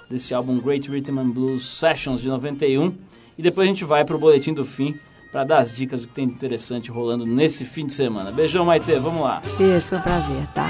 desse 0.09 0.33
álbum 0.33 0.59
Great 0.59 0.89
Rhythm 0.89 1.19
and 1.19 1.29
Blues 1.29 1.65
Sessions 1.65 2.21
de 2.21 2.27
91. 2.27 2.93
E 3.37 3.41
depois 3.41 3.65
a 3.65 3.69
gente 3.69 3.83
vai 3.83 4.05
pro 4.05 4.17
boletim 4.17 4.53
do 4.53 4.65
fim 4.65 4.97
para 5.31 5.43
dar 5.43 5.59
as 5.59 5.75
dicas 5.75 6.01
do 6.01 6.07
que 6.07 6.13
tem 6.13 6.27
de 6.27 6.33
interessante 6.33 6.89
rolando 6.89 7.25
nesse 7.25 7.65
fim 7.65 7.85
de 7.85 7.93
semana. 7.93 8.31
Beijão, 8.31 8.65
Maite, 8.65 8.93
vamos 8.95 9.21
lá. 9.21 9.41
Beijo, 9.57 9.85
foi 9.87 9.97
um 9.97 10.01
prazer, 10.01 10.47
tá? 10.53 10.69